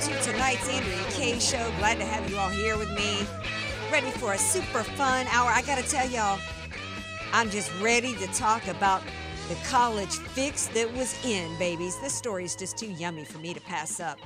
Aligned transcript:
to 0.00 0.22
tonight's 0.22 0.66
Andrea 0.70 1.04
Kaye 1.10 1.38
show. 1.38 1.70
Glad 1.78 1.98
to 1.98 2.06
have 2.06 2.30
you 2.30 2.38
all 2.38 2.48
here 2.48 2.78
with 2.78 2.88
me. 2.94 3.26
Ready 3.92 4.10
for 4.12 4.32
a 4.32 4.38
super 4.38 4.82
fun 4.82 5.26
hour. 5.26 5.50
I 5.50 5.60
got 5.62 5.76
to 5.76 5.86
tell 5.86 6.08
y'all, 6.08 6.38
I'm 7.34 7.50
just 7.50 7.70
ready 7.82 8.14
to 8.14 8.26
talk 8.28 8.66
about 8.68 9.02
the 9.50 9.56
college 9.68 10.14
fix 10.14 10.68
that 10.68 10.90
was 10.94 11.14
in, 11.22 11.54
babies. 11.58 11.98
This 12.00 12.14
story 12.14 12.44
is 12.44 12.56
just 12.56 12.78
too 12.78 12.90
yummy 12.92 13.26
for 13.26 13.38
me 13.38 13.52
to 13.52 13.60
pass 13.60 14.00
up. 14.00 14.18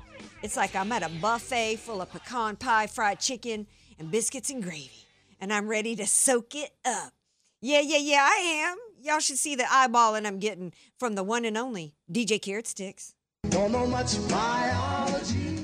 It's 0.42 0.56
like 0.56 0.76
I'm 0.76 0.92
at 0.92 1.02
a 1.02 1.08
buffet 1.20 1.76
full 1.76 2.00
of 2.00 2.10
pecan 2.12 2.54
pie, 2.54 2.86
fried 2.86 3.18
chicken, 3.18 3.66
and 3.98 4.12
biscuits 4.12 4.50
and 4.50 4.62
gravy, 4.62 5.06
and 5.40 5.52
I'm 5.52 5.66
ready 5.66 5.96
to 5.96 6.06
soak 6.06 6.54
it 6.54 6.70
up. 6.84 7.14
Yeah, 7.60 7.80
yeah, 7.80 7.98
yeah, 7.98 8.28
I 8.30 8.36
am. 8.36 8.76
Y'all 9.02 9.18
should 9.18 9.38
see 9.38 9.56
the 9.56 9.64
eyeballing 9.64 10.24
I'm 10.24 10.38
getting 10.38 10.72
from 11.00 11.16
the 11.16 11.24
one 11.24 11.44
and 11.44 11.58
only 11.58 11.94
DJ 12.12 12.40
Carrot 12.40 12.68
Sticks. 12.68 13.14
Don't 13.48 13.72
know 13.72 13.86
much 13.86 14.16
biology. 14.28 14.93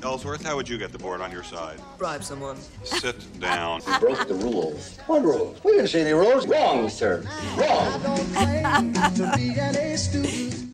Ellsworth, 0.03 0.45
how 0.45 0.57
would 0.57 0.69
you 0.69 0.79
get 0.79 0.93
the 0.93 0.99
board 0.99 1.21
on 1.21 1.31
your 1.31 1.43
side? 1.45 1.81
Bribe 1.99 2.25
someone. 2.25 2.57
Sit 2.85 3.17
down. 3.41 3.81
broke 4.01 4.27
the 4.27 4.35
rules. 4.35 4.97
What 5.07 5.23
rules? 5.23 5.63
We 5.65 5.73
didn't 5.73 5.89
say 5.89 6.01
any 6.03 6.13
rules. 6.13 6.47
Wrong, 6.47 6.89
sir. 6.89 7.23
Wrong. 7.57 8.03
Don't 8.03 8.35
claim 8.35 8.93
to 8.93 9.33
be 9.37 9.59
an 9.59 9.77
A 9.77 9.97
student. 9.97 10.73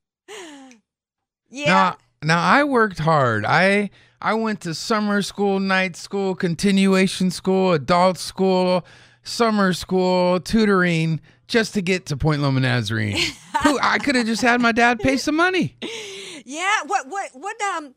Yeah. 1.48 1.66
Now, 1.66 1.96
now 2.22 2.42
I 2.42 2.64
worked 2.64 2.98
hard. 2.98 3.44
I 3.44 3.90
I 4.20 4.34
went 4.34 4.60
to 4.62 4.74
summer 4.74 5.22
school, 5.22 5.60
night 5.60 5.96
school, 5.96 6.34
continuation 6.34 7.30
school, 7.30 7.72
adult 7.72 8.18
school, 8.18 8.84
summer 9.22 9.72
school, 9.72 10.40
tutoring, 10.40 11.20
just 11.48 11.74
to 11.74 11.82
get 11.82 12.06
to 12.06 12.16
Point 12.16 12.42
Loma 12.42 12.60
Nazarene. 12.60 13.16
Who 13.62 13.78
I 13.82 13.98
could 13.98 14.14
have 14.14 14.26
just 14.26 14.42
had 14.42 14.60
my 14.60 14.72
dad 14.72 14.98
pay 15.00 15.16
some 15.16 15.36
money. 15.36 15.76
Yeah. 16.48 16.82
What 16.86 17.08
what 17.08 17.30
what 17.34 17.56
um 17.76 17.96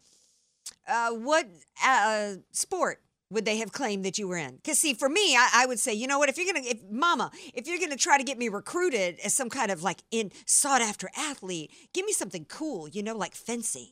uh 0.90 1.12
what 1.12 1.48
uh 1.86 2.36
sport 2.52 3.02
would 3.32 3.46
they 3.46 3.58
have 3.58 3.72
claimed 3.72 4.06
that 4.06 4.18
you 4.18 4.28
were 4.28 4.38
in? 4.38 4.56
Because 4.56 4.80
see, 4.80 4.94
for 4.94 5.08
me, 5.08 5.36
I, 5.36 5.50
I 5.54 5.66
would 5.66 5.80
say, 5.80 5.94
you 5.94 6.08
know 6.08 6.18
what? 6.18 6.30
If 6.30 6.38
you're 6.38 6.52
gonna, 6.52 6.66
if 6.66 6.80
Mama, 6.90 7.32
if 7.54 7.68
you're 7.68 7.80
gonna 7.80 7.96
try 7.96 8.18
to 8.18 8.24
get 8.24 8.38
me 8.38 8.50
recruited 8.50 9.20
as 9.24 9.34
some 9.34 9.50
kind 9.50 9.72
of 9.72 9.84
like 9.84 10.00
in 10.12 10.32
sought 10.46 10.82
after 10.82 11.10
athlete, 11.16 11.72
give 11.94 12.06
me 12.06 12.12
something 12.12 12.46
cool, 12.46 12.88
you 12.88 13.04
know, 13.04 13.16
like 13.16 13.36
fencing. 13.36 13.90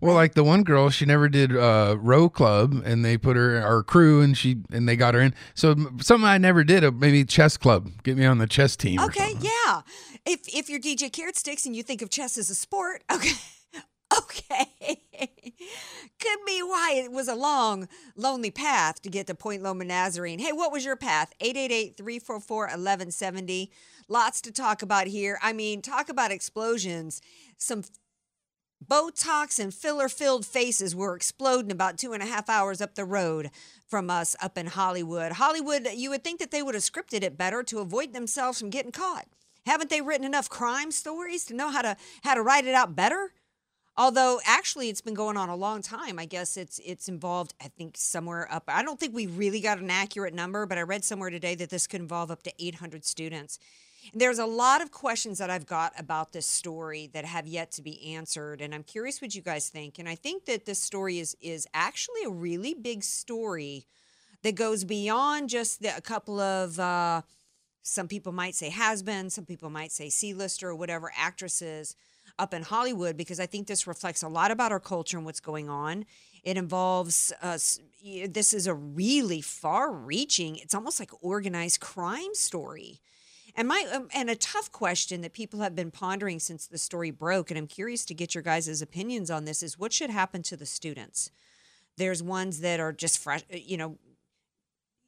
Well, 0.00 0.14
like 0.14 0.34
the 0.34 0.44
one 0.44 0.62
girl, 0.62 0.90
she 0.90 1.06
never 1.06 1.28
did 1.28 1.56
uh, 1.56 1.96
row 1.98 2.28
club, 2.28 2.82
and 2.84 3.04
they 3.04 3.18
put 3.18 3.36
her 3.36 3.60
our 3.60 3.82
crew, 3.82 4.20
and 4.20 4.38
she 4.38 4.58
and 4.70 4.88
they 4.88 4.94
got 4.94 5.14
her 5.14 5.20
in. 5.20 5.34
So 5.54 5.74
something 6.00 6.24
I 6.24 6.38
never 6.38 6.62
did, 6.62 6.84
uh, 6.84 6.92
maybe 6.92 7.24
chess 7.24 7.56
club, 7.56 7.90
get 8.04 8.16
me 8.16 8.24
on 8.24 8.38
the 8.38 8.46
chess 8.46 8.76
team. 8.76 9.00
Okay, 9.00 9.34
yeah. 9.40 9.82
If 10.24 10.54
if 10.54 10.70
you're 10.70 10.80
DJ 10.80 11.12
Carrot 11.12 11.36
Sticks 11.36 11.66
and 11.66 11.74
you 11.74 11.82
think 11.82 12.00
of 12.00 12.10
chess 12.10 12.38
as 12.38 12.48
a 12.48 12.54
sport, 12.54 13.02
okay. 13.12 13.32
Okay. 14.18 15.02
Could 16.20 16.38
be 16.46 16.62
why 16.62 16.94
it 16.96 17.10
was 17.12 17.28
a 17.28 17.34
long, 17.34 17.88
lonely 18.16 18.50
path 18.50 19.02
to 19.02 19.10
get 19.10 19.26
to 19.26 19.34
Point 19.34 19.62
Loma 19.62 19.84
Nazarene. 19.84 20.38
Hey, 20.38 20.52
what 20.52 20.72
was 20.72 20.82
your 20.84 20.96
path? 20.96 21.32
888-344-1170. 21.40 23.68
Lots 24.08 24.40
to 24.42 24.52
talk 24.52 24.82
about 24.82 25.08
here. 25.08 25.38
I 25.42 25.52
mean, 25.52 25.82
talk 25.82 26.08
about 26.08 26.30
explosions. 26.30 27.20
Some 27.56 27.82
Botox 28.84 29.58
and 29.58 29.74
filler 29.74 30.08
filled 30.08 30.46
faces 30.46 30.94
were 30.94 31.16
exploding 31.16 31.72
about 31.72 31.98
two 31.98 32.12
and 32.12 32.22
a 32.22 32.26
half 32.26 32.48
hours 32.48 32.80
up 32.80 32.94
the 32.94 33.04
road 33.04 33.50
from 33.86 34.08
us 34.08 34.36
up 34.40 34.56
in 34.56 34.68
Hollywood. 34.68 35.32
Hollywood, 35.32 35.88
you 35.94 36.10
would 36.10 36.24
think 36.24 36.38
that 36.38 36.52
they 36.52 36.62
would 36.62 36.74
have 36.74 36.84
scripted 36.84 37.22
it 37.22 37.36
better 37.36 37.62
to 37.64 37.80
avoid 37.80 38.12
themselves 38.12 38.60
from 38.60 38.70
getting 38.70 38.92
caught. 38.92 39.26
Haven't 39.66 39.90
they 39.90 40.00
written 40.00 40.24
enough 40.24 40.48
crime 40.48 40.92
stories 40.92 41.44
to 41.46 41.54
know 41.54 41.70
how 41.70 41.82
to 41.82 41.96
how 42.22 42.34
to 42.34 42.42
write 42.42 42.66
it 42.66 42.74
out 42.74 42.96
better? 42.96 43.32
Although 43.98 44.40
actually 44.44 44.90
it's 44.90 45.00
been 45.00 45.14
going 45.14 45.36
on 45.36 45.48
a 45.48 45.56
long 45.56 45.82
time. 45.82 46.20
I 46.20 46.24
guess 46.24 46.56
it's 46.56 46.78
it's 46.84 47.08
involved 47.08 47.52
I 47.60 47.66
think 47.66 47.96
somewhere 47.96 48.46
up 48.50 48.62
I 48.68 48.84
don't 48.84 48.98
think 48.98 49.12
we 49.12 49.26
really 49.26 49.60
got 49.60 49.80
an 49.80 49.90
accurate 49.90 50.32
number, 50.32 50.66
but 50.66 50.78
I 50.78 50.82
read 50.82 51.04
somewhere 51.04 51.30
today 51.30 51.56
that 51.56 51.68
this 51.68 51.88
could 51.88 52.00
involve 52.00 52.30
up 52.30 52.44
to 52.44 52.52
800 52.60 53.04
students. 53.04 53.58
There's 54.14 54.38
a 54.38 54.46
lot 54.46 54.80
of 54.80 54.92
questions 54.92 55.38
that 55.38 55.50
I've 55.50 55.66
got 55.66 55.92
about 55.98 56.32
this 56.32 56.46
story 56.46 57.10
that 57.12 57.24
have 57.24 57.48
yet 57.48 57.72
to 57.72 57.82
be 57.82 58.14
answered, 58.14 58.60
and 58.60 58.72
I'm 58.72 58.84
curious 58.84 59.20
what 59.20 59.34
you 59.34 59.42
guys 59.42 59.68
think. 59.68 59.98
And 59.98 60.08
I 60.08 60.14
think 60.14 60.44
that 60.44 60.64
this 60.64 60.78
story 60.78 61.18
is 61.18 61.36
is 61.40 61.66
actually 61.74 62.22
a 62.24 62.30
really 62.30 62.74
big 62.74 63.02
story 63.02 63.84
that 64.44 64.54
goes 64.54 64.84
beyond 64.84 65.48
just 65.48 65.82
the, 65.82 65.96
a 65.96 66.00
couple 66.00 66.38
of 66.38 66.78
uh, 66.78 67.22
some 67.82 68.06
people 68.06 68.30
might 68.30 68.54
say 68.54 68.70
has 68.70 69.02
been, 69.02 69.28
some 69.28 69.44
people 69.44 69.70
might 69.70 69.90
say 69.90 70.08
C-lister 70.08 70.68
or 70.68 70.76
whatever 70.76 71.10
actresses 71.16 71.96
up 72.38 72.54
in 72.54 72.62
Hollywood, 72.62 73.16
because 73.16 73.40
I 73.40 73.46
think 73.46 73.66
this 73.66 73.86
reflects 73.86 74.22
a 74.22 74.28
lot 74.28 74.50
about 74.50 74.72
our 74.72 74.80
culture 74.80 75.16
and 75.16 75.26
what's 75.26 75.40
going 75.40 75.68
on. 75.68 76.04
It 76.44 76.56
involves 76.56 77.32
us. 77.42 77.80
This 78.28 78.54
is 78.54 78.66
a 78.66 78.74
really 78.74 79.40
far-reaching. 79.40 80.56
It's 80.56 80.74
almost 80.74 81.00
like 81.00 81.10
organized 81.20 81.80
crime 81.80 82.34
story. 82.34 83.00
And 83.56 83.66
my 83.66 83.84
um, 83.92 84.08
and 84.14 84.30
a 84.30 84.36
tough 84.36 84.70
question 84.70 85.20
that 85.22 85.32
people 85.32 85.60
have 85.60 85.74
been 85.74 85.90
pondering 85.90 86.38
since 86.38 86.66
the 86.66 86.78
story 86.78 87.10
broke, 87.10 87.50
and 87.50 87.58
I'm 87.58 87.66
curious 87.66 88.04
to 88.04 88.14
get 88.14 88.34
your 88.34 88.42
guys' 88.42 88.80
opinions 88.80 89.30
on 89.30 89.46
this: 89.46 89.62
is 89.62 89.78
what 89.78 89.92
should 89.92 90.10
happen 90.10 90.42
to 90.44 90.56
the 90.56 90.66
students? 90.66 91.32
There's 91.96 92.22
ones 92.22 92.60
that 92.60 92.78
are 92.78 92.92
just 92.92 93.18
fresh, 93.18 93.42
you 93.50 93.76
know, 93.76 93.98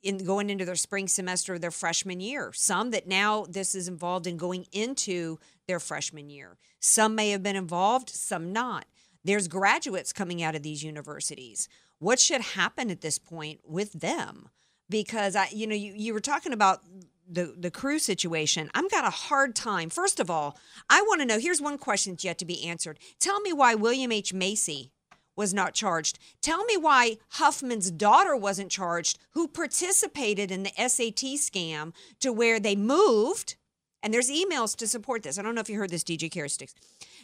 in 0.03 0.19
going 0.19 0.51
into 0.51 0.65
their 0.65 0.77
spring 0.77 1.09
semester 1.09 1.55
of 1.55 1.61
their 1.61 1.71
freshman 1.71 2.21
year. 2.21 2.53
Some 2.53 2.91
that 2.93 3.07
now 3.07 3.45
this 3.49 3.75
is 3.75 3.89
involved 3.89 4.27
in 4.27 4.37
going 4.37 4.67
into 4.73 5.39
their 5.67 5.81
freshman 5.81 6.31
year. 6.31 6.57
Some 6.81 7.15
may 7.15 7.31
have 7.31 7.43
been 7.43 7.57
involved, 7.57 8.09
some 8.09 8.53
not. 8.53 8.87
There's 9.25 9.49
graduates 9.49 10.13
coming 10.13 10.43
out 10.43 10.55
of 10.55 10.63
these 10.63 10.83
universities. 10.83 11.69
What 11.99 12.19
should 12.19 12.41
happen 12.41 12.91
at 12.91 13.03
this 13.03 13.19
point 13.19 13.61
with 13.65 13.93
them? 13.93 14.49
Because 14.89 15.37
I, 15.37 15.49
you 15.53 15.67
know, 15.67 15.75
you, 15.75 15.93
you 15.95 16.15
were 16.15 16.21
talking 16.21 16.53
about 16.53 16.83
the 17.29 17.55
the 17.57 17.71
crew 17.71 17.99
situation. 17.99 18.71
I'm 18.75 18.89
got 18.89 19.05
a 19.05 19.11
hard 19.11 19.55
time. 19.55 19.89
First 19.89 20.19
of 20.19 20.31
all, 20.31 20.59
I 20.89 21.03
want 21.03 21.21
to 21.21 21.27
know. 21.27 21.39
Here's 21.39 21.61
one 21.61 21.79
question 21.79 22.15
that's 22.15 22.25
yet 22.25 22.39
to 22.39 22.45
be 22.45 22.67
answered. 22.67 22.99
Tell 23.21 23.41
me 23.41 23.53
why 23.53 23.75
William 23.75 24.11
H 24.11 24.33
Macy 24.33 24.91
was 25.41 25.55
not 25.55 25.73
charged. 25.73 26.19
Tell 26.43 26.65
me 26.67 26.77
why 26.77 27.17
Huffman's 27.31 27.91
daughter 27.91 28.37
wasn't 28.37 28.71
charged, 28.71 29.19
who 29.31 29.49
participated 29.49 30.51
in 30.51 30.65
the 30.65 30.73
SAT 30.77 31.39
scam 31.41 31.95
to 32.21 32.31
where 32.31 32.61
they 32.61 32.77
moved. 32.77 33.57
And 34.03 34.13
there's 34.13 34.31
emails 34.31 34.77
to 34.77 34.87
support 34.87 35.23
this. 35.23 35.39
I 35.39 35.43
don't 35.43 35.55
know 35.55 35.63
if 35.63 35.71
you 35.71 35.79
heard 35.79 35.89
this, 35.89 36.05
DJ 36.05 36.31
Carrot 36.31 36.51
Sticks. 36.51 36.75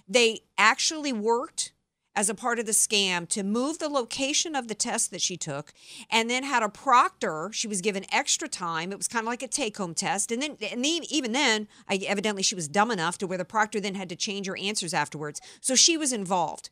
They 0.08 0.40
actually 0.56 1.12
worked 1.12 1.74
as 2.14 2.30
a 2.30 2.34
part 2.34 2.58
of 2.58 2.64
the 2.64 2.72
scam 2.72 3.28
to 3.28 3.42
move 3.42 3.78
the 3.78 3.90
location 3.90 4.56
of 4.56 4.68
the 4.68 4.74
test 4.74 5.10
that 5.10 5.20
she 5.20 5.36
took 5.36 5.74
and 6.10 6.30
then 6.30 6.42
had 6.42 6.62
a 6.62 6.68
proctor 6.70 7.50
she 7.52 7.68
was 7.68 7.82
given 7.82 8.06
extra 8.10 8.48
time 8.48 8.90
it 8.90 8.96
was 8.96 9.06
kind 9.06 9.24
of 9.24 9.28
like 9.28 9.42
a 9.42 9.48
take-home 9.48 9.94
test 9.94 10.32
and 10.32 10.40
then 10.40 10.56
and 10.72 10.86
even 10.86 11.32
then 11.32 11.68
I, 11.88 11.96
evidently 12.06 12.42
she 12.42 12.54
was 12.54 12.68
dumb 12.68 12.90
enough 12.90 13.18
to 13.18 13.26
where 13.26 13.36
the 13.36 13.44
proctor 13.44 13.78
then 13.78 13.94
had 13.94 14.08
to 14.08 14.16
change 14.16 14.46
her 14.46 14.56
answers 14.56 14.94
afterwards 14.94 15.40
so 15.60 15.74
she 15.74 15.98
was 15.98 16.12
involved 16.12 16.70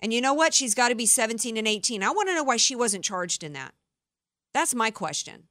and 0.00 0.12
you 0.12 0.20
know 0.20 0.34
what 0.34 0.54
she's 0.54 0.74
got 0.74 0.88
to 0.88 0.94
be 0.94 1.06
17 1.06 1.56
and 1.56 1.68
18 1.68 2.02
i 2.02 2.10
want 2.10 2.28
to 2.28 2.34
know 2.34 2.44
why 2.44 2.56
she 2.56 2.76
wasn't 2.76 3.04
charged 3.04 3.42
in 3.42 3.52
that 3.52 3.74
that's 4.52 4.74
my 4.74 4.90
question 4.90 5.44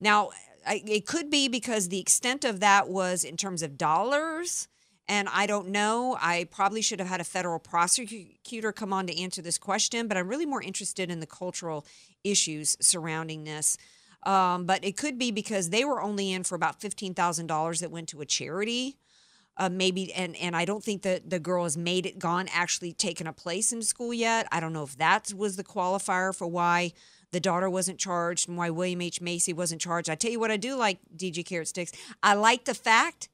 now 0.00 0.30
I, 0.66 0.82
it 0.84 1.06
could 1.06 1.30
be 1.30 1.48
because 1.48 1.88
the 1.88 2.00
extent 2.00 2.44
of 2.44 2.60
that 2.60 2.88
was 2.88 3.22
in 3.22 3.36
terms 3.36 3.62
of 3.62 3.78
dollars 3.78 4.66
and 5.08 5.28
I 5.32 5.46
don't 5.46 5.68
know. 5.68 6.18
I 6.20 6.48
probably 6.50 6.82
should 6.82 6.98
have 6.98 7.08
had 7.08 7.20
a 7.20 7.24
federal 7.24 7.58
prosecutor 7.58 8.72
come 8.72 8.92
on 8.92 9.06
to 9.06 9.16
answer 9.16 9.40
this 9.40 9.58
question, 9.58 10.08
but 10.08 10.16
I'm 10.16 10.28
really 10.28 10.46
more 10.46 10.62
interested 10.62 11.10
in 11.10 11.20
the 11.20 11.26
cultural 11.26 11.86
issues 12.24 12.76
surrounding 12.80 13.44
this. 13.44 13.76
Um, 14.24 14.66
but 14.66 14.84
it 14.84 14.96
could 14.96 15.18
be 15.18 15.30
because 15.30 15.70
they 15.70 15.84
were 15.84 16.02
only 16.02 16.32
in 16.32 16.42
for 16.42 16.56
about 16.56 16.80
fifteen 16.80 17.14
thousand 17.14 17.46
dollars 17.46 17.78
that 17.80 17.92
went 17.92 18.08
to 18.08 18.20
a 18.20 18.26
charity. 18.26 18.96
Uh, 19.58 19.70
maybe 19.70 20.12
and 20.12 20.36
and 20.36 20.54
I 20.54 20.66
don't 20.66 20.84
think 20.84 21.00
that 21.02 21.30
the 21.30 21.38
girl 21.38 21.64
has 21.64 21.78
made 21.78 22.04
it 22.04 22.18
gone 22.18 22.46
actually 22.52 22.92
taken 22.92 23.26
a 23.26 23.32
place 23.32 23.72
in 23.72 23.80
school 23.80 24.12
yet. 24.12 24.46
I 24.52 24.60
don't 24.60 24.74
know 24.74 24.82
if 24.82 24.98
that 24.98 25.32
was 25.34 25.56
the 25.56 25.64
qualifier 25.64 26.34
for 26.34 26.46
why 26.46 26.92
the 27.32 27.40
daughter 27.40 27.68
wasn't 27.68 27.98
charged 27.98 28.48
and 28.48 28.58
why 28.58 28.70
William 28.70 29.00
H 29.00 29.20
Macy 29.20 29.52
wasn't 29.52 29.80
charged. 29.80 30.10
I 30.10 30.14
tell 30.14 30.30
you 30.30 30.40
what, 30.40 30.50
I 30.50 30.56
do 30.56 30.76
like 30.76 30.98
DJ 31.16 31.44
Carrot 31.44 31.68
Sticks. 31.68 31.92
I 32.22 32.34
like 32.34 32.64
the 32.64 32.74
fact 32.74 33.28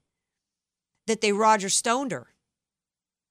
that 1.07 1.21
they 1.21 1.33
Roger 1.33 1.69
Stoned 1.69 2.13
her. 2.13 2.29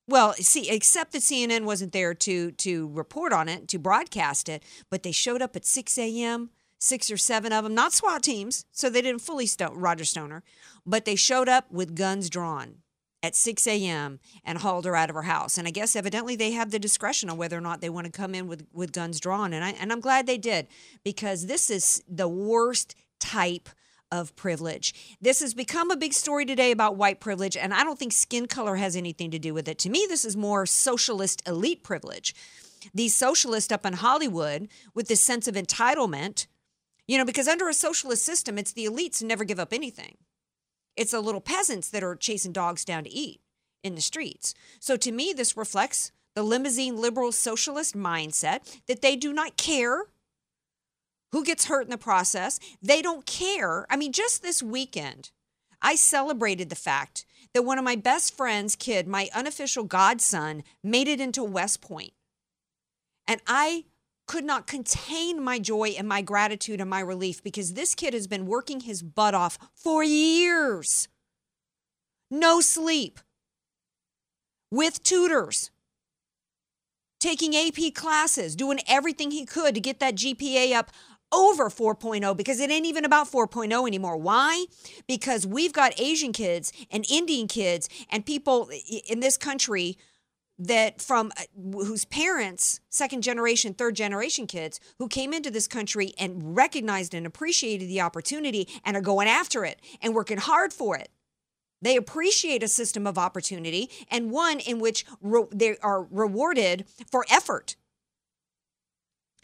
Well, 0.07 0.33
see, 0.33 0.69
except 0.69 1.13
that 1.13 1.21
CNN 1.21 1.63
wasn't 1.63 1.93
there 1.93 2.13
to 2.13 2.51
to 2.51 2.89
report 2.89 3.31
on 3.31 3.47
it, 3.47 3.67
to 3.69 3.79
broadcast 3.79 4.49
it, 4.49 4.63
but 4.89 5.03
they 5.03 5.11
showed 5.11 5.41
up 5.41 5.55
at 5.55 5.65
6 5.65 5.97
a.m., 5.97 6.49
six 6.79 7.11
or 7.11 7.17
seven 7.17 7.53
of 7.53 7.63
them, 7.63 7.75
not 7.75 7.93
SWAT 7.93 8.23
teams, 8.23 8.65
so 8.71 8.89
they 8.89 9.01
didn't 9.01 9.21
fully 9.21 9.45
stone, 9.45 9.77
Roger 9.77 10.03
Stoner, 10.03 10.43
but 10.85 11.05
they 11.05 11.15
showed 11.15 11.47
up 11.47 11.71
with 11.71 11.95
guns 11.95 12.29
drawn 12.29 12.77
at 13.23 13.35
6 13.35 13.67
a.m. 13.67 14.19
and 14.43 14.57
hauled 14.59 14.85
her 14.85 14.95
out 14.95 15.09
of 15.09 15.15
her 15.15 15.21
house. 15.23 15.57
And 15.57 15.67
I 15.67 15.71
guess 15.71 15.95
evidently 15.95 16.35
they 16.35 16.51
have 16.51 16.71
the 16.71 16.79
discretion 16.79 17.29
on 17.29 17.37
whether 17.37 17.57
or 17.57 17.61
not 17.61 17.81
they 17.81 17.89
want 17.89 18.05
to 18.05 18.11
come 18.11 18.33
in 18.33 18.47
with, 18.47 18.65
with 18.73 18.91
guns 18.91 19.19
drawn. 19.19 19.53
And 19.53 19.63
I 19.63 19.71
and 19.71 19.91
I'm 19.91 19.99
glad 19.99 20.25
they 20.25 20.37
did 20.37 20.67
because 21.03 21.45
this 21.45 21.69
is 21.69 22.03
the 22.07 22.27
worst 22.27 22.95
type 23.19 23.69
of 24.11 24.35
privilege. 24.35 25.17
This 25.21 25.39
has 25.39 25.53
become 25.53 25.89
a 25.89 25.95
big 25.95 26.13
story 26.13 26.45
today 26.45 26.71
about 26.71 26.97
white 26.97 27.19
privilege, 27.19 27.55
and 27.55 27.73
I 27.73 27.83
don't 27.83 27.97
think 27.97 28.11
skin 28.11 28.45
color 28.45 28.75
has 28.75 28.95
anything 28.95 29.31
to 29.31 29.39
do 29.39 29.53
with 29.53 29.67
it. 29.69 29.77
To 29.79 29.89
me, 29.89 30.05
this 30.09 30.25
is 30.25 30.35
more 30.35 30.65
socialist 30.65 31.41
elite 31.47 31.83
privilege. 31.83 32.35
These 32.93 33.15
socialists 33.15 33.71
up 33.71 33.85
in 33.85 33.93
Hollywood 33.93 34.67
with 34.93 35.07
this 35.07 35.21
sense 35.21 35.47
of 35.47 35.55
entitlement, 35.55 36.47
you 37.07 37.17
know, 37.17 37.25
because 37.25 37.47
under 37.47 37.69
a 37.69 37.73
socialist 37.73 38.25
system, 38.25 38.57
it's 38.57 38.73
the 38.73 38.85
elites 38.85 39.21
who 39.21 39.27
never 39.27 39.43
give 39.43 39.59
up 39.59 39.71
anything. 39.71 40.17
It's 40.95 41.11
the 41.11 41.21
little 41.21 41.41
peasants 41.41 41.89
that 41.89 42.03
are 42.03 42.15
chasing 42.15 42.51
dogs 42.51 42.85
down 42.85 43.03
to 43.03 43.09
eat 43.11 43.41
in 43.83 43.95
the 43.95 44.01
streets. 44.01 44.53
So 44.79 44.97
to 44.97 45.11
me, 45.11 45.33
this 45.33 45.57
reflects 45.57 46.11
the 46.35 46.43
limousine 46.43 46.97
liberal 46.97 47.31
socialist 47.31 47.95
mindset 47.95 48.79
that 48.87 49.01
they 49.01 49.15
do 49.15 49.33
not 49.33 49.57
care 49.57 50.05
who 51.31 51.43
gets 51.43 51.65
hurt 51.65 51.85
in 51.85 51.89
the 51.89 51.97
process. 51.97 52.59
They 52.81 53.01
don't 53.01 53.25
care. 53.25 53.85
I 53.89 53.95
mean, 53.95 54.11
just 54.11 54.41
this 54.41 54.61
weekend, 54.61 55.31
I 55.81 55.95
celebrated 55.95 56.69
the 56.69 56.75
fact 56.75 57.25
that 57.53 57.63
one 57.63 57.77
of 57.77 57.83
my 57.83 57.95
best 57.95 58.35
friend's 58.35 58.75
kid, 58.75 59.07
my 59.07 59.29
unofficial 59.33 59.83
godson, 59.83 60.63
made 60.83 61.07
it 61.07 61.19
into 61.19 61.43
West 61.43 61.81
Point. 61.81 62.13
And 63.27 63.41
I 63.47 63.85
could 64.31 64.45
not 64.45 64.65
contain 64.65 65.43
my 65.43 65.59
joy 65.59 65.89
and 65.89 66.07
my 66.07 66.21
gratitude 66.21 66.79
and 66.79 66.89
my 66.89 67.01
relief 67.01 67.43
because 67.43 67.73
this 67.73 67.93
kid 67.93 68.13
has 68.13 68.27
been 68.27 68.45
working 68.45 68.79
his 68.79 69.03
butt 69.03 69.33
off 69.33 69.59
for 69.75 70.05
years. 70.05 71.09
No 72.29 72.61
sleep, 72.61 73.19
with 74.71 75.03
tutors, 75.03 75.69
taking 77.19 77.53
AP 77.53 77.93
classes, 77.93 78.55
doing 78.55 78.79
everything 78.87 79.31
he 79.31 79.45
could 79.45 79.75
to 79.75 79.81
get 79.81 79.99
that 79.99 80.15
GPA 80.15 80.75
up 80.75 80.91
over 81.33 81.69
4.0 81.69 82.37
because 82.37 82.61
it 82.61 82.71
ain't 82.71 82.85
even 82.85 83.03
about 83.03 83.29
4.0 83.29 83.85
anymore. 83.85 84.15
Why? 84.15 84.65
Because 85.09 85.45
we've 85.45 85.73
got 85.73 85.99
Asian 85.99 86.31
kids 86.31 86.71
and 86.89 87.05
Indian 87.11 87.49
kids 87.49 87.89
and 88.09 88.25
people 88.25 88.69
in 89.09 89.19
this 89.19 89.35
country 89.35 89.97
that 90.67 91.01
from 91.01 91.31
uh, 91.37 91.43
whose 91.83 92.05
parents 92.05 92.79
second 92.89 93.21
generation 93.21 93.73
third 93.73 93.95
generation 93.95 94.45
kids 94.45 94.79
who 94.99 95.07
came 95.07 95.33
into 95.33 95.49
this 95.49 95.67
country 95.67 96.13
and 96.17 96.55
recognized 96.55 97.13
and 97.13 97.25
appreciated 97.25 97.87
the 97.87 98.01
opportunity 98.01 98.67
and 98.83 98.95
are 98.95 99.01
going 99.01 99.27
after 99.27 99.65
it 99.65 99.79
and 100.01 100.13
working 100.13 100.37
hard 100.37 100.71
for 100.71 100.95
it 100.95 101.09
they 101.81 101.95
appreciate 101.95 102.61
a 102.63 102.67
system 102.67 103.07
of 103.07 103.17
opportunity 103.17 103.89
and 104.09 104.31
one 104.31 104.59
in 104.59 104.79
which 104.79 105.05
re- 105.19 105.45
they 105.51 105.77
are 105.77 106.03
rewarded 106.03 106.85
for 107.11 107.25
effort. 107.29 107.75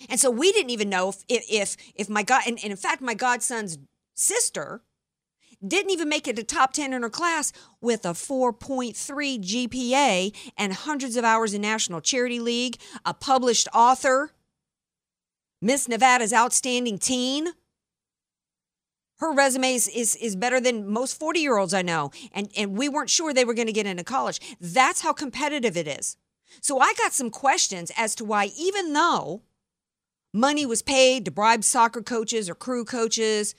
And 0.10 0.20
so 0.20 0.30
we 0.30 0.52
didn't 0.52 0.70
even 0.70 0.90
know 0.90 1.10
if 1.10 1.24
if 1.28 1.76
if 1.96 2.08
my 2.08 2.22
god 2.22 2.44
and, 2.46 2.60
and 2.62 2.72
in 2.72 2.78
fact 2.78 3.02
my 3.02 3.16
godson's 3.16 3.80
sister 4.16 4.82
didn't 5.66 5.92
even 5.92 6.10
make 6.10 6.28
it 6.28 6.36
to 6.36 6.44
top 6.44 6.74
10 6.74 6.94
in 6.94 7.02
her 7.02 7.10
class 7.10 7.52
with 7.82 8.06
a 8.06 8.10
4.3 8.10 8.94
GPA 8.96 10.52
and 10.58 10.74
hundreds 10.74 11.16
of 11.16 11.26
hours 11.26 11.54
in 11.54 11.62
National 11.62 12.02
Charity 12.02 12.40
League, 12.40 12.78
a 13.06 13.14
published 13.14 13.68
author, 13.74 14.32
Miss 15.62 15.88
Nevada's 15.88 16.34
outstanding 16.34 17.00
teen. 17.00 17.48
Her 19.20 19.34
resume 19.34 19.74
is, 19.74 19.88
is, 19.88 20.16
is 20.18 20.36
better 20.36 20.60
than 20.60 20.88
most 20.88 21.20
40 21.20 21.40
year 21.40 21.58
olds 21.58 21.74
I 21.74 21.82
know. 21.82 22.12
And, 22.34 22.52
and 22.56 22.78
we 22.78 22.88
weren't 22.88 23.10
sure 23.10 23.34
they 23.34 23.46
were 23.46 23.56
going 23.56 23.68
to 23.68 23.74
get 23.74 23.88
into 23.88 24.04
college. 24.04 24.40
That's 24.62 25.02
how 25.02 25.14
competitive 25.14 25.76
it 25.76 25.88
is. 25.88 26.18
So 26.62 26.80
I 26.80 26.94
got 26.98 27.14
some 27.14 27.32
questions 27.32 27.92
as 27.98 28.14
to 28.16 28.26
why, 28.26 28.52
even 28.58 28.94
though 28.94 29.42
money 30.34 30.66
was 30.66 30.84
paid 30.84 31.26
to 31.26 31.32
bribe 31.32 31.64
soccer 31.64 32.04
coaches 32.04 32.48
or 32.48 32.56
crew 32.56 32.86
coaches, 32.86 33.56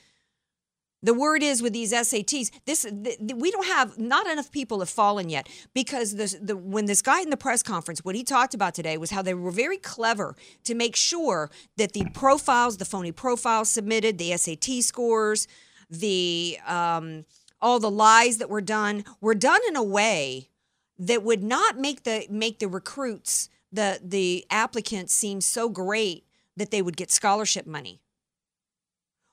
the 1.01 1.13
word 1.13 1.41
is 1.41 1.61
with 1.61 1.73
these 1.73 1.93
SATs, 1.93 2.51
this 2.65 2.83
th- 2.83 3.19
we 3.35 3.51
don't 3.51 3.67
have 3.67 3.97
not 3.97 4.27
enough 4.27 4.51
people 4.51 4.79
have 4.79 4.89
fallen 4.89 5.29
yet 5.29 5.47
because 5.73 6.15
this, 6.15 6.35
the 6.41 6.57
when 6.57 6.85
this 6.85 7.01
guy 7.01 7.21
in 7.21 7.29
the 7.29 7.37
press 7.37 7.63
conference, 7.63 8.03
what 8.03 8.15
he 8.15 8.23
talked 8.23 8.53
about 8.53 8.73
today 8.73 8.97
was 8.97 9.11
how 9.11 9.21
they 9.21 9.33
were 9.33 9.51
very 9.51 9.77
clever 9.77 10.35
to 10.65 10.75
make 10.75 10.95
sure 10.95 11.49
that 11.77 11.93
the 11.93 12.05
profiles, 12.13 12.77
the 12.77 12.85
phony 12.85 13.11
profiles 13.11 13.69
submitted, 13.69 14.17
the 14.17 14.35
SAT 14.35 14.83
scores, 14.83 15.47
the 15.89 16.57
um, 16.67 17.25
all 17.61 17.79
the 17.79 17.91
lies 17.91 18.37
that 18.37 18.49
were 18.49 18.61
done 18.61 19.05
were 19.21 19.35
done 19.35 19.61
in 19.67 19.75
a 19.75 19.83
way 19.83 20.49
that 20.97 21.23
would 21.23 21.43
not 21.43 21.77
make 21.77 22.03
the 22.03 22.25
make 22.29 22.59
the 22.59 22.67
recruits 22.67 23.49
the 23.71 23.99
the 24.03 24.45
applicants 24.49 25.13
seem 25.13 25.41
so 25.41 25.69
great 25.69 26.25
that 26.57 26.71
they 26.71 26.81
would 26.81 26.97
get 26.97 27.11
scholarship 27.11 27.65
money. 27.65 28.01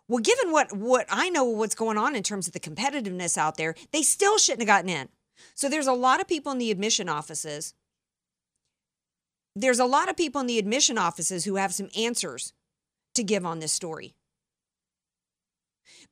Well, 0.09 0.21
given 0.21 0.53
what 0.53 0.73
what 0.73 1.07
I 1.11 1.29
know 1.31 1.45
what's 1.45 1.75
going 1.75 1.99
on 1.99 2.15
in 2.15 2.23
terms 2.23 2.47
of 2.47 2.53
the 2.53 2.61
competitiveness 2.61 3.37
out 3.37 3.57
there, 3.57 3.75
they 3.93 4.03
still 4.03 4.39
shouldn't 4.39 4.63
have 4.63 4.67
gotten 4.69 4.91
in. 4.91 5.09
So 5.55 5.69
there's 5.69 5.87
a 5.87 5.93
lot 5.93 6.21
of 6.21 6.29
people 6.29 6.53
in 6.53 6.59
the 6.59 6.71
admission 6.71 7.09
offices. 7.09 7.75
There's 9.55 9.79
a 9.79 9.87
lot 9.87 10.09
of 10.09 10.17
people 10.17 10.41
in 10.41 10.47
the 10.47 10.59
admission 10.59 10.99
offices 10.99 11.45
who 11.45 11.57
have 11.57 11.75
some 11.75 11.89
answers 11.97 12.53
to 13.15 13.25
give 13.25 13.45
on 13.45 13.59
this 13.59 13.73
story. 13.73 14.15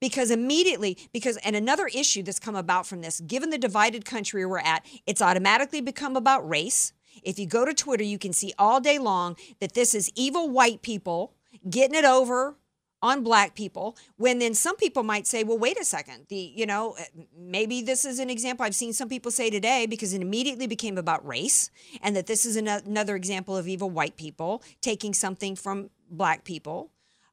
Because 0.00 0.30
immediately, 0.30 0.98
because, 1.12 1.36
and 1.38 1.54
another 1.54 1.86
issue 1.86 2.22
that's 2.22 2.38
come 2.38 2.56
about 2.56 2.86
from 2.86 3.00
this, 3.00 3.20
given 3.20 3.50
the 3.50 3.58
divided 3.58 4.04
country 4.04 4.44
we're 4.44 4.58
at, 4.58 4.84
it's 5.06 5.22
automatically 5.22 5.80
become 5.80 6.16
about 6.16 6.48
race. 6.48 6.92
If 7.22 7.38
you 7.38 7.46
go 7.46 7.64
to 7.64 7.74
Twitter, 7.74 8.02
you 8.02 8.18
can 8.18 8.32
see 8.32 8.52
all 8.58 8.80
day 8.80 8.98
long 8.98 9.36
that 9.60 9.74
this 9.74 9.94
is 9.94 10.10
evil 10.16 10.50
white 10.50 10.82
people 10.82 11.34
getting 11.68 11.96
it 11.96 12.04
over 12.04 12.56
on 13.04 13.22
black 13.22 13.54
people 13.54 13.96
when 14.16 14.38
then 14.38 14.54
some 14.54 14.76
people 14.76 15.02
might 15.02 15.26
say 15.26 15.44
well 15.44 15.58
wait 15.58 15.78
a 15.78 15.84
second. 15.84 16.24
The 16.30 16.52
you 16.56 16.64
know 16.64 16.96
eh, 16.98 17.04
maybe 17.36 17.82
this 17.82 18.04
is 18.06 18.18
an 18.18 18.30
example. 18.30 18.64
I've 18.64 18.74
seen 18.74 18.94
some 18.94 19.10
people 19.10 19.30
say 19.30 19.50
today 19.50 19.86
because 19.86 20.14
it 20.14 20.22
immediately 20.22 20.66
became 20.66 20.96
about 20.96 21.24
race 21.24 21.70
and 22.02 22.16
that 22.16 22.26
this 22.26 22.46
is 22.46 22.56
an- 22.56 22.66
another 22.66 23.14
example 23.14 23.56
of 23.56 23.68
evil 23.68 23.90
white 23.90 24.16
people 24.16 24.62
taking 24.80 25.12
something 25.12 25.54
from 25.54 25.90
black 26.10 26.44
people. 26.44 26.90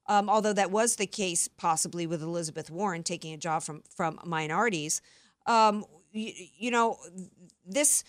Um, 0.07 0.29
although 0.29 0.53
that 0.53 0.71
was 0.71 0.97
the 0.97 1.05
case 1.05 1.47
possibly 1.47 2.05
with 2.05 2.21
elizabeth 2.21 2.69
warren 2.69 3.03
taking 3.03 3.33
a 3.33 3.37
job 3.37 3.63
from 3.63 3.83
from 3.95 4.19
minorities 4.25 5.01
um, 5.45 5.85
you, 6.11 6.33
you 6.57 6.71
know 6.71 6.97
this 7.65 8.03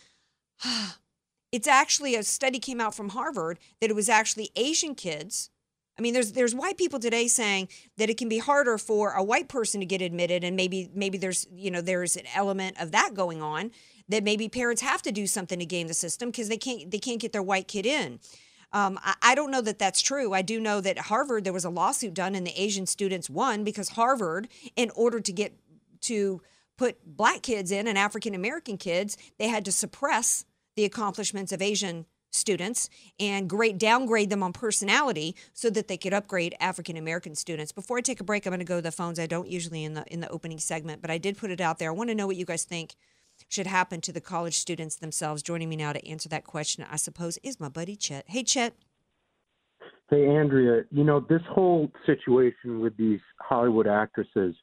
it's 1.52 1.68
actually 1.68 2.16
a 2.16 2.22
study 2.22 2.58
came 2.58 2.80
out 2.80 2.94
from 2.94 3.10
harvard 3.10 3.58
that 3.80 3.90
it 3.90 3.94
was 3.94 4.08
actually 4.08 4.50
asian 4.56 4.94
kids 4.94 5.50
I 5.98 6.02
mean, 6.02 6.14
there's 6.14 6.32
there's 6.32 6.54
white 6.54 6.78
people 6.78 6.98
today 6.98 7.28
saying 7.28 7.68
that 7.98 8.08
it 8.08 8.16
can 8.16 8.28
be 8.28 8.38
harder 8.38 8.78
for 8.78 9.12
a 9.12 9.22
white 9.22 9.48
person 9.48 9.80
to 9.80 9.86
get 9.86 10.00
admitted, 10.00 10.42
and 10.42 10.56
maybe 10.56 10.90
maybe 10.94 11.18
there's 11.18 11.46
you 11.54 11.70
know 11.70 11.80
there's 11.80 12.16
an 12.16 12.24
element 12.34 12.80
of 12.80 12.92
that 12.92 13.12
going 13.14 13.42
on 13.42 13.70
that 14.08 14.24
maybe 14.24 14.48
parents 14.48 14.82
have 14.82 15.02
to 15.02 15.12
do 15.12 15.26
something 15.26 15.58
to 15.58 15.66
game 15.66 15.88
the 15.88 15.94
system 15.94 16.30
because 16.30 16.48
they 16.48 16.56
can't 16.56 16.90
they 16.90 16.98
can't 16.98 17.20
get 17.20 17.32
their 17.32 17.42
white 17.42 17.68
kid 17.68 17.86
in. 17.86 18.20
Um, 18.72 18.98
I, 19.02 19.14
I 19.22 19.34
don't 19.34 19.50
know 19.50 19.60
that 19.60 19.78
that's 19.78 20.00
true. 20.00 20.32
I 20.32 20.40
do 20.40 20.58
know 20.58 20.80
that 20.80 20.98
Harvard 20.98 21.44
there 21.44 21.52
was 21.52 21.64
a 21.64 21.70
lawsuit 21.70 22.14
done 22.14 22.34
and 22.34 22.46
the 22.46 22.60
Asian 22.60 22.86
students 22.86 23.28
won 23.28 23.64
because 23.64 23.90
Harvard, 23.90 24.48
in 24.76 24.90
order 24.94 25.20
to 25.20 25.32
get 25.32 25.58
to 26.02 26.40
put 26.78 26.98
black 27.04 27.42
kids 27.42 27.70
in 27.70 27.86
and 27.86 27.98
African 27.98 28.34
American 28.34 28.78
kids, 28.78 29.18
they 29.38 29.48
had 29.48 29.64
to 29.66 29.72
suppress 29.72 30.46
the 30.74 30.84
accomplishments 30.84 31.52
of 31.52 31.60
Asian 31.60 32.06
students 32.32 32.88
and 33.20 33.48
grade 33.48 33.78
downgrade 33.78 34.30
them 34.30 34.42
on 34.42 34.52
personality 34.52 35.36
so 35.52 35.70
that 35.70 35.88
they 35.88 35.96
could 35.96 36.12
upgrade 36.12 36.54
African 36.60 36.96
American 36.96 37.34
students. 37.34 37.72
Before 37.72 37.98
I 37.98 38.00
take 38.00 38.20
a 38.20 38.24
break, 38.24 38.46
I'm 38.46 38.50
going 38.50 38.58
to 38.58 38.64
go 38.64 38.76
to 38.76 38.82
the 38.82 38.92
phones. 38.92 39.18
I 39.18 39.26
don't 39.26 39.48
usually 39.48 39.84
in 39.84 39.94
the 39.94 40.04
in 40.12 40.20
the 40.20 40.28
opening 40.28 40.58
segment, 40.58 41.02
but 41.02 41.10
I 41.10 41.18
did 41.18 41.38
put 41.38 41.50
it 41.50 41.60
out 41.60 41.78
there. 41.78 41.90
I 41.90 41.92
want 41.92 42.10
to 42.10 42.14
know 42.14 42.26
what 42.26 42.36
you 42.36 42.44
guys 42.44 42.64
think 42.64 42.94
should 43.48 43.66
happen 43.66 44.00
to 44.02 44.12
the 44.12 44.20
college 44.20 44.58
students 44.58 44.96
themselves. 44.96 45.42
Joining 45.42 45.68
me 45.68 45.76
now 45.76 45.92
to 45.92 46.06
answer 46.06 46.28
that 46.28 46.44
question, 46.44 46.86
I 46.90 46.96
suppose, 46.96 47.38
is 47.42 47.60
my 47.60 47.68
buddy 47.68 47.96
Chet. 47.96 48.24
Hey, 48.28 48.42
Chet. 48.42 48.74
Hey, 50.10 50.26
Andrea, 50.28 50.82
you 50.90 51.04
know, 51.04 51.20
this 51.20 51.40
whole 51.48 51.90
situation 52.04 52.80
with 52.80 52.96
these 52.98 53.20
Hollywood 53.40 53.86
actresses, 53.86 54.54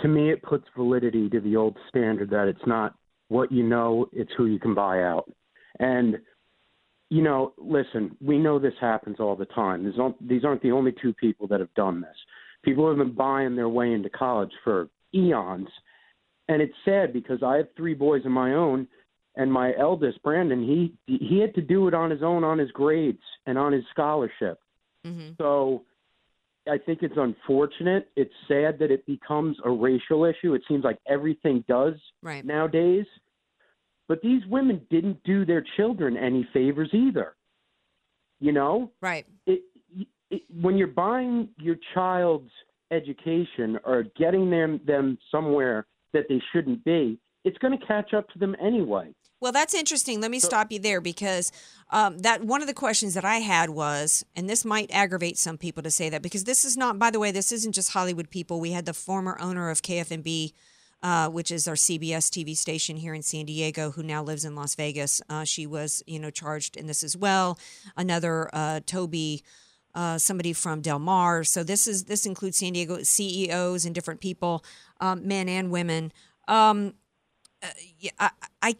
to 0.00 0.08
me, 0.08 0.30
it 0.30 0.42
puts 0.42 0.64
validity 0.76 1.28
to 1.30 1.40
the 1.40 1.56
old 1.56 1.76
standard 1.88 2.30
that 2.30 2.46
it's 2.46 2.66
not 2.66 2.94
what 3.28 3.50
you 3.50 3.64
know, 3.64 4.06
it's 4.12 4.30
who 4.36 4.46
you 4.46 4.60
can 4.60 4.74
buy 4.74 5.02
out. 5.02 5.28
And 5.80 6.18
you 7.14 7.22
know, 7.22 7.52
listen, 7.58 8.16
we 8.20 8.38
know 8.38 8.58
this 8.58 8.74
happens 8.80 9.20
all 9.20 9.36
the 9.36 9.44
time. 9.46 9.84
These 9.84 10.00
aren't, 10.00 10.28
these 10.28 10.44
aren't 10.44 10.62
the 10.62 10.72
only 10.72 10.92
two 11.00 11.14
people 11.14 11.46
that 11.46 11.60
have 11.60 11.72
done 11.74 12.00
this. 12.00 12.16
People 12.64 12.88
have 12.88 12.98
been 12.98 13.14
buying 13.14 13.54
their 13.54 13.68
way 13.68 13.92
into 13.92 14.10
college 14.10 14.50
for 14.64 14.88
eons. 15.14 15.68
And 16.48 16.60
it's 16.60 16.74
sad 16.84 17.12
because 17.12 17.40
I 17.40 17.58
have 17.58 17.68
three 17.76 17.94
boys 17.94 18.24
of 18.24 18.32
my 18.32 18.54
own, 18.54 18.88
and 19.36 19.52
my 19.52 19.72
eldest, 19.78 20.22
Brandon, 20.24 20.60
he 20.62 20.92
he 21.06 21.40
had 21.40 21.54
to 21.54 21.62
do 21.62 21.86
it 21.86 21.94
on 21.94 22.10
his 22.10 22.22
own, 22.22 22.42
on 22.42 22.58
his 22.58 22.70
grades 22.72 23.22
and 23.46 23.56
on 23.58 23.72
his 23.72 23.84
scholarship. 23.92 24.58
Mm-hmm. 25.06 25.34
So 25.38 25.82
I 26.68 26.78
think 26.78 27.02
it's 27.02 27.16
unfortunate. 27.16 28.08
It's 28.16 28.34
sad 28.48 28.78
that 28.80 28.90
it 28.90 29.06
becomes 29.06 29.56
a 29.64 29.70
racial 29.70 30.24
issue. 30.24 30.54
It 30.54 30.62
seems 30.66 30.82
like 30.82 30.98
everything 31.06 31.64
does 31.68 31.94
Right. 32.22 32.44
nowadays. 32.44 33.06
But 34.08 34.20
these 34.22 34.42
women 34.46 34.86
didn't 34.90 35.22
do 35.24 35.44
their 35.44 35.64
children 35.76 36.16
any 36.16 36.46
favors 36.52 36.90
either. 36.92 37.34
You 38.40 38.52
know, 38.52 38.90
Right. 39.00 39.26
it, 39.46 39.62
it, 40.30 40.42
when 40.60 40.76
you're 40.76 40.88
buying 40.88 41.48
your 41.58 41.76
child's 41.94 42.50
education 42.90 43.78
or 43.84 44.04
getting 44.18 44.50
them 44.50 44.80
them 44.84 45.18
somewhere 45.30 45.86
that 46.12 46.26
they 46.28 46.42
shouldn't 46.52 46.84
be, 46.84 47.18
it's 47.44 47.58
going 47.58 47.78
to 47.78 47.86
catch 47.86 48.12
up 48.14 48.28
to 48.30 48.38
them 48.38 48.54
anyway. 48.60 49.14
Well, 49.40 49.52
that's 49.52 49.74
interesting. 49.74 50.22
Let 50.22 50.30
me 50.30 50.40
stop 50.40 50.72
you 50.72 50.78
there 50.78 51.02
because 51.02 51.52
um, 51.90 52.18
that 52.20 52.44
one 52.44 52.62
of 52.62 52.66
the 52.66 52.72
questions 52.72 53.12
that 53.12 53.26
I 53.26 53.36
had 53.36 53.68
was, 53.68 54.24
and 54.34 54.48
this 54.48 54.64
might 54.64 54.90
aggravate 54.90 55.36
some 55.36 55.58
people 55.58 55.82
to 55.82 55.90
say 55.90 56.08
that 56.08 56.22
because 56.22 56.44
this 56.44 56.64
is 56.64 56.78
not, 56.78 56.98
by 56.98 57.10
the 57.10 57.18
way, 57.18 57.30
this 57.30 57.52
isn't 57.52 57.72
just 57.72 57.92
Hollywood 57.92 58.30
people. 58.30 58.58
We 58.58 58.72
had 58.72 58.86
the 58.86 58.94
former 58.94 59.36
owner 59.38 59.68
of 59.68 59.82
KFMB, 59.82 60.54
uh, 61.04 61.28
which 61.28 61.50
is 61.50 61.68
our 61.68 61.74
CBS 61.74 62.30
TV 62.30 62.56
station 62.56 62.96
here 62.96 63.12
in 63.12 63.22
San 63.22 63.44
Diego, 63.44 63.90
who 63.90 64.02
now 64.02 64.22
lives 64.22 64.44
in 64.44 64.56
Las 64.56 64.74
Vegas. 64.74 65.20
Uh, 65.28 65.44
she 65.44 65.66
was, 65.66 66.02
you 66.06 66.18
know, 66.18 66.30
charged 66.30 66.78
in 66.78 66.86
this 66.86 67.04
as 67.04 67.14
well. 67.14 67.58
Another 67.96 68.48
uh, 68.52 68.80
Toby. 68.84 69.44
Uh, 69.96 70.18
somebody 70.18 70.52
from 70.52 70.80
Del 70.80 70.98
Mar. 70.98 71.44
So 71.44 71.62
this 71.62 71.86
is 71.86 72.06
this 72.06 72.26
includes 72.26 72.58
San 72.58 72.72
Diego 72.72 73.04
CEOs 73.04 73.84
and 73.84 73.94
different 73.94 74.20
people, 74.20 74.64
um, 75.00 75.24
men 75.28 75.48
and 75.48 75.70
women. 75.70 76.12
Um, 76.48 76.94
uh, 77.62 77.68
yeah, 78.00 78.10
I, 78.18 78.30
I 78.60 78.76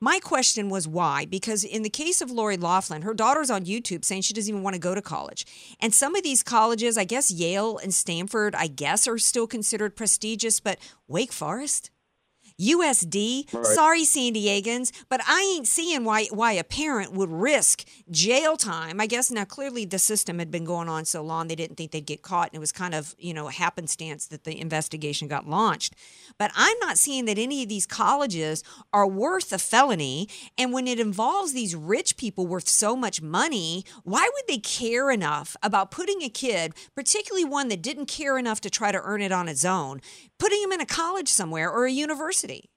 my 0.00 0.20
question 0.20 0.68
was 0.68 0.86
why? 0.86 1.24
Because 1.24 1.64
in 1.64 1.82
the 1.82 1.90
case 1.90 2.20
of 2.20 2.30
Lori 2.30 2.56
Loughlin, 2.56 3.02
her 3.02 3.14
daughter's 3.14 3.50
on 3.50 3.64
YouTube 3.64 4.04
saying 4.04 4.22
she 4.22 4.34
doesn't 4.34 4.48
even 4.48 4.62
want 4.62 4.74
to 4.74 4.80
go 4.80 4.94
to 4.94 5.02
college. 5.02 5.44
And 5.80 5.92
some 5.92 6.14
of 6.14 6.22
these 6.22 6.42
colleges, 6.42 6.96
I 6.96 7.04
guess 7.04 7.30
Yale 7.30 7.78
and 7.78 7.92
Stanford, 7.92 8.54
I 8.54 8.68
guess 8.68 9.08
are 9.08 9.18
still 9.18 9.46
considered 9.46 9.96
prestigious, 9.96 10.60
but 10.60 10.78
Wake 11.08 11.32
Forest? 11.32 11.90
USD. 12.60 13.52
Right. 13.52 13.66
Sorry, 13.66 14.04
San 14.04 14.34
Diegans, 14.34 14.92
but 15.08 15.20
I 15.26 15.54
ain't 15.56 15.66
seeing 15.66 16.04
why 16.04 16.26
why 16.26 16.52
a 16.52 16.64
parent 16.64 17.12
would 17.12 17.30
risk 17.30 17.84
jail 18.10 18.56
time. 18.56 19.00
I 19.00 19.06
guess 19.06 19.30
now 19.30 19.44
clearly 19.44 19.84
the 19.84 19.98
system 19.98 20.38
had 20.38 20.50
been 20.50 20.64
going 20.64 20.88
on 20.88 21.04
so 21.04 21.22
long 21.22 21.48
they 21.48 21.54
didn't 21.54 21.76
think 21.76 21.92
they'd 21.92 22.04
get 22.04 22.22
caught, 22.22 22.48
and 22.48 22.56
it 22.56 22.60
was 22.60 22.72
kind 22.72 22.94
of 22.94 23.14
you 23.18 23.32
know 23.32 23.48
a 23.48 23.52
happenstance 23.52 24.26
that 24.26 24.44
the 24.44 24.60
investigation 24.60 25.28
got 25.28 25.48
launched. 25.48 25.94
But 26.38 26.50
I'm 26.54 26.78
not 26.80 26.98
seeing 26.98 27.24
that 27.26 27.38
any 27.38 27.62
of 27.62 27.68
these 27.68 27.86
colleges 27.86 28.62
are 28.92 29.06
worth 29.06 29.52
a 29.52 29.58
felony. 29.58 30.28
And 30.56 30.72
when 30.72 30.86
it 30.86 31.00
involves 31.00 31.52
these 31.52 31.74
rich 31.74 32.16
people 32.16 32.46
worth 32.46 32.68
so 32.68 32.96
much 32.96 33.22
money, 33.22 33.84
why 34.04 34.28
would 34.32 34.44
they 34.48 34.58
care 34.58 35.10
enough 35.10 35.56
about 35.62 35.90
putting 35.90 36.22
a 36.22 36.28
kid, 36.28 36.74
particularly 36.94 37.44
one 37.44 37.68
that 37.68 37.82
didn't 37.82 38.06
care 38.06 38.38
enough 38.38 38.60
to 38.62 38.70
try 38.70 38.92
to 38.92 39.00
earn 39.02 39.22
it 39.22 39.32
on 39.32 39.48
its 39.48 39.64
own, 39.64 40.00
putting 40.38 40.62
him 40.62 40.72
in 40.72 40.80
a 40.80 40.86
college 40.86 41.28
somewhere 41.28 41.70
or 41.70 41.84
a 41.86 41.90
university? 41.92 42.70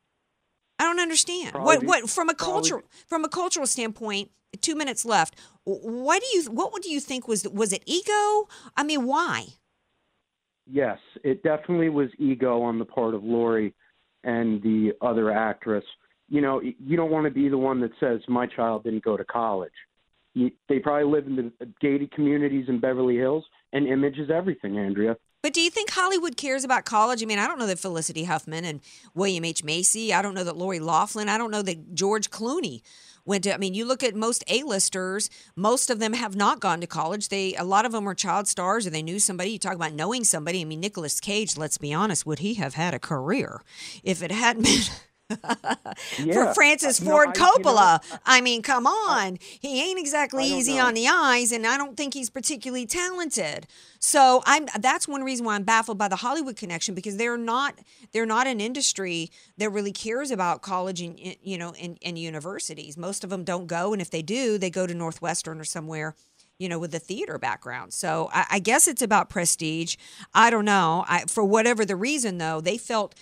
I 0.80 0.84
don't 0.84 1.00
understand. 1.00 1.54
what 1.54 1.80
Probably- 1.80 1.88
what 1.88 2.10
from 2.10 2.30
a 2.30 2.34
cultural 2.34 2.82
from 3.08 3.24
a 3.24 3.30
cultural 3.30 3.68
standpoint, 3.68 4.32
2 4.62 4.76
minutes 4.76 5.06
left. 5.06 5.40
Why 5.64 6.20
do 6.20 6.26
you 6.34 6.44
what 6.52 6.74
would 6.74 6.86
you 6.86 7.00
think 7.00 7.28
was 7.28 7.48
was 7.48 7.72
it 7.72 7.84
ego? 7.86 8.48
I 8.76 8.84
mean, 8.84 9.06
why? 9.06 9.46
Yes, 10.68 11.00
it 11.24 11.44
definitely 11.44 11.90
was 11.90 12.10
ego 12.18 12.62
on 12.62 12.80
the 12.80 12.86
part 12.86 13.14
of 13.14 13.24
Lori 13.24 13.74
and 14.24 14.62
the 14.62 14.94
other 15.02 15.32
actress. 15.32 15.84
You 16.30 16.42
know, 16.42 16.62
you 16.62 16.96
don't 16.96 17.12
want 17.12 17.26
to 17.26 17.32
be 17.32 17.50
the 17.50 17.58
one 17.58 17.82
that 17.82 17.92
says 18.00 18.22
my 18.28 18.48
child 18.48 18.84
didn't 18.84 19.04
go 19.04 19.18
to 19.18 19.26
college. 19.26 19.74
You, 20.34 20.50
they 20.70 20.80
probably 20.80 21.12
live 21.12 21.28
in 21.28 21.36
the 21.36 21.66
gated 21.82 22.12
communities 22.12 22.66
in 22.70 22.80
Beverly 22.80 23.18
Hills, 23.18 23.44
and 23.74 23.86
image 23.86 24.18
is 24.18 24.30
everything, 24.30 24.80
Andrea. 24.80 25.18
But 25.42 25.54
do 25.54 25.62
you 25.62 25.70
think 25.70 25.90
Hollywood 25.90 26.38
cares 26.38 26.64
about 26.64 26.86
college? 26.86 27.24
I 27.24 27.26
mean, 27.26 27.40
I 27.40 27.48
don't 27.48 27.58
know 27.58 27.68
that 27.68 27.80
Felicity 27.80 28.26
Huffman 28.26 28.64
and 28.64 28.82
William 29.16 29.44
H. 29.44 29.64
Macy. 29.64 30.14
I 30.14 30.22
don't 30.22 30.36
know 30.36 30.44
that 30.44 30.58
Lori 30.58 30.80
Loughlin. 30.80 31.30
I 31.30 31.38
don't 31.38 31.52
know 31.52 31.64
that 31.64 31.96
George 31.96 32.30
Clooney 32.30 32.82
went 33.26 33.44
to. 33.46 33.54
I 33.54 33.58
mean, 33.58 33.74
you 33.74 33.86
look 33.86 34.04
at 34.04 34.16
most 34.16 34.44
A-listers. 34.48 35.30
Most 35.56 35.90
of 35.90 36.00
them 36.00 36.14
have 36.14 36.36
not 36.36 36.60
gone 36.60 36.82
to 36.82 36.88
college. 36.88 37.30
They 37.30 37.56
a 37.56 37.64
lot 37.64 37.86
of 37.86 37.92
them 37.92 38.08
are 38.08 38.16
child 38.16 38.48
stars, 38.48 38.86
or 38.86 38.92
they 38.92 39.02
knew 39.02 39.20
somebody. 39.20 39.52
You 39.52 39.60
talk 39.60 39.76
about 39.76 39.94
knowing 39.94 40.24
somebody. 40.24 40.62
I 40.62 40.66
mean, 40.66 40.80
Nicolas 40.80 41.20
Cage. 41.20 41.58
Let's 41.58 41.78
be 41.78 41.94
honest. 41.94 42.26
Would 42.26 42.40
he 42.40 42.56
have 42.56 42.76
had 42.76 42.94
a 42.94 43.00
career 43.00 43.62
if 44.04 44.22
it 44.22 44.32
hadn't 44.32 44.64
been? 44.64 44.82
For 45.38 46.24
Yeah. 46.24 46.54
Francis 46.54 47.02
No, 47.02 47.12
Ford 47.12 47.30
I- 47.30 47.34
you 47.34 47.40
know 47.40 47.52
Coppola. 47.72 48.20
I 48.26 48.42
mean, 48.42 48.62
come 48.62 48.86
on. 48.88 49.38
He 49.42 49.82
ain't 49.82 50.00
exactly 50.00 50.46
easy 50.46 50.76
know. 50.76 50.88
on 50.88 50.94
the 50.94 51.08
eyes, 51.08 51.52
and 51.52 51.66
I 51.66 51.78
don't 51.78 51.98
think 51.98 52.14
he's 52.14 52.30
particularly 52.30 52.86
talented. 52.86 53.68
So 54.00 54.42
I'm 54.46 54.68
that's 54.80 55.08
one 55.08 55.24
reason 55.24 55.46
why 55.46 55.56
I'm 55.56 55.64
baffled 55.64 55.98
by 55.98 56.08
the 56.08 56.18
Hollywood 56.18 56.56
connection 56.56 56.96
because 56.96 57.18
they're 57.18 57.38
not 57.38 57.80
they're 58.12 58.26
not 58.26 58.48
an 58.48 58.60
industry 58.60 59.30
that 59.58 59.70
really 59.70 59.92
cares 59.92 60.32
about 60.32 60.62
college 60.62 61.02
and 61.02 61.20
you 61.42 61.58
know 61.58 61.74
and, 61.80 61.98
and 62.04 62.18
universities. 62.18 62.98
Most 62.98 63.24
of 63.24 63.30
them 63.30 63.44
don't 63.44 63.68
go, 63.68 63.94
and 63.94 64.02
if 64.02 64.10
they 64.10 64.22
do, 64.22 64.58
they 64.58 64.70
go 64.70 64.88
to 64.88 64.94
Northwestern 64.94 65.60
or 65.60 65.64
somewhere 65.66 66.16
you 66.58 66.70
know, 66.70 66.78
with 66.78 66.94
a 66.94 67.00
theater 67.00 67.40
background. 67.40 67.92
So 67.92 68.30
I, 68.32 68.46
I 68.52 68.60
guess 68.60 68.88
it's 68.88 69.02
about 69.02 69.32
prestige. 69.32 69.96
I 70.32 70.52
don't 70.52 70.64
know. 70.66 71.06
I, 71.08 71.24
for 71.28 71.44
whatever 71.44 71.86
the 71.86 71.96
reason, 71.96 72.38
though, 72.38 72.62
they 72.62 72.78
felt 72.78 73.16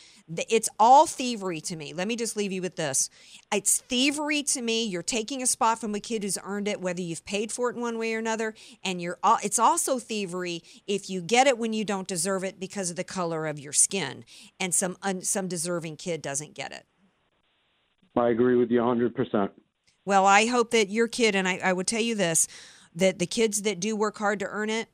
it's 0.50 0.70
all 0.80 1.08
thievery 1.08 1.62
to 1.62 1.76
me. 1.76 1.94
Let 1.94 2.08
me 2.08 2.16
just 2.16 2.38
leave 2.38 2.52
you 2.52 2.62
with 2.62 2.76
this. 2.76 3.10
It's 3.52 3.80
thievery 3.82 4.44
to 4.44 4.62
me. 4.62 4.86
You're 4.86 5.02
taking 5.02 5.42
a 5.42 5.48
spot 5.48 5.80
from 5.82 5.96
a 5.96 6.00
kid 6.00 6.24
who's 6.24 6.38
earned 6.44 6.68
it, 6.68 6.82
whether 6.82 7.02
you've 7.02 7.26
paid 7.26 7.52
for 7.52 7.70
it 7.70 7.76
in 7.76 7.82
one 7.82 7.98
way 7.98 8.14
or 8.14 8.20
another, 8.20 8.54
and 8.84 9.02
you're. 9.02 9.18
all, 9.24 9.40
It's 9.44 9.60
also 9.60 10.00
thievery 10.00 10.64
if 10.88 11.10
you 11.10 11.22
get 11.22 11.48
it 11.48 11.58
when 11.58 11.74
you 11.74 11.84
don't 11.84 12.08
deserve 12.08 12.44
it 12.44 12.60
because 12.60 12.90
of 12.90 12.96
the 12.96 13.04
color 13.04 13.48
of 13.48 13.60
your 13.60 13.74
skin, 13.74 14.24
and 14.60 14.74
some 14.74 14.98
un, 15.02 15.22
some 15.22 15.48
deserving 15.48 15.98
kid 15.98 16.22
doesn't 16.22 16.54
get 16.54 16.72
it. 16.72 16.86
I 18.16 18.30
agree 18.30 18.56
with 18.56 18.70
you 18.70 18.80
100%. 18.80 19.50
Well, 20.06 20.26
I 20.26 20.48
hope 20.48 20.72
that 20.72 20.90
your 20.90 21.08
kid, 21.08 21.36
and 21.36 21.48
I, 21.48 21.60
I 21.64 21.74
would 21.74 21.88
tell 21.88 22.02
you 22.02 22.16
this, 22.16 22.48
that 22.96 23.20
the 23.20 23.28
kids 23.28 23.62
that 23.62 23.80
do 23.80 23.96
work 23.96 24.18
hard 24.18 24.40
to 24.40 24.48
earn 24.48 24.70
it, 24.70 24.90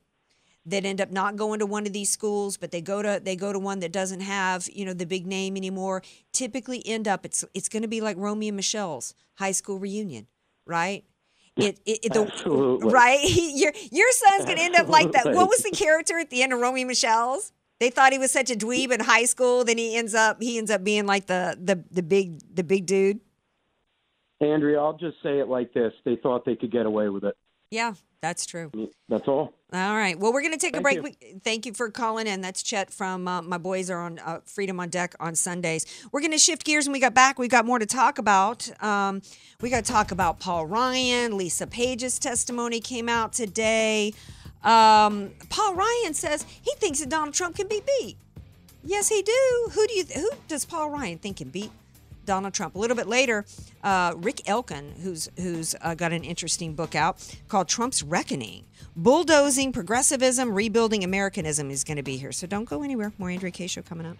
that 0.66 0.84
end 0.84 1.00
up 1.00 1.10
not 1.10 1.36
going 1.36 1.60
to 1.60 1.66
one 1.66 1.86
of 1.86 1.92
these 1.92 2.10
schools, 2.10 2.56
but 2.56 2.70
they 2.72 2.80
go 2.80 3.00
to 3.00 3.20
they 3.22 3.36
go 3.36 3.52
to 3.52 3.58
one 3.58 3.80
that 3.80 3.92
doesn't 3.92 4.20
have 4.20 4.68
you 4.72 4.84
know 4.84 4.92
the 4.92 5.06
big 5.06 5.26
name 5.26 5.56
anymore. 5.56 6.02
Typically, 6.32 6.82
end 6.86 7.08
up 7.08 7.24
it's 7.24 7.44
it's 7.54 7.68
going 7.68 7.82
to 7.82 7.88
be 7.88 8.00
like 8.00 8.16
Romy 8.18 8.48
and 8.48 8.56
Michele's 8.56 9.14
high 9.36 9.52
school 9.52 9.78
reunion, 9.78 10.26
right? 10.66 11.04
It, 11.56 11.80
it, 11.86 12.04
it 12.04 12.12
the, 12.12 12.26
Absolutely. 12.26 12.92
right. 12.92 13.20
your 13.34 13.72
your 13.90 14.12
son's 14.12 14.44
going 14.44 14.58
to 14.58 14.62
end 14.62 14.74
up 14.74 14.88
like 14.88 15.12
that. 15.12 15.26
What 15.26 15.48
was 15.48 15.62
the 15.62 15.70
character 15.70 16.18
at 16.18 16.30
the 16.30 16.42
end 16.42 16.52
of 16.52 16.60
Romy 16.60 16.82
and 16.82 16.88
Michele's? 16.88 17.52
They 17.78 17.90
thought 17.90 18.12
he 18.12 18.18
was 18.18 18.30
such 18.30 18.50
a 18.50 18.54
dweeb 18.54 18.90
in 18.90 19.00
high 19.00 19.24
school. 19.24 19.64
Then 19.64 19.78
he 19.78 19.96
ends 19.96 20.14
up 20.14 20.42
he 20.42 20.58
ends 20.58 20.70
up 20.70 20.84
being 20.84 21.06
like 21.06 21.26
the 21.26 21.56
the 21.60 21.82
the 21.90 22.02
big 22.02 22.40
the 22.54 22.64
big 22.64 22.86
dude. 22.86 23.20
Andrea, 24.40 24.78
I'll 24.78 24.96
just 24.96 25.16
say 25.22 25.38
it 25.38 25.48
like 25.48 25.72
this. 25.72 25.92
They 26.04 26.16
thought 26.16 26.44
they 26.44 26.56
could 26.56 26.70
get 26.70 26.84
away 26.84 27.08
with 27.08 27.24
it. 27.24 27.36
Yeah, 27.70 27.94
that's 28.26 28.44
true. 28.44 28.72
That's 29.08 29.28
all. 29.28 29.54
All 29.72 29.96
right. 29.96 30.18
Well, 30.18 30.32
we're 30.32 30.40
going 30.40 30.52
to 30.52 30.58
take 30.58 30.76
a 30.76 30.80
break. 30.80 30.96
you. 31.00 31.40
Thank 31.44 31.64
you 31.64 31.72
for 31.72 31.90
calling 31.90 32.26
in. 32.26 32.40
That's 32.40 32.60
Chet 32.60 32.92
from 32.92 33.28
uh, 33.28 33.40
My 33.42 33.56
Boys 33.56 33.88
Are 33.88 34.00
on 34.00 34.18
uh, 34.18 34.40
Freedom 34.44 34.80
on 34.80 34.88
Deck 34.88 35.14
on 35.20 35.36
Sundays. 35.36 35.86
We're 36.10 36.20
going 36.20 36.32
to 36.32 36.38
shift 36.38 36.64
gears 36.64 36.86
when 36.86 36.92
we 36.92 36.98
got 36.98 37.14
back. 37.14 37.38
We 37.38 37.46
got 37.46 37.64
more 37.64 37.78
to 37.78 37.86
talk 37.86 38.18
about. 38.18 38.68
Um, 38.82 39.22
we 39.60 39.70
got 39.70 39.84
to 39.84 39.92
talk 39.92 40.10
about 40.10 40.40
Paul 40.40 40.66
Ryan. 40.66 41.36
Lisa 41.36 41.68
Page's 41.68 42.18
testimony 42.18 42.80
came 42.80 43.08
out 43.08 43.32
today. 43.32 44.12
Um, 44.64 45.30
Paul 45.48 45.76
Ryan 45.76 46.14
says 46.14 46.44
he 46.62 46.72
thinks 46.78 46.98
that 46.98 47.08
Donald 47.08 47.34
Trump 47.34 47.54
can 47.54 47.68
be 47.68 47.80
beat. 47.86 48.16
Yes, 48.82 49.08
he 49.08 49.22
do. 49.22 49.70
Who 49.72 49.86
do 49.86 49.94
you? 49.94 50.04
Who 50.14 50.30
does 50.48 50.64
Paul 50.64 50.90
Ryan 50.90 51.18
think 51.18 51.36
can 51.36 51.50
beat 51.50 51.70
Donald 52.26 52.52
Trump? 52.52 52.74
A 52.74 52.78
little 52.78 52.96
bit 52.96 53.06
later, 53.06 53.44
uh, 53.82 54.12
Rick 54.16 54.42
Elkin, 54.46 54.94
who's 55.02 55.28
who's 55.36 55.74
uh, 55.80 55.94
got 55.94 56.12
an 56.12 56.24
interesting 56.24 56.74
book 56.74 56.94
out 56.94 57.16
called 57.48 57.68
Trump's 57.68 58.02
Reckoning: 58.02 58.64
Bulldozing 58.94 59.72
Progressivism, 59.72 60.52
Rebuilding 60.52 61.04
Americanism, 61.04 61.70
is 61.70 61.84
going 61.84 61.96
to 61.96 62.02
be 62.02 62.16
here. 62.16 62.32
So 62.32 62.46
don't 62.46 62.66
go 62.66 62.82
anywhere. 62.82 63.12
More 63.18 63.30
Andrea 63.30 63.52
Kaye 63.52 63.68
show 63.68 63.82
coming 63.82 64.06
up. 64.06 64.16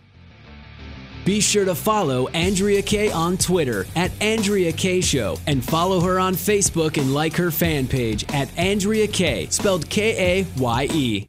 Be 1.27 1.41
sure 1.41 1.65
to 1.65 1.75
follow 1.75 2.29
Andrea 2.29 2.83
Kaye 2.83 3.11
on 3.11 3.37
Twitter 3.37 3.85
at 3.97 4.13
Andrea 4.23 4.71
Kaye 4.71 5.01
Show 5.01 5.37
and 5.49 5.65
follow 5.65 5.99
her 5.99 6.21
on 6.21 6.35
Facebook 6.35 6.99
and 6.99 7.13
like 7.13 7.35
her 7.35 7.51
fan 7.51 7.89
page 7.89 8.25
at 8.33 8.49
Andrea 8.57 9.09
Kaye, 9.09 9.47
spelled 9.47 9.91
K 9.91 10.41
A 10.41 10.47
Y 10.57 10.89
E. 10.93 11.29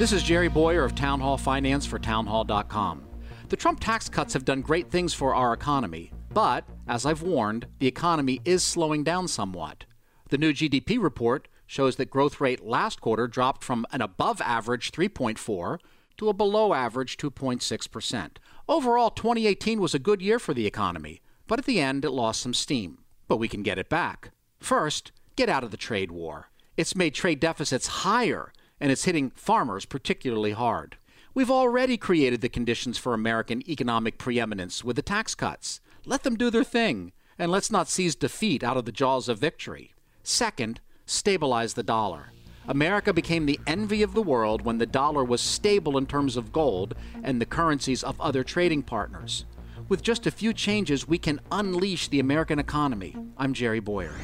This 0.00 0.12
is 0.12 0.22
Jerry 0.22 0.48
Bowyer 0.48 0.82
of 0.82 0.94
Town 0.94 1.20
Hall 1.20 1.36
Finance 1.36 1.84
for 1.84 1.98
townhall.com. 1.98 3.04
The 3.50 3.56
Trump 3.56 3.80
tax 3.80 4.08
cuts 4.08 4.32
have 4.32 4.46
done 4.46 4.62
great 4.62 4.90
things 4.90 5.12
for 5.12 5.34
our 5.34 5.52
economy, 5.52 6.10
but, 6.32 6.64
as 6.88 7.04
I've 7.04 7.20
warned, 7.20 7.66
the 7.80 7.86
economy 7.86 8.40
is 8.46 8.64
slowing 8.64 9.04
down 9.04 9.28
somewhat. 9.28 9.84
The 10.30 10.38
new 10.38 10.54
GDP 10.54 10.98
report 10.98 11.48
shows 11.66 11.96
that 11.96 12.08
growth 12.08 12.40
rate 12.40 12.64
last 12.64 13.02
quarter 13.02 13.28
dropped 13.28 13.62
from 13.62 13.84
an 13.92 14.00
above 14.00 14.40
average 14.40 14.90
3.4 14.90 15.78
to 16.16 16.28
a 16.30 16.32
below 16.32 16.72
average 16.72 17.18
2.6%. 17.18 18.38
Overall, 18.70 19.10
2018 19.10 19.82
was 19.82 19.94
a 19.94 19.98
good 19.98 20.22
year 20.22 20.38
for 20.38 20.54
the 20.54 20.66
economy, 20.66 21.20
but 21.46 21.58
at 21.58 21.66
the 21.66 21.78
end 21.78 22.06
it 22.06 22.10
lost 22.12 22.40
some 22.40 22.54
steam. 22.54 23.00
But 23.28 23.36
we 23.36 23.48
can 23.48 23.62
get 23.62 23.78
it 23.78 23.90
back. 23.90 24.30
First, 24.60 25.12
get 25.36 25.50
out 25.50 25.62
of 25.62 25.70
the 25.70 25.76
trade 25.76 26.10
war. 26.10 26.48
It's 26.78 26.96
made 26.96 27.12
trade 27.12 27.40
deficits 27.40 27.86
higher 27.86 28.50
and 28.80 28.90
it's 28.90 29.04
hitting 29.04 29.30
farmers 29.30 29.84
particularly 29.84 30.52
hard. 30.52 30.96
We've 31.34 31.50
already 31.50 31.96
created 31.96 32.40
the 32.40 32.48
conditions 32.48 32.98
for 32.98 33.14
American 33.14 33.68
economic 33.70 34.18
preeminence 34.18 34.82
with 34.82 34.96
the 34.96 35.02
tax 35.02 35.34
cuts. 35.34 35.80
Let 36.04 36.24
them 36.24 36.36
do 36.36 36.50
their 36.50 36.64
thing, 36.64 37.12
and 37.38 37.52
let's 37.52 37.70
not 37.70 37.88
seize 37.88 38.16
defeat 38.16 38.64
out 38.64 38.76
of 38.76 38.84
the 38.84 38.92
jaws 38.92 39.28
of 39.28 39.38
victory. 39.38 39.94
Second, 40.24 40.80
stabilize 41.06 41.74
the 41.74 41.82
dollar. 41.82 42.32
America 42.66 43.12
became 43.12 43.46
the 43.46 43.60
envy 43.66 44.02
of 44.02 44.14
the 44.14 44.22
world 44.22 44.62
when 44.62 44.78
the 44.78 44.86
dollar 44.86 45.24
was 45.24 45.40
stable 45.40 45.96
in 45.96 46.06
terms 46.06 46.36
of 46.36 46.52
gold 46.52 46.94
and 47.22 47.40
the 47.40 47.46
currencies 47.46 48.02
of 48.02 48.20
other 48.20 48.44
trading 48.44 48.82
partners. 48.82 49.44
With 49.88 50.02
just 50.02 50.26
a 50.26 50.30
few 50.30 50.52
changes, 50.52 51.08
we 51.08 51.18
can 51.18 51.40
unleash 51.50 52.08
the 52.08 52.20
American 52.20 52.58
economy. 52.58 53.16
I'm 53.36 53.54
Jerry 53.54 53.80
Bowyer. 53.80 54.14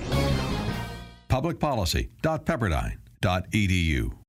Publicpolicy.pepperdine.edu. 1.28 4.25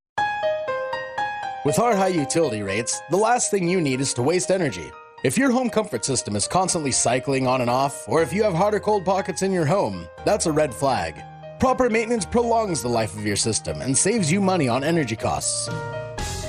With 1.67 1.79
our 1.79 1.97
high 1.97 2.15
utility 2.15 2.63
rates, 2.63 3.01
the 3.09 3.17
last 3.17 3.51
thing 3.51 3.67
you 3.67 3.81
need 3.81 3.99
is 3.99 4.13
to 4.13 4.21
waste 4.21 4.51
energy. 4.51 4.89
If 5.25 5.37
your 5.37 5.51
home 5.51 5.69
comfort 5.69 6.05
system 6.05 6.37
is 6.37 6.47
constantly 6.47 6.93
cycling 6.93 7.45
on 7.45 7.59
and 7.59 7.69
off, 7.69 8.07
or 8.07 8.21
if 8.21 8.31
you 8.31 8.41
have 8.43 8.53
hot 8.53 8.73
or 8.73 8.79
cold 8.79 9.03
pockets 9.03 9.41
in 9.41 9.51
your 9.51 9.65
home, 9.65 10.07
that's 10.23 10.45
a 10.45 10.51
red 10.53 10.73
flag. 10.73 11.21
Proper 11.59 11.89
maintenance 11.89 12.25
prolongs 12.25 12.81
the 12.81 12.87
life 12.87 13.13
of 13.17 13.25
your 13.25 13.35
system 13.35 13.81
and 13.81 13.97
saves 13.97 14.31
you 14.31 14.39
money 14.39 14.69
on 14.69 14.81
energy 14.81 15.17
costs. 15.17 15.67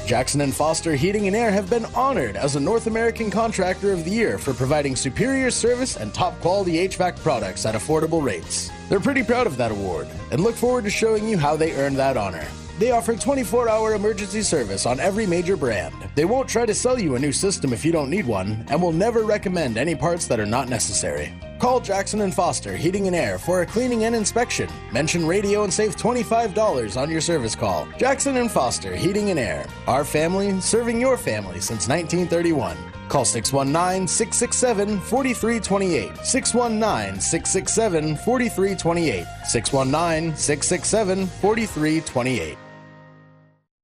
Jackson 0.07 0.41
and 0.41 0.55
Foster 0.55 0.95
Heating 0.95 1.27
and 1.27 1.35
Air 1.35 1.51
have 1.51 1.69
been 1.69 1.87
honored 1.97 2.37
as 2.37 2.55
a 2.55 2.61
North 2.61 2.87
American 2.87 3.29
Contractor 3.29 3.93
of 3.93 4.05
the 4.05 4.13
Year 4.13 4.39
for 4.39 4.55
providing 4.55 4.95
superior 4.95 5.51
service 5.51 5.97
and 5.97 6.15
top 6.15 6.39
quality 6.39 6.87
HVAC 6.87 7.21
products 7.25 7.67
at 7.67 7.75
affordable 7.75 8.23
rates. 8.23 8.71
They're 8.89 9.01
pretty 9.01 9.25
proud 9.25 9.49
of 9.49 9.57
that 9.57 9.73
award 9.73 10.07
and 10.31 10.45
look 10.45 10.55
forward 10.55 10.85
to 10.85 10.91
showing 10.91 11.29
you 11.29 11.37
how 11.37 11.57
they 11.57 11.75
earned 11.75 11.97
that 11.97 12.17
honor. 12.17 12.47
They 12.79 12.93
offer 12.93 13.17
24 13.17 13.69
hour 13.69 13.95
emergency 13.95 14.43
service 14.43 14.87
on 14.87 15.01
every 15.01 15.27
major 15.27 15.57
brand. 15.57 15.95
They 16.15 16.25
won't 16.25 16.49
try 16.49 16.65
to 16.65 16.75
sell 16.75 16.99
you 16.99 17.17
a 17.17 17.19
new 17.19 17.33
system 17.33 17.73
if 17.73 17.85
you 17.85 17.91
don't 17.91 18.09
need 18.09 18.25
one, 18.25 18.65
and 18.71 18.81
will 18.81 18.93
never 18.93 19.25
recommend 19.25 19.77
any 19.77 19.97
parts 19.97 20.29
that 20.29 20.39
are 20.39 20.47
not 20.47 20.69
necessary. 20.69 21.35
Call 21.59 21.81
Jackson 21.81 22.21
and 22.21 22.33
Foster 22.33 22.77
Heating 22.77 23.09
and 23.09 23.17
Air 23.17 23.37
for 23.37 23.63
a 23.63 23.67
cleaning 23.67 24.05
and 24.05 24.15
inspection. 24.15 24.71
Mention 24.93 25.27
radio 25.27 25.65
and 25.65 25.75
save 25.75 25.97
$25 25.97 26.97
on 26.97 27.11
your 27.11 27.21
service 27.21 27.57
call. 27.57 27.89
Jackson 27.99 28.37
and 28.37 28.49
Foster 28.49 28.95
Heating 28.95 29.31
and 29.31 29.41
Air. 29.41 29.67
Our 29.89 30.05
family 30.05 30.61
serving 30.61 31.01
your 31.01 31.17
family 31.17 31.61
since 31.61 31.89
1931. 31.89 32.77
Call 33.09 33.25
619 33.25 34.07
667 34.07 35.01
4328. 35.01 36.25
619 36.25 37.21
667 37.21 38.17
4328. 38.19 39.27
619 39.49 40.37
667 40.37 41.27
4328. 41.27 42.59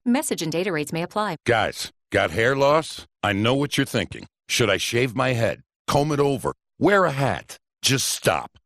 Message 0.07 0.43
and 0.43 0.53
data 0.53 0.71
rates 0.71 0.93
may 0.93 1.03
apply. 1.03 1.37
Guys, 1.47 1.90
got 2.12 2.31
hair 2.31 2.55
loss? 2.55 3.07
I 3.23 3.33
know 3.33 3.55
what 3.55 3.79
you're 3.79 3.87
thinking. 3.87 4.27
Should 4.49 4.69
I 4.69 4.77
shave 4.77 5.17
my 5.17 5.33
head? 5.33 5.62
Comb 5.87 6.12
it 6.12 6.21
over? 6.21 6.53
Wear 6.79 7.07
a 7.07 7.11
hat? 7.11 7.57
Just 7.81 8.09
stop. 8.09 8.54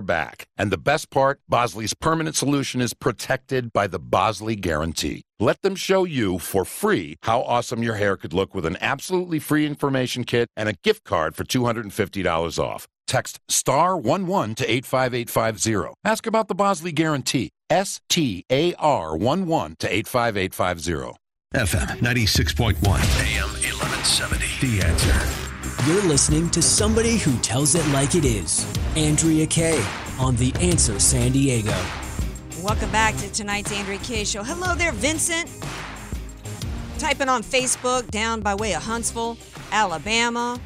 back. 0.00 0.46
And 0.56 0.70
the 0.70 0.78
best 0.78 1.10
part, 1.10 1.40
Bosley's 1.48 1.94
permanent 1.94 2.36
solution 2.36 2.80
is 2.80 2.94
protected 2.94 3.72
by 3.72 3.86
the 3.86 3.98
Bosley 3.98 4.56
Guarantee. 4.56 5.22
Let 5.38 5.62
them 5.62 5.74
show 5.74 6.04
you 6.04 6.38
for 6.38 6.64
free 6.64 7.16
how 7.22 7.42
awesome 7.42 7.82
your 7.82 7.94
hair 7.94 8.16
could 8.16 8.32
look 8.32 8.54
with 8.54 8.66
an 8.66 8.76
absolutely 8.80 9.38
free 9.38 9.66
information 9.66 10.24
kit 10.24 10.48
and 10.56 10.68
a 10.68 10.74
gift 10.84 11.04
card 11.04 11.34
for 11.34 11.44
$250 11.44 12.58
off. 12.58 12.86
Text 13.06 13.40
star 13.48 13.94
11 13.94 14.54
to 14.56 14.70
85850. 14.70 15.94
Ask 16.04 16.26
about 16.26 16.48
the 16.48 16.54
Bosley 16.54 16.92
Guarantee. 16.92 17.50
S 17.68 18.00
T 18.08 18.44
A 18.50 18.74
R 18.74 19.16
11 19.16 19.76
to 19.80 19.92
85850. 19.92 21.16
FM 21.52 21.98
96.1. 21.98 22.76
AM 22.86 23.48
1170. 23.48 24.46
The 24.60 24.86
answer. 24.86 25.49
You're 25.86 26.02
listening 26.02 26.50
to 26.50 26.60
somebody 26.60 27.16
who 27.16 27.36
tells 27.38 27.74
it 27.74 27.86
like 27.88 28.14
it 28.14 28.24
is. 28.24 28.66
Andrea 28.96 29.46
Kaye 29.46 29.82
on 30.18 30.36
The 30.36 30.52
Answer 30.60 31.00
San 31.00 31.32
Diego. 31.32 31.74
Welcome 32.62 32.90
back 32.92 33.16
to 33.16 33.32
tonight's 33.32 33.72
Andrea 33.72 33.98
Kaye 33.98 34.24
Show. 34.24 34.42
Hello 34.42 34.74
there, 34.74 34.92
Vincent. 34.92 35.48
Typing 36.98 37.30
on 37.30 37.42
Facebook 37.42 38.10
down 38.10 38.42
by 38.42 38.54
way 38.54 38.74
of 38.74 38.82
Huntsville, 38.82 39.38
Alabama. 39.72 40.60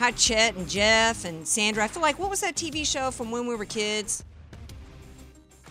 Hi, 0.00 0.10
Chet 0.10 0.54
and 0.54 0.68
Jeff 0.68 1.24
and 1.24 1.48
Sandra. 1.48 1.84
I 1.84 1.88
feel 1.88 2.02
like 2.02 2.18
what 2.18 2.28
was 2.28 2.40
that 2.40 2.56
TV 2.56 2.84
show 2.86 3.10
from 3.10 3.30
when 3.30 3.46
we 3.46 3.54
were 3.56 3.64
kids? 3.64 4.22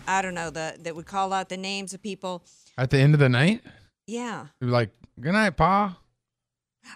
I 0.08 0.22
don't 0.22 0.34
know 0.34 0.50
the 0.50 0.76
that 0.82 0.96
would 0.96 1.06
call 1.06 1.32
out 1.32 1.48
the 1.48 1.56
names 1.56 1.94
of 1.94 2.02
people. 2.02 2.42
At 2.76 2.90
the 2.90 2.98
end 2.98 3.14
of 3.14 3.20
the 3.20 3.28
night, 3.28 3.62
Yeah. 4.08 4.46
like, 4.60 4.90
"Good 5.20 5.32
night, 5.32 5.56
Pa." 5.56 5.98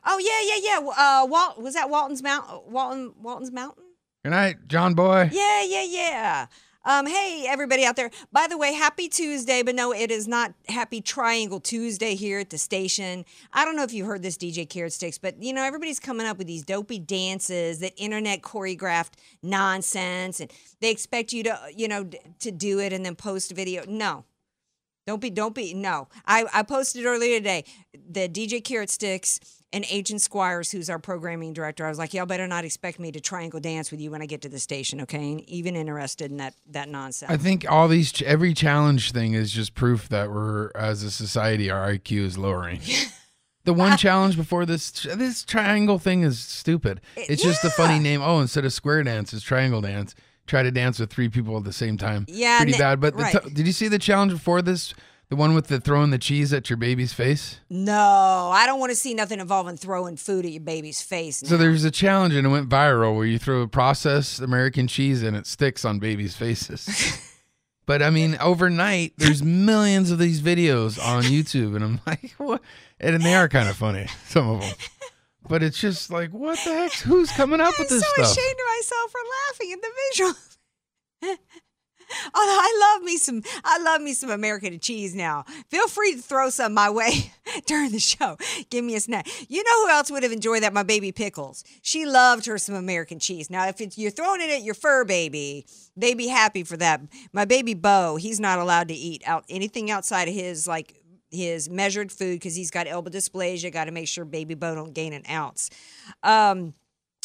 Oh 0.05 0.19
yeah, 0.19 0.57
yeah, 0.57 0.81
yeah. 0.81 1.23
Uh, 1.23 1.27
Walt 1.27 1.61
was 1.61 1.75
that 1.75 1.91
Walton's 1.91 2.23
Mount 2.23 2.69
Walton 2.69 3.15
Walton's 3.21 3.53
Mountain? 3.53 3.85
Good 4.25 4.31
night, 4.31 4.69
John 4.69 4.95
Boy. 4.95 5.31
Yeah, 5.33 5.63
yeah, 5.63 5.85
yeah. 5.85 6.47
Um, 6.85 7.07
hey, 7.07 7.45
everybody 7.47 7.85
out 7.85 7.97
there. 7.97 8.11
By 8.33 8.47
the 8.49 8.57
way, 8.57 8.73
happy 8.73 9.09
Tuesday, 9.09 9.63
but 9.63 9.75
no, 9.75 9.93
it 9.93 10.11
is 10.11 10.27
not 10.27 10.55
Happy 10.69 11.03
Triangle 11.03 11.61
Tuesday 11.61 12.15
here 12.15 12.39
at 12.39 12.49
the 12.49 12.57
station. 12.57 13.27
I 13.53 13.67
don't 13.67 13.77
know 13.77 13.83
if 13.83 13.93
you 13.93 14.07
heard 14.07 14.23
this, 14.23 14.39
DJ 14.39 14.67
Carrot 14.67 14.95
Sticks, 14.95 15.19
but 15.19 15.43
you 15.43 15.53
know, 15.53 15.63
everybody's 15.63 16.01
coming 16.01 16.27
up 16.27 16.39
with 16.39 16.47
these 16.47 16.65
dopey 16.65 16.99
dances, 16.99 17.81
that 17.81 17.93
internet 17.99 18.41
choreographed 18.41 19.15
nonsense, 19.43 20.41
and 20.41 20.51
they 20.81 20.91
expect 20.91 21.33
you 21.33 21.43
to, 21.43 21.59
you 21.77 21.89
know, 21.89 22.05
d- 22.05 22.21
to 22.39 22.51
do 22.51 22.79
it 22.79 22.93
and 22.93 23.05
then 23.05 23.17
post 23.17 23.53
a 23.53 23.55
video. 23.55 23.85
No. 23.87 24.25
Don't 25.07 25.21
be, 25.21 25.31
don't 25.31 25.55
be, 25.55 25.75
no. 25.75 26.09
I, 26.27 26.45
I 26.53 26.63
posted 26.63 27.07
earlier 27.07 27.39
today 27.39 27.65
the 27.93 28.29
DJ 28.29 28.63
Carrot 28.63 28.91
Sticks 28.91 29.41
and 29.73 29.85
Agent 29.91 30.23
Squires, 30.23 30.71
who's 30.71 30.89
our 30.89 30.99
programming 30.99 31.53
director. 31.53 31.85
I 31.85 31.89
was 31.89 31.99
like, 31.99 32.15
y'all 32.15 32.27
better 32.27 32.47
not 32.47 32.65
expect 32.65 32.99
me 32.99 33.13
to 33.13 33.21
triangle 33.21 33.61
dance 33.61 33.91
with 33.91 34.01
you 34.01 34.11
when 34.11 34.23
I 34.23 34.27
get 34.27 34.43
to 34.43 34.49
the 34.49 34.59
station, 34.59 35.03
okay? 35.03 35.33
And 35.33 35.41
even 35.49 35.77
interested 35.77 36.31
in 36.31 36.39
that 36.39 36.55
that 36.71 36.89
nonsense. 36.89 37.31
I 37.31 37.37
think 37.37 37.71
all 37.71 37.89
these 37.89 38.13
ch- 38.13 38.23
every 38.23 38.55
challenge 38.55 39.13
thing 39.13 39.35
is 39.35 39.53
just 39.53 39.75
proof 39.75 40.09
that 40.09 40.31
we're 40.31 40.71
as 40.75 41.03
a 41.03 41.11
society 41.11 41.71
our 41.71 41.93
IQ 41.93 42.25
is 42.25 42.39
lowering. 42.39 42.81
the 43.65 43.75
one 43.75 43.99
challenge 43.99 44.37
before 44.37 44.65
this 44.65 44.91
this 44.91 45.45
triangle 45.45 45.99
thing 45.99 46.23
is 46.23 46.39
stupid. 46.39 47.01
It's 47.17 47.43
just 47.43 47.65
a 47.65 47.71
funny 47.71 47.99
name. 47.99 48.23
Oh, 48.23 48.41
instead 48.41 48.65
of 48.65 48.73
square 48.73 49.03
dance, 49.03 49.33
it's 49.33 49.43
triangle 49.43 49.83
dance. 49.83 50.15
Try 50.47 50.63
to 50.63 50.71
dance 50.71 50.99
with 50.99 51.11
three 51.11 51.29
people 51.29 51.59
at 51.59 51.65
the 51.65 51.75
same 51.75 51.99
time. 51.99 52.25
Yeah, 52.27 52.57
pretty 52.57 52.79
bad. 52.79 53.01
But 53.01 53.19
the 53.19 53.23
right. 53.23 53.45
t- 53.45 53.51
did 53.51 53.67
you 53.67 53.73
see 53.75 53.89
the 53.89 53.99
challenge 53.99 54.33
before 54.33 54.63
this? 54.63 54.95
The 55.29 55.37
one 55.37 55.55
with 55.55 55.67
the 55.67 55.79
throwing 55.79 56.11
the 56.11 56.19
cheese 56.19 56.55
at 56.55 56.71
your 56.71 56.79
baby's 56.79 57.13
face. 57.13 57.61
No, 57.69 58.51
I 58.51 58.65
don't 58.65 58.81
want 58.81 58.91
to 58.91 58.97
see 58.97 59.13
nothing 59.13 59.41
involving 59.41 59.77
throwing 59.77 60.17
food 60.17 60.47
at 60.47 60.53
your 60.53 60.63
baby's 60.63 61.03
face. 61.03 61.39
So 61.39 61.59
there's 61.59 61.85
a 61.85 61.91
challenge 61.91 62.35
and 62.35 62.47
it 62.47 62.51
went 62.51 62.71
viral 62.71 63.15
where 63.15 63.27
you 63.27 63.39
throw 63.39 63.61
a 63.61 63.69
processed 63.69 64.41
American 64.41 64.89
cheese 64.89 65.23
and 65.23 65.37
it 65.37 65.47
sticks 65.47 65.85
on 65.85 65.99
babies' 65.99 66.35
faces. 66.35 67.21
but 67.87 68.03
I 68.03 68.09
mean, 68.09 68.39
overnight 68.41 69.13
there's 69.19 69.43
millions 69.43 70.11
of 70.11 70.19
these 70.19 70.41
videos 70.41 70.99
on 70.99 71.25
YouTube, 71.25 71.77
and 71.77 71.85
I'm 71.85 72.01
like, 72.07 72.33
what? 72.39 72.63
And 72.99 73.21
they 73.21 73.35
are 73.35 73.51
kind 73.51 73.69
of 73.69 73.77
funny, 73.77 74.07
some 74.29 74.49
of 74.49 74.61
them. 74.63 74.75
But 75.47 75.63
it's 75.63 75.79
just 75.79 76.11
like, 76.11 76.31
what 76.33 76.59
the 76.65 76.73
heck? 76.73 76.93
Who's 76.93 77.31
coming 77.33 77.61
up 77.61 77.75
with 77.79 77.89
this? 77.91 78.03
stuff? 78.03 78.15
I'm 78.19 78.25
so 78.25 78.33
ashamed 78.33 78.57
of 78.61 78.67
myself 78.79 79.11
for 79.11 79.21
laughing 79.51 79.73
at 79.73 79.83
the 79.83 79.91
visual. 80.11 81.39
Although 82.35 82.61
I 82.61 82.95
love 82.95 83.05
me 83.05 83.17
some, 83.17 83.43
I 83.65 83.79
love 83.79 84.01
me 84.01 84.13
some 84.13 84.31
American 84.31 84.79
cheese 84.79 85.15
now. 85.15 85.45
Feel 85.69 85.89
free 85.89 86.15
to 86.15 86.23
throw 86.23 86.51
some 86.51 86.75
my 86.75 86.91
way 86.91 87.33
during 87.67 87.91
the 87.91 87.99
show. 87.99 88.37
Give 88.71 88.85
me 88.85 88.95
a 88.95 89.01
snack. 89.01 89.27
You 89.49 89.63
know 89.63 89.85
who 89.85 89.91
else 89.91 90.11
would 90.11 90.23
have 90.23 90.33
enjoyed 90.33 90.63
that? 90.63 90.73
My 90.73 90.83
baby 90.83 91.13
Pickles. 91.13 91.65
She 91.83 92.07
loved 92.07 92.47
her 92.47 92.59
some 92.59 92.75
American 92.75 93.19
cheese. 93.19 93.51
Now, 93.51 93.69
if 93.69 93.81
you're 93.99 94.11
throwing 94.11 94.41
it 94.41 94.51
at 94.51 94.63
your 94.63 94.75
fur 94.75 95.05
baby, 95.05 95.67
they'd 95.97 96.19
be 96.19 96.29
happy 96.29 96.65
for 96.65 96.77
that. 96.77 97.01
My 97.33 97.45
baby 97.45 97.75
Bo, 97.75 98.17
he's 98.17 98.41
not 98.41 98.59
allowed 98.59 98.89
to 98.89 98.95
eat 98.95 99.23
out 99.27 99.45
anything 99.49 99.91
outside 99.91 100.29
of 100.29 100.35
his 100.35 100.67
like 100.67 101.03
his 101.31 101.69
measured 101.69 102.11
food 102.11 102.35
because 102.37 102.55
he's 102.55 102.71
got 102.71 102.87
elbow 102.87 103.11
dysplasia. 103.11 103.73
Got 103.73 103.85
to 103.85 103.93
make 103.93 104.09
sure 104.09 104.25
baby 104.25 104.55
Bo 104.55 104.75
don't 104.75 104.95
gain 104.95 105.13
an 105.13 105.25
ounce. 105.29 105.71
Um, 106.23 106.75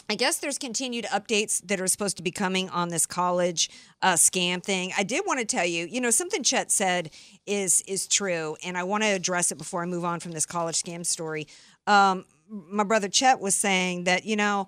I 0.09 0.15
guess 0.15 0.37
there's 0.37 0.57
continued 0.57 1.05
updates 1.05 1.65
that 1.67 1.79
are 1.79 1.87
supposed 1.87 2.17
to 2.17 2.23
be 2.23 2.31
coming 2.31 2.69
on 2.69 2.89
this 2.89 3.05
college 3.05 3.69
uh, 4.01 4.13
scam 4.13 4.61
thing. 4.61 4.91
I 4.97 5.03
did 5.03 5.23
want 5.25 5.39
to 5.39 5.45
tell 5.45 5.65
you, 5.65 5.85
you 5.85 6.01
know, 6.01 6.09
something 6.09 6.43
Chet 6.43 6.71
said 6.71 7.09
is 7.45 7.81
is 7.87 8.07
true, 8.07 8.55
and 8.63 8.77
I 8.77 8.83
want 8.83 9.03
to 9.03 9.09
address 9.09 9.51
it 9.51 9.57
before 9.57 9.81
I 9.81 9.85
move 9.85 10.03
on 10.03 10.19
from 10.19 10.33
this 10.33 10.45
college 10.45 10.81
scam 10.81 11.05
story. 11.05 11.47
Um, 11.87 12.25
my 12.49 12.83
brother 12.83 13.07
Chet 13.07 13.39
was 13.39 13.55
saying 13.55 14.03
that 14.03 14.25
you 14.25 14.35
know 14.35 14.67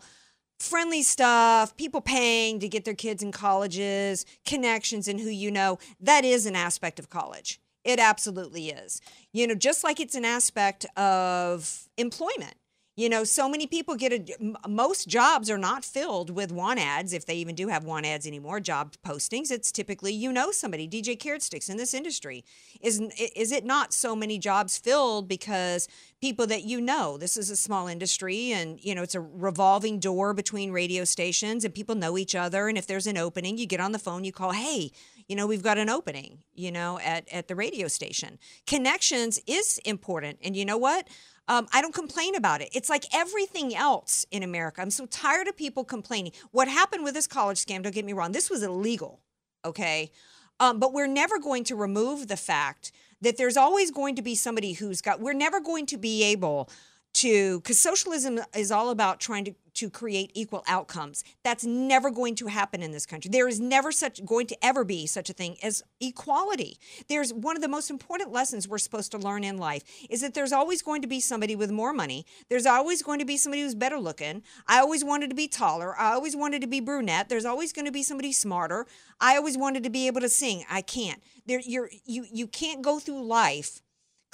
friendly 0.60 1.04
stuff, 1.04 1.76
people 1.76 2.02
paying 2.02 2.60
to 2.60 2.69
get 2.69 2.86
their 2.86 2.95
kids 2.95 3.21
in 3.21 3.32
colleges, 3.32 4.26
connections, 4.45 5.08
and 5.08 5.19
who 5.19 5.30
you 5.30 5.52
know. 5.52 5.78
That 6.00 6.24
is 6.24 6.45
an 6.45 6.56
aspect 6.56 6.98
of 6.98 7.10
college. 7.10 7.60
It 7.84 8.00
absolutely 8.00 8.69
is. 8.69 9.02
You 9.32 9.48
know, 9.48 9.56
just 9.56 9.84
like 9.84 10.00
it's 10.00 10.15
an 10.15 10.26
aspect 10.26 10.86
of 10.98 11.88
employment. 11.98 12.56
You 12.98 13.10
know, 13.10 13.26
so 13.26 13.50
many 13.50 13.68
people 13.68 13.96
get 13.96 14.14
a. 14.14 14.70
Most 14.70 15.10
jobs 15.10 15.50
are 15.50 15.58
not 15.58 15.84
filled 15.84 16.30
with 16.30 16.50
want 16.50 16.80
ads, 16.80 17.12
if 17.12 17.26
they 17.26 17.36
even 17.36 17.54
do 17.54 17.68
have 17.68 17.84
want 17.84 18.06
ads 18.06 18.26
anymore. 18.26 18.62
Job 18.62 18.94
postings. 19.06 19.52
It's 19.52 19.70
typically 19.70 20.14
you 20.14 20.32
know 20.32 20.52
somebody. 20.52 20.88
DJ 20.88 21.20
Carrot 21.20 21.44
Sticks 21.44 21.68
in 21.68 21.76
this 21.76 21.94
industry 21.94 22.46
is 22.80 23.02
is 23.36 23.52
it 23.52 23.66
not 23.66 23.92
so 23.92 24.16
many 24.16 24.40
jobs 24.40 24.78
filled 24.78 25.28
because 25.28 25.90
people 26.22 26.48
that 26.48 26.64
you 26.64 26.80
know. 26.80 27.18
This 27.18 27.36
is 27.36 27.50
a 27.50 27.58
small 27.58 27.88
industry, 27.88 28.54
and 28.54 28.82
you 28.82 28.96
know 28.96 29.04
it's 29.04 29.16
a 29.16 29.20
revolving 29.22 30.00
door 30.00 30.34
between 30.34 30.72
radio 30.72 31.04
stations, 31.04 31.66
and 31.66 31.74
people 31.76 31.96
know 31.96 32.18
each 32.18 32.34
other. 32.34 32.70
And 32.70 32.78
if 32.78 32.88
there's 32.88 33.08
an 33.08 33.18
opening, 33.18 33.58
you 33.58 33.66
get 33.66 33.82
on 33.82 33.92
the 33.92 34.00
phone, 34.00 34.24
you 34.24 34.32
call, 34.32 34.52
hey. 34.52 34.92
You 35.28 35.36
know, 35.36 35.48
we've 35.48 35.64
got 35.64 35.80
an 35.80 35.90
opening, 35.90 36.44
you 36.54 36.72
know, 36.72 37.00
at, 37.00 37.28
at 37.34 37.48
the 37.48 37.56
radio 37.56 37.88
station. 37.88 38.38
Connections 38.68 39.40
is 39.48 39.80
important. 39.84 40.38
And 40.44 40.56
you 40.56 40.66
know 40.66 40.78
what? 40.78 41.08
Um, 41.48 41.68
I 41.72 41.82
don't 41.82 41.94
complain 41.94 42.36
about 42.36 42.62
it. 42.62 42.70
It's 42.74 42.90
like 42.90 43.06
everything 43.14 43.76
else 43.76 44.26
in 44.32 44.42
America. 44.42 44.82
I'm 44.82 44.90
so 44.90 45.06
tired 45.06 45.48
of 45.48 45.56
people 45.56 45.84
complaining. 45.84 46.32
What 46.52 46.68
happened 46.68 47.04
with 47.04 47.14
this 47.14 47.28
college 47.28 47.64
scam, 47.64 47.84
don't 47.84 47.94
get 47.94 48.06
me 48.06 48.14
wrong, 48.14 48.32
this 48.32 48.50
was 48.50 48.64
illegal, 48.64 49.20
okay? 49.64 50.12
Um, 50.60 50.80
but 50.80 50.94
we're 50.94 51.08
never 51.08 51.38
going 51.38 51.64
to 51.66 51.76
remove 51.76 52.28
the 52.28 52.38
fact 52.38 52.92
that 53.22 53.38
there's 53.38 53.58
always 53.58 53.92
going 53.92 54.16
to 54.16 54.22
be 54.22 54.36
somebody 54.36 54.74
who's 54.74 55.02
got, 55.02 55.20
we're 55.20 55.34
never 55.34 55.60
going 55.60 55.86
to 55.88 55.98
be 55.98 56.24
able 56.24 56.70
to, 57.15 57.60
because 57.60 57.80
socialism 57.80 58.39
is 58.56 58.71
all 58.71 58.89
about 58.89 59.19
trying 59.19 59.45
to, 59.45 59.56
to 59.75 59.89
create 59.89 60.32
equal 60.34 60.63
outcomes. 60.67 61.23
That's 61.43 61.65
never 61.65 62.10
going 62.10 62.36
to 62.36 62.47
happen 62.47 62.82
in 62.82 62.91
this 62.91 63.06
country. 63.06 63.30
There 63.30 63.47
is 63.47 63.60
never 63.60 63.91
such 63.91 64.25
going 64.25 64.47
to 64.47 64.65
ever 64.65 64.84
be 64.84 65.06
such 65.06 65.30
a 65.30 65.34
thing 65.34 65.58
as 65.63 65.84
equality. 65.99 66.78
There's 67.08 67.34
one 67.34 67.56
of 67.56 67.62
the 67.62 67.67
most 67.67 67.89
important 67.89 68.32
lessons 68.32 68.67
we're 68.67 68.78
supposed 68.78 69.12
to 69.12 69.17
learn 69.17 69.43
in 69.43 69.58
life 69.58 69.84
is 70.10 70.21
that 70.21 70.34
there's 70.34 70.51
always 70.51 70.82
going 70.82 71.01
to 71.01 71.08
be 71.08 71.19
somebody 71.19 71.56
with 71.56 71.71
more 71.71 71.93
money. 71.93 72.25
There's 72.49 72.65
always 72.65 73.01
going 73.01 73.19
to 73.19 73.25
be 73.25 73.38
somebody 73.38 73.63
who's 73.63 73.75
better 73.75 73.99
looking. 73.99 74.43
I 74.67 74.80
always 74.80 75.04
wanted 75.04 75.30
to 75.30 75.36
be 75.36 75.47
taller. 75.47 75.97
I 75.99 76.13
always 76.13 76.36
wanted 76.36 76.62
to 76.62 76.67
be 76.67 76.80
brunette. 76.80 77.30
There's 77.30 77.45
always 77.45 77.73
going 77.73 77.86
to 77.86 77.91
be 77.91 78.04
somebody 78.04 78.32
smarter. 78.32 78.86
I 79.19 79.38
always 79.38 79.58
wanted 79.58 79.84
to 79.84 79.89
be 79.89 80.08
able 80.08 80.21
to 80.21 80.30
sing. 80.30 80.65
I 80.69 80.82
can't. 80.82 81.21
There 81.45 81.60
you're 81.60 81.89
you 82.06 82.25
you 82.32 82.47
can't 82.47 82.82
go 82.82 82.99
through 82.99 83.23
life 83.23 83.82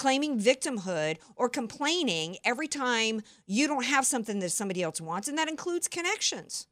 claiming 0.01 0.39
victimhood 0.39 1.17
or 1.35 1.47
complaining 1.47 2.35
every 2.43 2.67
time 2.67 3.21
you 3.45 3.67
don't 3.67 3.85
have 3.85 4.03
something 4.03 4.39
that 4.39 4.49
somebody 4.49 4.81
else 4.81 4.99
wants. 4.99 5.27
And 5.27 5.37
that 5.37 5.47
includes 5.47 5.87
connections. 5.87 6.65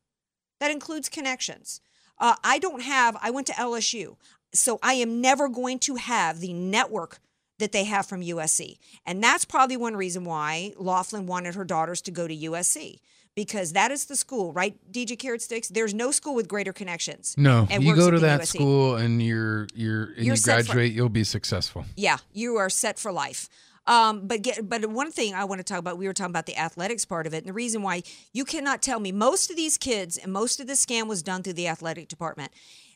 That 0.59 0.71
includes 0.71 1.09
connections. 1.09 1.79
Uh, 2.17 2.37
I 2.43 2.57
don't 2.57 2.81
have, 2.81 3.15
I 3.21 3.29
went 3.29 3.45
to 3.45 3.53
LSU. 3.53 4.15
So 4.51 4.79
I 4.81 4.93
am 4.95 5.21
never 5.21 5.47
going 5.47 5.77
to 5.79 5.93
have 5.97 6.39
the 6.39 6.53
network 6.53 7.19
that 7.59 7.71
they 7.71 7.83
have 7.85 8.05
from 8.05 8.21
USC. 8.21 8.77
And 9.05 9.23
that's 9.23 9.45
probably 9.45 9.77
one 9.77 9.95
reason 9.95 10.25
why 10.25 10.73
Loughlin 10.77 11.27
wanted 11.27 11.55
her 11.55 11.63
daughters 11.63 12.01
to 12.03 12.11
go 12.11 12.27
to 12.27 12.35
USC. 12.35 12.99
Because 13.35 13.71
that 13.73 13.91
is 13.91 14.05
the 14.05 14.15
school, 14.17 14.51
right? 14.51 14.75
DJ 14.91 15.17
Carrot 15.17 15.41
Sticks. 15.41 15.69
There's 15.69 15.93
no 15.93 16.11
school 16.11 16.35
with 16.35 16.47
greater 16.49 16.73
connections. 16.73 17.35
No, 17.37 17.67
and 17.69 17.83
you 17.83 17.95
go 17.95 18.11
to 18.11 18.19
that 18.19 18.41
USC. 18.41 18.47
school 18.47 18.95
and 18.95 19.21
you're 19.21 19.67
you're 19.73 20.05
and 20.05 20.25
You're 20.25 20.33
you 20.33 20.35
set 20.35 20.65
for- 20.65 20.73
graduate, 20.73 20.91
you'll 20.93 21.07
be 21.09 21.23
successful. 21.23 21.85
Yeah, 21.95 22.17
you 22.33 22.57
are 22.57 22.69
set 22.69 22.99
for 22.99 23.11
life. 23.13 23.47
Um, 23.87 24.27
but 24.27 24.41
get, 24.41 24.67
but 24.67 24.85
one 24.87 25.11
thing 25.11 25.33
I 25.33 25.45
want 25.45 25.59
to 25.59 25.63
talk 25.63 25.79
about, 25.79 25.97
we 25.97 26.05
were 26.05 26.13
talking 26.13 26.31
about 26.31 26.47
the 26.47 26.57
athletics 26.57 27.05
part 27.05 27.25
of 27.27 27.33
it, 27.33 27.37
and 27.37 27.47
the 27.47 27.53
reason 27.53 27.81
why 27.81 28.03
you 28.33 28.45
cannot 28.45 28.81
tell 28.81 28.99
me 28.99 29.11
most 29.11 29.49
of 29.49 29.55
these 29.55 29.77
kids 29.77 30.17
and 30.17 30.33
most 30.33 30.59
of 30.59 30.67
the 30.67 30.73
scam 30.73 31.07
was 31.07 31.23
done 31.23 31.41
through 31.41 31.53
the 31.53 31.67
athletic 31.67 32.07
department. 32.09 32.51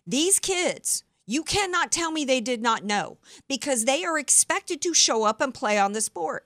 These 0.06 0.40
kids, 0.40 1.04
you 1.26 1.44
cannot 1.44 1.92
tell 1.92 2.12
me 2.12 2.26
they 2.26 2.42
did 2.42 2.62
not 2.62 2.84
know 2.84 3.18
because 3.48 3.86
they 3.86 4.04
are 4.04 4.18
expected 4.18 4.82
to 4.82 4.94
show 4.94 5.24
up 5.24 5.42
and 5.42 5.54
play 5.54 5.78
on 5.80 5.94
the 5.94 6.02
sport. 6.02 6.46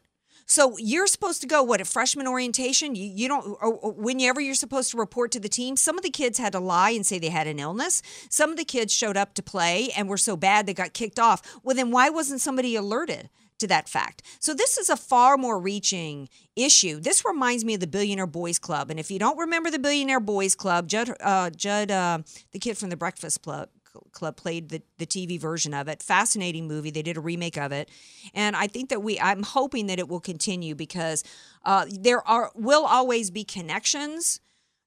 So 0.49 0.77
you're 0.77 1.07
supposed 1.07 1.41
to 1.41 1.47
go 1.47 1.61
what 1.61 1.81
at 1.81 1.87
freshman 1.87 2.25
orientation? 2.25 2.95
You, 2.95 3.03
you 3.03 3.27
don't 3.27 3.57
or, 3.61 3.73
or 3.73 3.91
whenever 3.91 4.39
you're 4.39 4.55
supposed 4.55 4.91
to 4.91 4.97
report 4.97 5.31
to 5.33 5.41
the 5.41 5.49
team. 5.49 5.75
Some 5.75 5.97
of 5.97 6.03
the 6.03 6.09
kids 6.09 6.37
had 6.37 6.53
to 6.53 6.59
lie 6.59 6.91
and 6.91 7.05
say 7.05 7.19
they 7.19 7.29
had 7.29 7.47
an 7.47 7.59
illness. 7.59 8.01
Some 8.29 8.49
of 8.51 8.57
the 8.57 8.63
kids 8.63 8.93
showed 8.93 9.17
up 9.17 9.33
to 9.33 9.43
play 9.43 9.89
and 9.95 10.07
were 10.07 10.17
so 10.17 10.37
bad 10.37 10.65
they 10.65 10.73
got 10.73 10.93
kicked 10.93 11.19
off. 11.19 11.59
Well, 11.63 11.75
then 11.75 11.91
why 11.91 12.09
wasn't 12.09 12.41
somebody 12.41 12.75
alerted? 12.75 13.29
To 13.61 13.67
that 13.69 13.89
fact. 13.89 14.21
So, 14.39 14.53
this 14.53 14.77
is 14.77 14.87
a 14.87 14.95
far 14.95 15.35
more 15.35 15.59
reaching 15.59 16.29
issue. 16.55 16.99
This 16.99 17.25
reminds 17.25 17.65
me 17.65 17.73
of 17.73 17.79
the 17.79 17.87
Billionaire 17.87 18.27
Boys 18.27 18.59
Club. 18.59 18.91
And 18.91 18.99
if 18.99 19.09
you 19.09 19.17
don't 19.17 19.35
remember 19.35 19.71
the 19.71 19.79
Billionaire 19.79 20.19
Boys 20.19 20.53
Club, 20.53 20.87
Judd, 20.87 21.15
uh, 21.19 21.49
Judd 21.49 21.89
uh, 21.89 22.19
the 22.51 22.59
kid 22.59 22.77
from 22.77 22.91
the 22.91 22.95
Breakfast 22.95 23.41
Club, 23.41 23.69
Club 24.11 24.37
played 24.37 24.69
the, 24.69 24.81
the 24.97 25.05
TV 25.05 25.39
version 25.39 25.73
of 25.73 25.87
it. 25.87 26.01
Fascinating 26.01 26.67
movie. 26.67 26.91
They 26.91 27.01
did 27.01 27.17
a 27.17 27.21
remake 27.21 27.57
of 27.57 27.71
it, 27.71 27.89
and 28.33 28.55
I 28.55 28.67
think 28.67 28.89
that 28.89 29.01
we. 29.01 29.19
I'm 29.19 29.43
hoping 29.43 29.87
that 29.87 29.99
it 29.99 30.07
will 30.07 30.19
continue 30.19 30.75
because 30.75 31.23
uh, 31.65 31.85
there 31.89 32.27
are 32.27 32.51
will 32.55 32.85
always 32.85 33.31
be 33.31 33.43
connections 33.43 34.39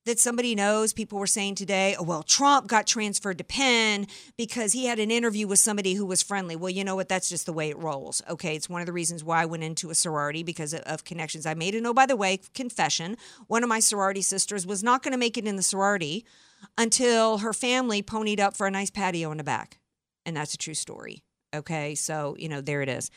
that 0.07 0.19
somebody 0.19 0.55
knows. 0.55 0.93
People 0.93 1.19
were 1.19 1.27
saying 1.27 1.55
today, 1.55 1.95
oh, 1.99 2.03
well, 2.03 2.23
Trump 2.23 2.67
got 2.67 2.87
transferred 2.87 3.39
to 3.39 3.45
Penn 3.45 4.07
because 4.37 4.73
he 4.73 4.87
had 4.87 4.99
an 4.99 5.11
interview 5.11 5.47
with 5.47 5.59
somebody 5.59 5.95
who 5.95 6.07
was 6.07 6.23
friendly. 6.23 6.57
Well, 6.57 6.71
you 6.71 6.85
know 6.85 6.97
what? 6.97 7.09
That's 7.09 7.29
just 7.29 7.47
the 7.47 7.53
way 7.53 7.71
it 7.71 7.79
rolls. 7.79 8.23
Okay. 8.29 8.57
It's 8.57 8.69
one 8.69 8.81
of 8.81 8.87
the 8.87 8.93
reasons 8.93 9.23
why 9.23 9.43
I 9.43 9.47
went 9.47 9.63
into 9.63 9.91
a 9.91 9.95
sorority 9.95 10.43
because 10.43 10.73
of, 10.73 10.81
of 10.81 11.05
connections 11.05 11.47
I 11.47 11.55
made. 11.55 11.75
And 11.75 11.87
oh, 11.87 11.95
by 11.95 12.07
the 12.07 12.17
way, 12.17 12.41
confession 12.55 13.17
one 13.47 13.63
of 13.63 13.69
my 13.69 13.81
sorority 13.81 14.23
sisters 14.23 14.67
was 14.67 14.83
not 14.83 15.03
going 15.03 15.13
to 15.13 15.19
make 15.19 15.37
it 15.37 15.47
in 15.47 15.57
the 15.57 15.63
sorority 15.63 16.25
until 16.79 17.39
her 17.39 17.53
family 17.53 18.03
ponied 18.03 18.41
up 18.41 18.57
for 18.57 18.67
a 18.67 18.71
nice 18.71 18.91
patio 18.91 19.31
in 19.31 19.39
the 19.39 19.45
back. 19.45 19.79
And 20.25 20.37
that's 20.37 20.55
a 20.55 20.59
true 20.59 20.75
story. 20.75 21.23
Okay. 21.55 21.95
So, 21.95 22.37
you 22.39 22.49
know, 22.49 22.61
there 22.61 22.83
it 22.83 22.89
is. 22.89 23.11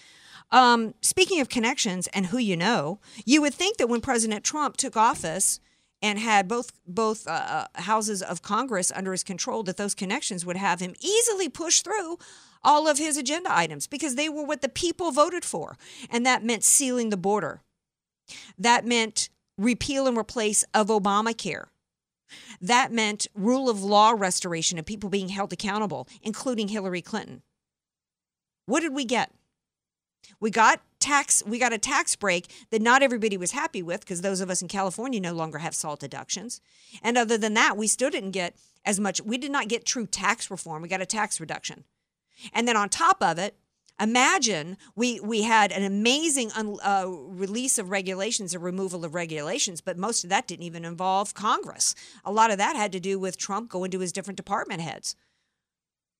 Um, 0.52 0.94
speaking 1.02 1.40
of 1.40 1.50
connections 1.50 2.08
and 2.08 2.28
who 2.28 2.38
you 2.38 2.58
know, 2.58 3.00
you 3.26 3.42
would 3.42 3.54
think 3.54 3.78
that 3.78 3.88
when 3.90 4.02
President 4.02 4.44
Trump 4.44 4.78
took 4.78 4.98
office, 4.98 5.60
and 6.04 6.20
had 6.20 6.50
both 6.50 6.74
both 6.86 7.26
uh, 7.28 7.66
houses 7.76 8.22
of 8.22 8.42
Congress 8.42 8.92
under 8.94 9.14
his 9.14 9.24
control, 9.24 9.64
that 9.64 9.78
those 9.78 9.96
connections 9.96 10.46
would 10.46 10.58
have 10.58 10.82
him 10.82 10.94
easily 11.00 11.48
push 11.48 11.82
through 11.82 12.18
all 12.62 12.88
of 12.90 12.98
his 12.98 13.16
agenda 13.16 13.50
items 13.52 13.88
because 13.88 14.16
they 14.16 14.28
were 14.28 14.44
what 14.44 14.62
the 14.62 14.70
people 14.70 15.12
voted 15.12 15.46
for, 15.46 15.78
and 16.10 16.26
that 16.26 16.44
meant 16.44 16.64
sealing 16.64 17.10
the 17.10 17.18
border. 17.18 17.62
That 18.58 18.86
meant 18.86 19.30
repeal 19.58 20.06
and 20.06 20.18
replace 20.18 20.64
of 20.74 20.88
Obamacare. 20.88 21.68
That 22.63 22.93
meant 22.93 23.28
rule 23.36 23.69
of 23.69 23.84
law 23.84 24.12
restoration 24.17 24.78
and 24.78 24.88
people 24.88 25.10
being 25.10 25.28
held 25.28 25.52
accountable, 25.52 26.08
including 26.21 26.69
Hillary 26.69 27.02
Clinton. 27.02 27.41
What 28.67 28.80
did 28.80 28.93
we 28.93 29.04
get? 29.04 29.34
We 30.39 30.49
got 30.49 30.82
tax 31.02 31.43
we 31.45 31.60
got 31.60 31.73
a 31.73 31.78
tax 31.78 32.15
break 32.15 32.49
that 32.71 32.82
not 32.82 33.04
everybody 33.04 33.36
was 33.36 33.52
happy 33.52 33.84
with 33.84 33.99
because 33.99 34.21
those 34.21 34.39
of 34.39 34.49
us 34.49 34.62
in 34.62 34.69
California 34.69 35.19
no 35.19 35.34
longer 35.34 35.58
have 35.58 35.76
salt 35.76 35.99
deductions. 35.99 36.62
And 37.02 37.17
other 37.17 37.38
than 37.38 37.54
that, 37.56 37.76
we 37.76 37.86
still 37.88 38.10
didn't 38.10 38.32
get 38.32 38.56
as 38.86 38.97
much 38.97 39.19
we 39.19 39.38
did 39.38 39.52
not 39.52 39.67
get 39.67 39.86
true 39.86 40.08
tax 40.08 40.49
reform. 40.49 40.82
We 40.82 40.88
got 40.88 41.02
a 41.02 41.06
tax 41.06 41.41
reduction. 41.41 41.84
And 42.54 42.65
then 42.65 42.78
on 42.78 42.88
top 42.88 43.21
of 43.21 43.38
it, 43.38 43.58
Imagine 44.00 44.78
we 44.96 45.20
we 45.20 45.44
had 45.44 45.72
an 45.72 45.84
amazing 45.84 46.52
un, 46.56 46.78
uh, 46.84 47.06
release 47.08 47.78
of 47.78 47.92
regulations, 47.92 48.54
a 48.54 48.60
removal 48.60 49.06
of 49.06 49.14
regulations, 49.14 49.82
but 49.82 49.98
most 49.98 50.24
of 50.24 50.30
that 50.30 50.48
didn't 50.48 50.66
even 50.66 50.84
involve 50.84 51.34
Congress. 51.34 51.94
A 52.26 52.32
lot 52.32 52.52
of 52.52 52.58
that 52.58 52.76
had 52.76 52.92
to 52.94 53.00
do 53.00 53.20
with 53.20 53.38
Trump 53.38 53.70
going 53.70 53.92
to 53.92 54.00
his 54.00 54.12
different 54.12 54.38
department 54.38 54.82
heads. 54.82 55.16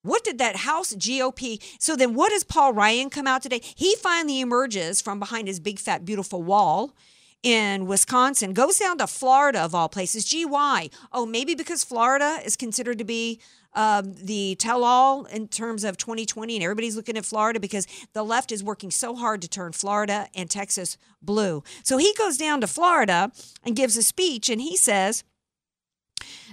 What 0.04 0.24
did 0.24 0.38
that 0.38 0.58
House 0.58 0.94
GOP? 0.94 1.62
So 1.80 1.96
then, 1.96 2.14
what 2.14 2.30
does 2.30 2.44
Paul 2.44 2.74
Ryan 2.74 3.10
come 3.10 3.26
out 3.26 3.42
today? 3.42 3.62
He 3.64 3.96
finally 3.96 4.42
emerges 4.42 5.02
from 5.02 5.18
behind 5.18 5.48
his 5.48 5.60
big, 5.60 5.80
fat, 5.80 6.06
beautiful 6.06 6.44
wall 6.44 6.94
in 7.44 7.86
Wisconsin, 7.86 8.54
goes 8.54 8.80
down 8.80 8.98
to 8.98 9.08
Florida, 9.08 9.60
of 9.60 9.76
all 9.76 9.90
places. 9.90 10.24
Gee, 10.26 10.46
why? 10.46 10.90
Oh, 11.12 11.26
maybe 11.26 11.54
because 11.54 11.84
Florida 11.84 12.40
is 12.44 12.56
considered 12.56 12.98
to 12.98 13.04
be 13.04 13.40
um, 13.74 14.14
the 14.14 14.56
tell 14.56 14.84
all 14.84 15.26
in 15.26 15.48
terms 15.48 15.84
of 15.84 15.98
2020, 15.98 16.56
and 16.56 16.64
everybody's 16.64 16.96
looking 16.96 17.18
at 17.18 17.26
Florida 17.26 17.60
because 17.60 17.86
the 18.14 18.24
left 18.24 18.52
is 18.52 18.64
working 18.64 18.92
so 18.92 19.16
hard 19.16 19.42
to 19.42 19.50
turn 19.50 19.74
Florida 19.74 20.28
and 20.34 20.50
Texas 20.50 20.98
blue. 21.22 21.64
So 21.84 21.98
he 21.98 22.14
goes 22.18 22.38
down 22.38 22.62
to 22.62 22.68
Florida 22.68 23.32
and 23.64 23.76
gives 23.76 23.98
a 23.98 24.04
speech, 24.04 24.50
and 24.50 24.62
he 24.62 24.78
says, 24.78 25.24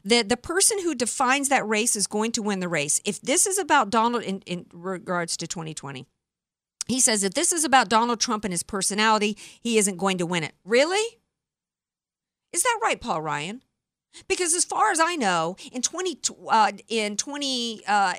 that 0.04 0.28
the 0.28 0.36
person 0.36 0.78
who 0.82 0.94
defines 0.94 1.50
that 1.50 1.66
race 1.68 1.94
is 1.94 2.06
going 2.06 2.32
to 2.32 2.42
win 2.42 2.60
the 2.60 2.68
race. 2.68 3.00
If 3.04 3.20
this 3.20 3.46
is 3.46 3.58
about 3.58 3.90
Donald 3.90 4.22
in, 4.22 4.40
in 4.46 4.66
regards 4.72 5.36
to 5.36 5.46
2020, 5.46 6.06
he 6.90 7.00
says 7.00 7.24
if 7.24 7.34
this 7.34 7.52
is 7.52 7.64
about 7.64 7.88
Donald 7.88 8.20
Trump 8.20 8.44
and 8.44 8.52
his 8.52 8.62
personality, 8.62 9.36
he 9.60 9.78
isn't 9.78 9.96
going 9.96 10.18
to 10.18 10.26
win 10.26 10.44
it. 10.44 10.54
Really? 10.64 11.18
Is 12.52 12.62
that 12.62 12.78
right, 12.82 13.00
Paul 13.00 13.22
Ryan? 13.22 13.62
Because 14.28 14.54
as 14.54 14.64
far 14.64 14.90
as 14.90 14.98
I 14.98 15.14
know, 15.14 15.56
in 15.72 15.82
20 15.82 16.18
uh, 16.48 16.72
in 16.88 17.16
2018 17.16 17.84
uh, 17.86 18.14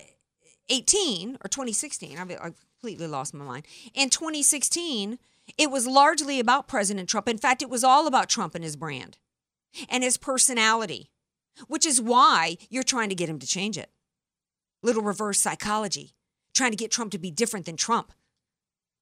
or 1.44 1.50
2016, 1.50 2.18
I've, 2.18 2.32
I've 2.32 2.66
completely 2.80 3.08
lost 3.08 3.34
my 3.34 3.44
mind. 3.44 3.66
In 3.94 4.10
2016, 4.10 5.20
it 5.58 5.70
was 5.70 5.86
largely 5.86 6.40
about 6.40 6.68
President 6.70 7.10
Trump. 7.10 7.28
In 7.28 7.38
fact, 7.38 7.62
it 7.62 7.70
was 7.70 7.84
all 7.84 8.08
about 8.08 8.30
Trump 8.30 8.56
and 8.56 8.64
his 8.64 8.78
brand 8.78 9.18
and 9.90 10.04
his 10.04 10.18
personality 10.18 11.12
which 11.68 11.86
is 11.86 12.02
why 12.02 12.58
you're 12.70 12.84
trying 12.84 13.10
to 13.10 13.16
get 13.16 13.30
him 13.30 13.40
to 13.40 13.48
change 13.48 13.78
it. 13.78 13.90
Little 14.84 15.04
reverse 15.04 15.40
psychology, 15.40 16.14
trying 16.54 16.72
to 16.72 16.78
get 16.78 16.92
Trump 16.92 17.12
to 17.12 17.20
be 17.20 17.32
different 17.32 17.66
than 17.66 17.78
Trump. 17.78 18.12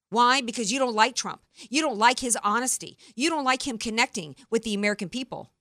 Why? 0.09 0.41
Because 0.41 0.71
you 0.71 0.79
don't 0.79 0.95
like 0.95 1.15
Trump. 1.15 1.41
You 1.69 1.81
don't 1.81 1.97
like 1.97 2.19
his 2.19 2.37
honesty. 2.43 2.97
You 3.15 3.29
don't 3.29 3.43
like 3.43 3.67
him 3.67 3.77
connecting 3.77 4.35
with 4.49 4.63
the 4.63 4.73
American 4.73 5.09
people. 5.09 5.51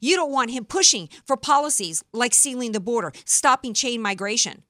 You 0.00 0.16
don't 0.16 0.32
want 0.32 0.50
him 0.50 0.64
pushing 0.64 1.08
for 1.24 1.36
policies 1.36 2.02
like 2.12 2.34
sealing 2.34 2.72
the 2.72 2.80
border, 2.80 3.12
stopping 3.24 3.74
chain 3.74 4.00
migration, 4.00 4.62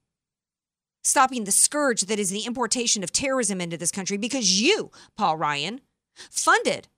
stopping 1.03 1.45
the 1.45 1.53
scourge 1.53 2.03
that 2.03 2.19
is 2.19 2.31
the 2.31 2.47
importation 2.47 3.03
of 3.03 3.13
terrorism 3.13 3.61
into 3.61 3.77
this 3.77 3.91
country 3.91 4.17
because 4.17 4.61
you, 4.61 4.91
Paul 5.17 5.37
Ryan, 5.37 5.81
funded 6.31 6.89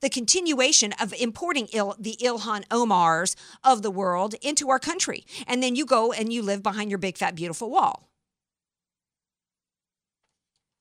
the 0.00 0.10
continuation 0.10 0.92
of 1.00 1.14
importing 1.14 1.68
Il, 1.72 1.96
the 1.98 2.16
Ilhan 2.20 2.66
Omars 2.68 3.34
of 3.64 3.82
the 3.82 3.90
world 3.90 4.34
into 4.42 4.68
our 4.68 4.78
country. 4.78 5.24
And 5.46 5.62
then 5.62 5.76
you 5.76 5.86
go 5.86 6.12
and 6.12 6.32
you 6.32 6.42
live 6.42 6.62
behind 6.62 6.90
your 6.90 6.98
big, 6.98 7.16
fat, 7.16 7.34
beautiful 7.34 7.70
wall. 7.70 8.07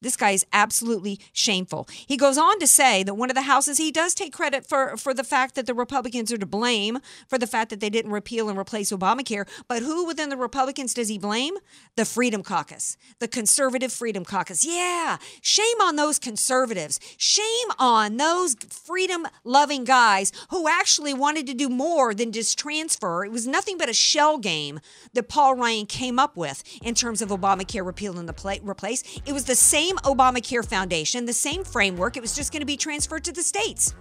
This 0.08 0.16
guy 0.16 0.32
is 0.32 0.46
absolutely 0.54 1.20
shameful. 1.34 1.86
He 2.08 2.16
goes 2.16 2.38
on 2.38 2.60
to 2.60 2.66
say 2.66 3.04
that 3.04 3.16
one 3.16 3.30
of 3.30 3.36
the 3.36 3.42
houses, 3.42 3.78
he 3.78 3.92
does 3.92 4.14
take 4.14 4.32
credit 4.32 4.66
for, 4.66 4.96
for 4.96 5.14
the 5.14 5.26
fact 5.26 5.56
that 5.56 5.66
the 5.66 5.74
Republicans 5.74 6.32
are 6.32 6.38
to 6.38 6.46
blame 6.46 7.00
for 7.28 7.38
the 7.38 7.46
fact 7.46 7.72
that 7.72 7.82
they 7.82 7.90
didn't 7.90 8.14
repeal 8.14 8.48
and 8.48 8.58
replace 8.58 8.90
Obamacare. 8.94 9.46
But 9.68 9.82
who 9.82 10.06
within 10.06 10.30
the 10.30 10.38
Republicans 10.38 10.94
does 10.94 11.10
he 11.10 11.18
blame? 11.18 11.56
The 11.98 12.06
Freedom 12.06 12.42
Caucus, 12.42 12.96
the 13.20 13.28
conservative 13.28 13.92
Freedom 13.92 14.24
Caucus. 14.24 14.64
Yeah, 14.64 15.18
shame 15.42 15.82
on 15.82 15.98
those 15.98 16.20
conservatives. 16.20 17.02
Shame 17.18 17.68
on 17.78 18.16
those 18.16 18.56
freedom 18.70 19.28
loving 19.44 19.84
guys 19.84 20.32
who 20.52 20.70
actually 20.70 21.14
wanted 21.14 21.46
to 21.48 21.54
do 21.54 21.68
more 21.68 22.14
than 22.14 22.32
just 22.32 22.58
transfer. 22.58 23.26
It 23.26 23.32
was 23.34 23.46
nothing 23.46 23.78
but 23.78 23.90
a 23.90 23.94
shell 23.94 24.38
game 24.38 24.80
that 25.16 25.28
Paul 25.28 25.56
Ryan 25.56 25.86
came 25.86 26.18
up 26.18 26.38
with 26.38 26.64
in 26.82 26.96
terms 26.96 27.22
of 27.22 27.28
Obamacare 27.28 27.86
repeal 27.86 28.18
and 28.18 28.30
the 28.30 28.62
replace. 28.64 29.04
It 29.26 29.34
was 29.34 29.44
the 29.44 29.56
same 29.56 29.97
Obamacare 30.04 30.66
Foundation, 30.66 31.26
the 31.26 31.34
same 31.34 31.64
framework. 31.64 32.18
It 32.18 32.22
was 32.22 32.36
just 32.36 32.52
going 32.52 32.62
to 32.62 32.66
be 32.66 32.78
transferred 32.78 33.24
to 33.26 33.32
the 33.32 33.44
states, 33.44 33.94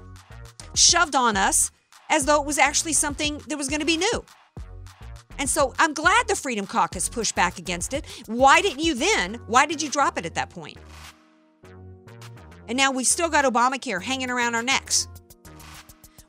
shoved 0.74 1.14
on 1.14 1.36
us 1.36 1.70
as 2.10 2.24
though 2.24 2.40
it 2.40 2.46
was 2.46 2.58
actually 2.58 2.92
something 2.92 3.40
that 3.48 3.56
was 3.56 3.68
going 3.68 3.80
to 3.80 3.86
be 3.86 3.96
new. 3.96 4.24
And 5.38 5.48
so 5.48 5.74
I'm 5.78 5.92
glad 5.92 6.28
the 6.28 6.36
Freedom 6.36 6.66
Caucus 6.66 7.08
pushed 7.08 7.34
back 7.34 7.58
against 7.58 7.92
it. 7.92 8.06
Why 8.26 8.60
didn't 8.62 8.80
you 8.80 8.94
then? 8.94 9.34
Why 9.46 9.66
did 9.66 9.82
you 9.82 9.90
drop 9.90 10.18
it 10.18 10.24
at 10.24 10.34
that 10.34 10.50
point? 10.50 10.78
And 12.68 12.76
now 12.76 12.90
we've 12.90 13.06
still 13.06 13.28
got 13.28 13.44
Obamacare 13.44 14.02
hanging 14.02 14.30
around 14.30 14.54
our 14.54 14.62
necks. 14.62 15.08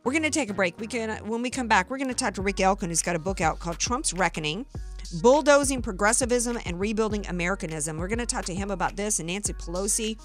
We're 0.04 0.12
going 0.12 0.24
to 0.24 0.30
take 0.30 0.50
a 0.50 0.54
break. 0.54 0.80
We 0.80 0.88
can 0.88 1.26
when 1.28 1.42
we 1.42 1.50
come 1.50 1.68
back, 1.68 1.90
we're 1.90 1.98
going 1.98 2.10
to 2.10 2.14
talk 2.14 2.34
to 2.36 2.42
Rick 2.42 2.60
Elkin 2.60 2.90
who's 2.90 3.02
got 3.02 3.16
a 3.16 3.20
book 3.20 3.42
out 3.42 3.60
called 3.60 3.78
Trump's 3.78 4.14
Reckoning 4.14 4.66
bulldozing 5.12 5.82
progressivism 5.82 6.58
and 6.66 6.80
rebuilding 6.80 7.26
Americanism. 7.28 7.98
We're 7.98 8.08
going 8.08 8.20
to 8.20 8.26
talk 8.26 8.46
to 8.46 8.56
him 8.56 8.72
about 8.72 8.96
this 8.96 9.20
and 9.20 9.28
Nancy 9.28 9.54
Pelosi 9.54 10.20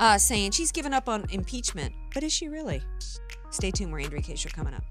uh, 0.00 0.18
saying 0.18 0.52
she's 0.52 0.72
given 0.72 0.92
up 0.92 1.08
on 1.08 1.26
impeachment. 1.30 1.94
But 2.14 2.22
is 2.22 2.32
she 2.32 2.48
really? 2.48 2.82
Stay 3.50 3.70
tuned. 3.70 3.90
More 3.90 4.00
Andrea 4.00 4.22
Kaye 4.22 4.36
Show 4.36 4.50
coming 4.50 4.74
up. 4.74 4.82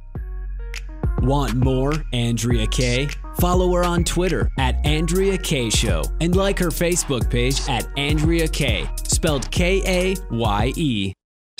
Want 1.21 1.53
more 1.53 1.93
Andrea 2.13 2.65
Kaye? 2.67 3.07
Follow 3.39 3.71
her 3.73 3.83
on 3.83 4.03
Twitter 4.03 4.49
at 4.57 4.83
Andrea 4.85 5.37
Kaye 5.37 5.69
Show 5.69 6.03
and 6.19 6.35
like 6.35 6.57
her 6.57 6.69
Facebook 6.69 7.29
page 7.29 7.61
at 7.69 7.87
Andrea 7.97 8.47
Kaye, 8.47 8.89
spelled 9.03 9.49
K 9.51 9.83
A 9.85 10.15
Y 10.31 10.73
E. 10.75 11.13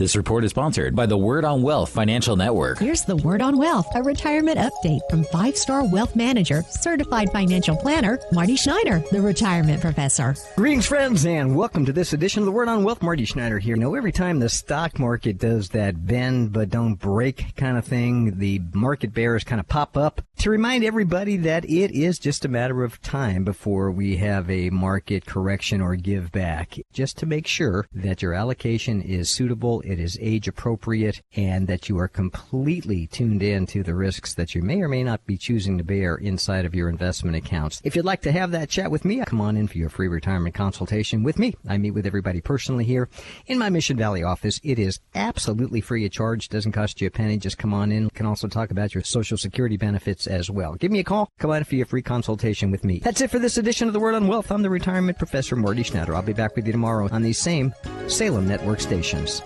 This 0.00 0.16
report 0.16 0.44
is 0.44 0.50
sponsored 0.52 0.96
by 0.96 1.04
the 1.04 1.18
Word 1.18 1.44
on 1.44 1.60
Wealth 1.60 1.90
Financial 1.90 2.34
Network. 2.34 2.78
Here's 2.78 3.02
the 3.02 3.16
Word 3.16 3.42
on 3.42 3.58
Wealth, 3.58 3.86
a 3.94 4.02
retirement 4.02 4.56
update 4.56 5.00
from 5.10 5.24
five 5.24 5.58
star 5.58 5.86
wealth 5.86 6.16
manager, 6.16 6.62
certified 6.70 7.30
financial 7.30 7.76
planner, 7.76 8.18
Marty 8.32 8.56
Schneider, 8.56 9.04
the 9.12 9.20
retirement 9.20 9.82
professor. 9.82 10.34
Greetings, 10.56 10.86
friends, 10.86 11.26
and 11.26 11.54
welcome 11.54 11.84
to 11.84 11.92
this 11.92 12.14
edition 12.14 12.40
of 12.40 12.46
the 12.46 12.50
Word 12.50 12.66
on 12.66 12.82
Wealth. 12.82 13.02
Marty 13.02 13.26
Schneider 13.26 13.58
here. 13.58 13.76
You 13.76 13.82
know, 13.82 13.94
every 13.94 14.10
time 14.10 14.38
the 14.38 14.48
stock 14.48 14.98
market 14.98 15.36
does 15.36 15.68
that 15.68 16.06
bend 16.06 16.54
but 16.54 16.70
don't 16.70 16.94
break 16.94 17.54
kind 17.56 17.76
of 17.76 17.84
thing, 17.84 18.38
the 18.38 18.62
market 18.72 19.12
bears 19.12 19.44
kind 19.44 19.60
of 19.60 19.68
pop 19.68 19.98
up 19.98 20.22
to 20.38 20.48
remind 20.48 20.82
everybody 20.82 21.36
that 21.36 21.66
it 21.66 21.90
is 21.90 22.18
just 22.18 22.46
a 22.46 22.48
matter 22.48 22.84
of 22.84 23.02
time 23.02 23.44
before 23.44 23.90
we 23.90 24.16
have 24.16 24.48
a 24.48 24.70
market 24.70 25.26
correction 25.26 25.82
or 25.82 25.94
give 25.94 26.32
back, 26.32 26.78
just 26.94 27.18
to 27.18 27.26
make 27.26 27.46
sure 27.46 27.86
that 27.92 28.22
your 28.22 28.32
allocation 28.32 29.02
is 29.02 29.28
suitable 29.28 29.82
it 29.90 30.00
is 30.00 30.18
age 30.20 30.48
appropriate, 30.48 31.20
and 31.36 31.66
that 31.66 31.88
you 31.88 31.98
are 31.98 32.08
completely 32.08 33.06
tuned 33.06 33.42
in 33.42 33.66
to 33.66 33.82
the 33.82 33.94
risks 33.94 34.34
that 34.34 34.54
you 34.54 34.62
may 34.62 34.80
or 34.80 34.88
may 34.88 35.02
not 35.02 35.26
be 35.26 35.36
choosing 35.36 35.78
to 35.78 35.84
bear 35.84 36.16
inside 36.16 36.64
of 36.64 36.74
your 36.74 36.88
investment 36.88 37.36
accounts. 37.36 37.80
If 37.84 37.96
you'd 37.96 38.04
like 38.04 38.22
to 38.22 38.32
have 38.32 38.50
that 38.52 38.70
chat 38.70 38.90
with 38.90 39.04
me, 39.04 39.22
come 39.26 39.40
on 39.40 39.56
in 39.56 39.68
for 39.68 39.78
your 39.78 39.88
free 39.88 40.08
retirement 40.08 40.54
consultation 40.54 41.22
with 41.22 41.38
me. 41.38 41.54
I 41.68 41.78
meet 41.78 41.92
with 41.92 42.06
everybody 42.06 42.40
personally 42.40 42.84
here 42.84 43.08
in 43.46 43.58
my 43.58 43.68
Mission 43.70 43.96
Valley 43.96 44.22
office. 44.22 44.60
It 44.62 44.78
is 44.78 45.00
absolutely 45.14 45.80
free 45.80 46.06
of 46.06 46.12
charge, 46.12 46.48
doesn't 46.48 46.72
cost 46.72 47.00
you 47.00 47.08
a 47.08 47.10
penny. 47.10 47.36
Just 47.36 47.58
come 47.58 47.74
on 47.74 47.92
in. 47.92 48.04
We 48.04 48.10
can 48.10 48.26
also 48.26 48.48
talk 48.48 48.70
about 48.70 48.94
your 48.94 49.02
Social 49.02 49.36
Security 49.36 49.76
benefits 49.76 50.26
as 50.26 50.50
well. 50.50 50.74
Give 50.74 50.92
me 50.92 51.00
a 51.00 51.04
call. 51.04 51.30
Come 51.38 51.50
on 51.50 51.58
in 51.58 51.64
for 51.64 51.74
your 51.74 51.86
free 51.86 52.02
consultation 52.02 52.70
with 52.70 52.84
me. 52.84 53.00
That's 53.00 53.20
it 53.20 53.30
for 53.30 53.38
this 53.38 53.58
edition 53.58 53.88
of 53.88 53.94
The 53.94 54.00
Word 54.00 54.14
on 54.14 54.28
Wealth. 54.28 54.50
I'm 54.50 54.62
the 54.62 54.70
retirement 54.70 55.18
professor, 55.18 55.56
Morty 55.56 55.82
Schneider. 55.82 56.14
I'll 56.14 56.22
be 56.22 56.32
back 56.32 56.56
with 56.56 56.66
you 56.66 56.72
tomorrow 56.72 57.08
on 57.10 57.22
these 57.22 57.38
same 57.38 57.74
Salem 58.06 58.46
Network 58.46 58.80
stations. 58.80 59.42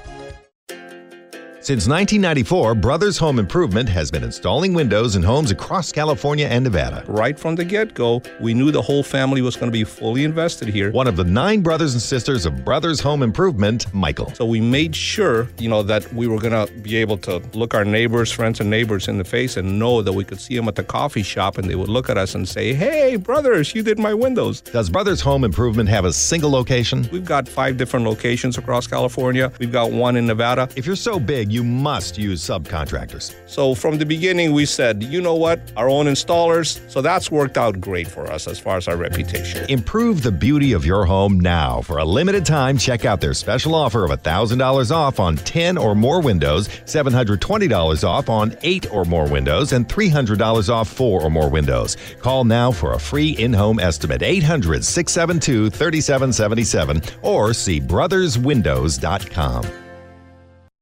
Since 1.65 1.89
1994, 1.89 2.75
Brothers 2.75 3.17
Home 3.17 3.39
Improvement 3.39 3.89
has 3.89 4.11
been 4.11 4.23
installing 4.23 4.75
windows 4.75 5.17
in 5.17 5.23
homes 5.23 5.51
across 5.51 5.91
California 5.91 6.47
and 6.47 6.63
Nevada. 6.63 7.03
Right 7.09 7.39
from 7.39 7.55
the 7.55 7.65
get 7.65 7.95
go, 7.95 8.21
we 8.39 8.53
knew 8.53 8.71
the 8.71 8.83
whole 8.83 9.03
family 9.03 9.41
was 9.41 9.57
going 9.57 9.69
to 9.69 9.73
be 9.73 9.83
fully 9.83 10.25
invested 10.25 10.69
here. 10.69 10.93
One 10.93 11.07
of 11.07 11.17
the 11.17 11.25
nine 11.25 11.63
brothers 11.63 11.95
and 11.95 12.03
sisters 12.03 12.45
of 12.45 12.67
Brothers 12.67 13.01
Home 13.01 13.23
Improvement, 13.23 13.87
Michael. 13.95 14.31
So 14.35 14.45
we 14.45 14.61
made 14.61 14.95
sure, 14.95 15.49
you 15.57 15.71
know, 15.71 15.83
that 15.85 16.13
we 16.13 16.27
were 16.27 16.39
going 16.39 16.53
to 16.53 16.71
be 16.81 16.97
able 16.97 17.17
to 17.17 17.39
look 17.55 17.73
our 17.73 17.83
neighbors, 17.83 18.31
friends, 18.31 18.61
and 18.61 18.69
neighbors 18.69 19.09
in 19.09 19.17
the 19.17 19.25
face 19.25 19.57
and 19.57 19.79
know 19.79 20.03
that 20.03 20.13
we 20.13 20.23
could 20.23 20.43
see 20.43 20.55
them 20.55 20.69
at 20.69 20.75
the 20.75 20.85
coffee 20.85 21.23
shop 21.23 21.57
and 21.57 21.71
they 21.71 21.77
would 21.77 21.89
look 21.89 22.11
at 22.11 22.19
us 22.19 22.35
and 22.35 22.47
say, 22.47 22.75
Hey, 22.75 23.17
brothers, 23.17 23.75
you 23.75 23.83
did 23.83 23.99
my 23.99 24.13
windows. 24.13 24.61
Does 24.61 24.91
Brothers 24.91 25.23
Home 25.23 25.45
Improvement 25.45 25.89
have 25.89 26.05
a 26.05 26.13
single 26.13 26.51
location? 26.51 27.09
We've 27.11 27.25
got 27.25 27.49
five 27.49 27.79
different 27.79 28.05
locations 28.05 28.59
across 28.59 28.87
California. 28.87 29.51
We've 29.59 29.73
got 29.73 29.93
one 29.93 30.17
in 30.17 30.27
Nevada. 30.27 30.69
If 30.77 30.85
you're 30.85 30.95
so 30.95 31.19
big, 31.19 31.54
you 31.55 31.65
must 31.65 32.19
use 32.19 32.43
subcontractors. 32.43 33.35
So 33.47 33.75
from 33.75 33.99
the 33.99 34.05
beginning, 34.05 34.53
we 34.53 34.67
said, 34.67 35.03
you 35.03 35.21
know 35.21 35.37
what, 35.37 35.61
our 35.77 35.89
own 35.89 36.07
installers. 36.07 36.81
So 36.91 37.01
that's 37.01 37.31
worked 37.31 37.57
out 37.57 37.81
great 37.81 38.09
for 38.09 38.27
us 38.27 38.49
as 38.49 38.59
far 38.59 38.77
as 38.77 38.89
our 38.89 38.97
reputation. 38.97 39.65
Improve 39.71 40.23
the 40.23 40.33
beauty 40.33 40.73
of 40.73 40.85
your 40.85 41.05
home 41.05 41.39
now. 41.39 41.81
For 41.83 41.99
a 41.99 42.05
limited 42.05 42.45
time, 42.45 42.77
check 42.77 43.05
out 43.05 43.21
their 43.21 43.35
special 43.35 43.75
offer 43.75 44.05
of 44.05 44.11
$1,000 44.11 44.91
off 44.91 45.21
on 45.21 45.37
10 45.37 45.79
or 45.79 45.95
more 45.95 46.21
windows, 46.21 46.69
$720 46.69 48.05
off 48.05 48.29
on 48.29 48.57
8 48.63 48.93
or 48.93 49.05
more 49.05 49.29
windows, 49.29 49.73
and 49.73 49.89
$300 49.89 50.69
off 50.69 50.89
4 50.89 51.23
or 51.23 51.31
more 51.31 51.49
windows. 51.49 51.97
Call 52.21 52.45
now 52.45 52.73
for 52.73 52.95
a 52.95 52.99
free 52.99 53.31
in 53.31 53.53
home 53.53 53.79
estimate 53.79 54.23
800 54.23 54.85
672 54.85 55.71
3777 55.71 57.03
or 57.23 57.55
see 57.55 57.81
brotherswindows.com. 57.81 59.84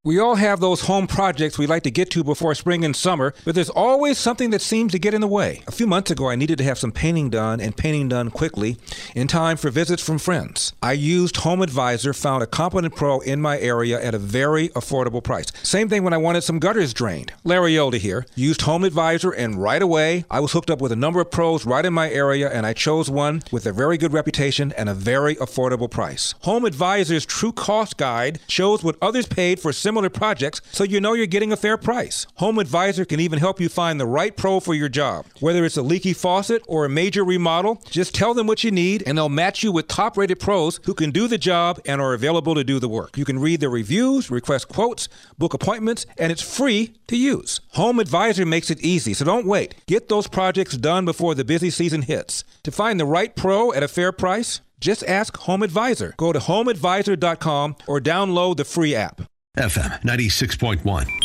We 0.04 0.18
all 0.18 0.34
have 0.34 0.58
those 0.58 0.80
home 0.80 1.06
projects 1.06 1.58
we 1.58 1.68
like 1.68 1.84
to 1.84 1.90
get 1.92 2.10
to 2.10 2.24
before 2.24 2.56
spring 2.56 2.84
and 2.84 2.96
summer, 2.96 3.34
but 3.44 3.54
there's 3.54 3.70
always 3.70 4.18
something 4.18 4.50
that 4.50 4.60
seems 4.60 4.90
to 4.90 4.98
get 4.98 5.14
in 5.14 5.20
the 5.20 5.28
way. 5.28 5.62
A 5.68 5.70
few 5.70 5.86
months 5.86 6.10
ago, 6.10 6.28
I 6.28 6.34
needed 6.34 6.58
to 6.58 6.64
have 6.64 6.76
some 6.76 6.90
painting 6.90 7.30
done 7.30 7.60
and 7.60 7.76
painting 7.76 8.08
done 8.08 8.28
quickly 8.28 8.78
in 9.14 9.28
time 9.28 9.56
for 9.56 9.70
visits 9.70 10.02
from 10.02 10.18
friends. 10.18 10.72
I 10.82 10.94
used 10.94 11.36
Home 11.36 11.62
Advisor, 11.62 12.12
found 12.12 12.42
a 12.42 12.48
competent 12.48 12.96
pro 12.96 13.20
in 13.20 13.40
my 13.40 13.60
area 13.60 14.02
at 14.02 14.12
a 14.12 14.18
very 14.18 14.70
affordable 14.70 15.22
price. 15.22 15.46
Same 15.62 15.88
thing 15.88 16.02
when 16.02 16.12
I 16.12 16.16
wanted 16.16 16.42
some 16.42 16.58
gutters 16.58 16.92
drained. 16.92 17.32
Larry 17.44 17.78
Elder 17.78 17.98
here. 17.98 18.26
Used 18.34 18.62
Home 18.62 18.82
Advisor, 18.82 19.30
and 19.30 19.62
right 19.62 19.82
away, 19.82 20.24
I 20.28 20.40
was 20.40 20.50
hooked 20.50 20.68
up 20.72 20.80
with 20.80 20.90
a 20.90 20.96
number 20.96 21.20
of 21.20 21.30
pros 21.30 21.64
right 21.64 21.86
in 21.86 21.92
my 21.92 22.10
area, 22.10 22.50
and 22.50 22.66
I 22.66 22.72
chose 22.72 23.08
one 23.08 23.44
with 23.52 23.66
a 23.66 23.72
very 23.72 23.98
good 23.98 24.12
reputation 24.12 24.72
and 24.72 24.88
a 24.88 24.94
very 24.94 25.36
affordable 25.36 25.88
price. 25.88 26.34
Home 26.40 26.64
Advisor's 26.64 27.24
True 27.24 27.52
Cost 27.52 27.98
Guide 27.98 28.40
shows 28.48 28.82
what 28.82 28.96
others 29.00 29.26
paid 29.26 29.60
for 29.60 29.72
similar 29.72 29.91
projects 30.12 30.60
so 30.70 30.84
you 30.84 31.00
know 31.00 31.12
you're 31.12 31.26
getting 31.26 31.52
a 31.52 31.56
fair 31.56 31.76
price. 31.76 32.26
Home 32.36 32.58
Advisor 32.58 33.04
can 33.04 33.20
even 33.20 33.38
help 33.38 33.60
you 33.60 33.68
find 33.68 34.00
the 34.00 34.06
right 34.06 34.36
pro 34.36 34.60
for 34.60 34.74
your 34.74 34.88
job. 34.88 35.26
Whether 35.40 35.64
it's 35.64 35.76
a 35.76 35.82
leaky 35.82 36.12
faucet 36.12 36.62
or 36.66 36.84
a 36.84 36.88
major 36.88 37.24
remodel, 37.24 37.82
just 37.90 38.14
tell 38.14 38.34
them 38.34 38.46
what 38.46 38.64
you 38.64 38.70
need 38.70 39.02
and 39.06 39.18
they'll 39.18 39.28
match 39.28 39.62
you 39.62 39.72
with 39.72 39.88
top 39.88 40.16
rated 40.16 40.40
pros 40.40 40.80
who 40.84 40.94
can 40.94 41.10
do 41.10 41.28
the 41.28 41.38
job 41.38 41.80
and 41.84 42.00
are 42.00 42.14
available 42.14 42.54
to 42.54 42.64
do 42.64 42.78
the 42.78 42.88
work. 42.88 43.18
You 43.18 43.24
can 43.24 43.38
read 43.38 43.60
their 43.60 43.70
reviews, 43.70 44.30
request 44.30 44.68
quotes, 44.68 45.08
book 45.38 45.54
appointments, 45.54 46.06
and 46.18 46.32
it's 46.32 46.42
free 46.42 46.94
to 47.08 47.16
use. 47.16 47.60
Home 47.72 47.98
Advisor 47.98 48.46
makes 48.46 48.70
it 48.70 48.80
easy, 48.80 49.14
so 49.14 49.24
don't 49.24 49.46
wait. 49.46 49.74
Get 49.86 50.08
those 50.08 50.26
projects 50.26 50.76
done 50.76 51.04
before 51.04 51.34
the 51.34 51.44
busy 51.44 51.70
season 51.70 52.02
hits. 52.02 52.44
To 52.62 52.70
find 52.70 52.98
the 52.98 53.06
right 53.06 53.34
pro 53.34 53.72
at 53.72 53.82
a 53.82 53.88
fair 53.88 54.12
price, 54.12 54.60
just 54.80 55.04
ask 55.04 55.36
Home 55.38 55.62
Advisor. 55.62 56.14
Go 56.16 56.32
to 56.32 56.38
homeadvisor.com 56.40 57.76
or 57.86 58.00
download 58.00 58.56
the 58.56 58.64
free 58.64 58.94
app. 58.94 59.22
FM 59.58 60.00
96.1, 60.00 60.80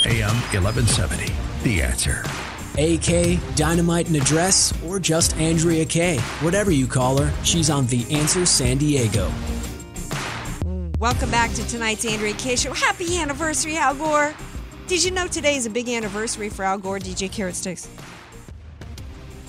AM 0.05 0.35
1170. 0.51 1.31
The 1.63 1.81
answer. 1.81 2.25
AK, 2.77 3.55
Dynamite 3.55 4.09
in 4.09 4.17
a 4.17 4.19
Dress, 4.19 4.73
or 4.83 4.99
just 4.99 5.37
Andrea 5.37 5.85
Kaye. 5.85 6.19
Whatever 6.41 6.69
you 6.69 6.87
call 6.87 7.17
her, 7.19 7.33
she's 7.45 7.69
on 7.69 7.87
The 7.87 8.05
Answer 8.13 8.45
San 8.45 8.79
Diego. 8.79 9.31
Welcome 10.99 11.31
back 11.31 11.53
to 11.53 11.65
tonight's 11.69 12.03
Andrea 12.03 12.33
Kaye 12.33 12.57
Show. 12.57 12.73
Happy 12.73 13.17
anniversary, 13.17 13.77
Al 13.77 13.95
Gore. 13.95 14.35
Did 14.87 15.05
you 15.05 15.11
know 15.11 15.27
today 15.27 15.55
is 15.55 15.65
a 15.65 15.69
big 15.69 15.87
anniversary 15.87 16.49
for 16.49 16.65
Al 16.65 16.79
Gore, 16.79 16.99
DJ 16.99 17.31
Carrot 17.31 17.55
Sticks? 17.55 17.87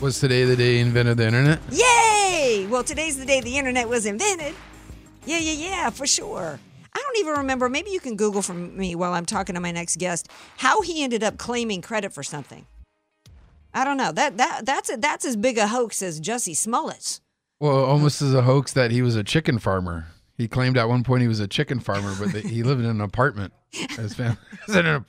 Was 0.00 0.20
today 0.20 0.44
the 0.44 0.54
day 0.54 0.74
he 0.74 0.78
invented 0.78 1.16
the 1.16 1.26
internet? 1.26 1.58
Yay! 1.72 2.68
Well, 2.70 2.84
today's 2.84 3.18
the 3.18 3.26
day 3.26 3.40
the 3.40 3.58
internet 3.58 3.88
was 3.88 4.06
invented. 4.06 4.54
Yeah, 5.26 5.38
yeah, 5.38 5.68
yeah, 5.68 5.90
for 5.90 6.06
sure. 6.06 6.60
I 6.92 6.98
don't 6.98 7.18
even 7.18 7.38
remember. 7.38 7.68
Maybe 7.68 7.90
you 7.90 8.00
can 8.00 8.16
Google 8.16 8.42
for 8.42 8.54
me 8.54 8.94
while 8.94 9.12
I'm 9.12 9.26
talking 9.26 9.54
to 9.54 9.60
my 9.60 9.70
next 9.70 9.98
guest 9.98 10.28
how 10.58 10.82
he 10.82 11.02
ended 11.02 11.22
up 11.22 11.38
claiming 11.38 11.82
credit 11.82 12.12
for 12.12 12.22
something. 12.22 12.66
I 13.74 13.84
don't 13.84 13.96
know. 13.96 14.12
That 14.12 14.36
that 14.38 14.66
that's 14.66 14.90
a, 14.90 14.96
that's 14.96 15.24
as 15.24 15.36
big 15.36 15.58
a 15.58 15.68
hoax 15.68 16.02
as 16.02 16.20
Jussie 16.20 16.56
Smollett's. 16.56 17.20
Well, 17.60 17.84
almost 17.84 18.22
as 18.22 18.34
a 18.34 18.42
hoax 18.42 18.72
that 18.72 18.90
he 18.90 19.02
was 19.02 19.16
a 19.16 19.24
chicken 19.24 19.58
farmer. 19.58 20.06
He 20.36 20.46
claimed 20.46 20.76
at 20.76 20.88
one 20.88 21.02
point 21.02 21.22
he 21.22 21.28
was 21.28 21.40
a 21.40 21.48
chicken 21.48 21.80
farmer, 21.80 22.14
but 22.18 22.32
that 22.32 22.44
he 22.44 22.62
lived 22.62 22.80
in 22.80 22.86
an 22.90 23.00
apartment. 23.00 23.52
His 23.72 24.14
family 24.14 24.38
was 24.66 24.76
in 24.76 24.86
an 24.86 25.04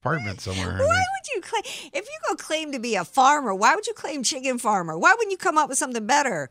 apartment 0.00 0.40
somewhere. 0.40 0.78
Why 0.78 1.04
would 1.04 1.34
you 1.34 1.40
claim 1.40 1.62
if 1.92 2.04
you 2.04 2.18
go 2.28 2.34
claim 2.34 2.72
to 2.72 2.80
be 2.80 2.96
a 2.96 3.04
farmer? 3.04 3.54
Why 3.54 3.76
would 3.76 3.86
you 3.86 3.94
claim 3.94 4.24
chicken 4.24 4.58
farmer? 4.58 4.98
Why 4.98 5.12
wouldn't 5.12 5.30
you 5.30 5.38
come 5.38 5.56
up 5.56 5.68
with 5.68 5.78
something 5.78 6.04
better? 6.04 6.50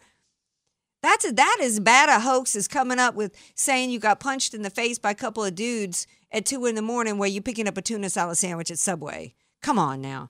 That's 1.01 1.25
a, 1.25 1.31
that 1.31 1.57
is 1.61 1.79
bad 1.79 2.09
a 2.09 2.19
hoax 2.19 2.55
as 2.55 2.67
coming 2.67 2.99
up 2.99 3.15
with 3.15 3.35
saying 3.55 3.89
you 3.89 3.99
got 3.99 4.19
punched 4.19 4.53
in 4.53 4.61
the 4.61 4.69
face 4.69 4.99
by 4.99 5.11
a 5.11 5.15
couple 5.15 5.43
of 5.43 5.55
dudes 5.55 6.05
at 6.31 6.45
two 6.45 6.65
in 6.65 6.75
the 6.75 6.81
morning 6.81 7.17
while 7.17 7.29
you 7.29 7.41
picking 7.41 7.67
up 7.67 7.77
a 7.77 7.81
tuna 7.81 8.09
salad 8.09 8.37
sandwich 8.37 8.71
at 8.71 8.79
Subway. 8.79 9.33
Come 9.61 9.79
on 9.79 10.01
now. 10.01 10.29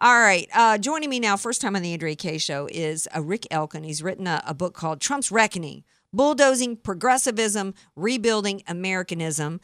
All 0.00 0.20
right. 0.20 0.48
Uh, 0.54 0.78
joining 0.78 1.10
me 1.10 1.18
now, 1.18 1.36
first 1.36 1.60
time 1.60 1.74
on 1.74 1.82
the 1.82 1.92
Andrea 1.92 2.14
Kaye 2.14 2.38
show, 2.38 2.68
is 2.70 3.08
uh, 3.16 3.20
Rick 3.20 3.46
Elkin. 3.50 3.82
He's 3.82 4.02
written 4.02 4.26
a, 4.26 4.42
a 4.46 4.54
book 4.54 4.74
called 4.74 5.00
Trump's 5.00 5.32
Reckoning 5.32 5.84
Bulldozing 6.12 6.76
Progressivism, 6.76 7.74
Rebuilding 7.96 8.62
Americanism. 8.66 9.60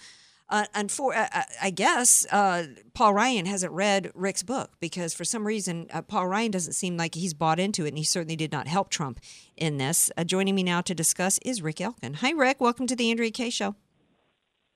Uh, 0.48 0.66
and 0.74 0.90
for, 0.92 1.14
uh, 1.14 1.26
uh, 1.32 1.42
I 1.62 1.70
guess 1.70 2.26
uh, 2.30 2.66
Paul 2.92 3.14
Ryan 3.14 3.46
hasn't 3.46 3.72
read 3.72 4.10
Rick's 4.14 4.42
book 4.42 4.72
because 4.78 5.14
for 5.14 5.24
some 5.24 5.46
reason 5.46 5.86
uh, 5.92 6.02
Paul 6.02 6.28
Ryan 6.28 6.50
doesn't 6.50 6.74
seem 6.74 6.96
like 6.96 7.14
he's 7.14 7.32
bought 7.32 7.58
into 7.58 7.84
it, 7.86 7.88
and 7.88 7.98
he 7.98 8.04
certainly 8.04 8.36
did 8.36 8.52
not 8.52 8.68
help 8.68 8.90
Trump 8.90 9.20
in 9.56 9.78
this. 9.78 10.10
Uh, 10.16 10.24
joining 10.24 10.54
me 10.54 10.62
now 10.62 10.80
to 10.82 10.94
discuss 10.94 11.38
is 11.44 11.62
Rick 11.62 11.80
Elkin. 11.80 12.14
Hi, 12.14 12.30
Rick. 12.30 12.60
Welcome 12.60 12.86
to 12.88 12.96
the 12.96 13.10
Andrea 13.10 13.30
Kaye 13.30 13.50
Show. 13.50 13.74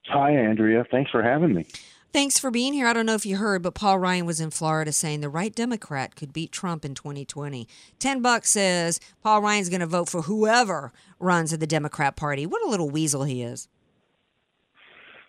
Hi, 0.06 0.30
Andrea. 0.30 0.84
Thanks 0.90 1.10
for 1.10 1.22
having 1.22 1.54
me. 1.54 1.66
Thanks 2.10 2.38
for 2.38 2.50
being 2.50 2.72
here. 2.72 2.86
I 2.86 2.94
don't 2.94 3.04
know 3.04 3.14
if 3.14 3.26
you 3.26 3.36
heard, 3.36 3.62
but 3.62 3.74
Paul 3.74 3.98
Ryan 3.98 4.24
was 4.24 4.40
in 4.40 4.50
Florida 4.50 4.92
saying 4.92 5.20
the 5.20 5.28
right 5.28 5.54
Democrat 5.54 6.16
could 6.16 6.32
beat 6.32 6.50
Trump 6.50 6.86
in 6.86 6.94
2020. 6.94 7.68
Ten 7.98 8.22
bucks 8.22 8.50
says 8.50 8.98
Paul 9.22 9.42
Ryan's 9.42 9.68
going 9.68 9.80
to 9.80 9.86
vote 9.86 10.08
for 10.08 10.22
whoever 10.22 10.90
runs 11.20 11.52
in 11.52 11.60
the 11.60 11.66
Democrat 11.66 12.16
Party. 12.16 12.46
What 12.46 12.64
a 12.64 12.70
little 12.70 12.88
weasel 12.88 13.24
he 13.24 13.42
is. 13.42 13.68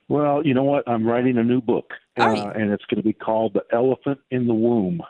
Well, 0.09 0.45
you 0.45 0.55
know 0.55 0.63
what? 0.63 0.83
I'm 0.89 1.05
writing 1.05 1.37
a 1.37 1.43
new 1.43 1.61
book, 1.61 1.93
uh, 2.17 2.23
and 2.55 2.71
it's 2.71 2.83
going 2.85 2.97
to 2.97 3.03
be 3.07 3.13
called 3.13 3.53
"The 3.53 3.63
Elephant 3.71 4.19
in 4.31 4.47
the 4.47 4.55
Womb," 4.55 5.01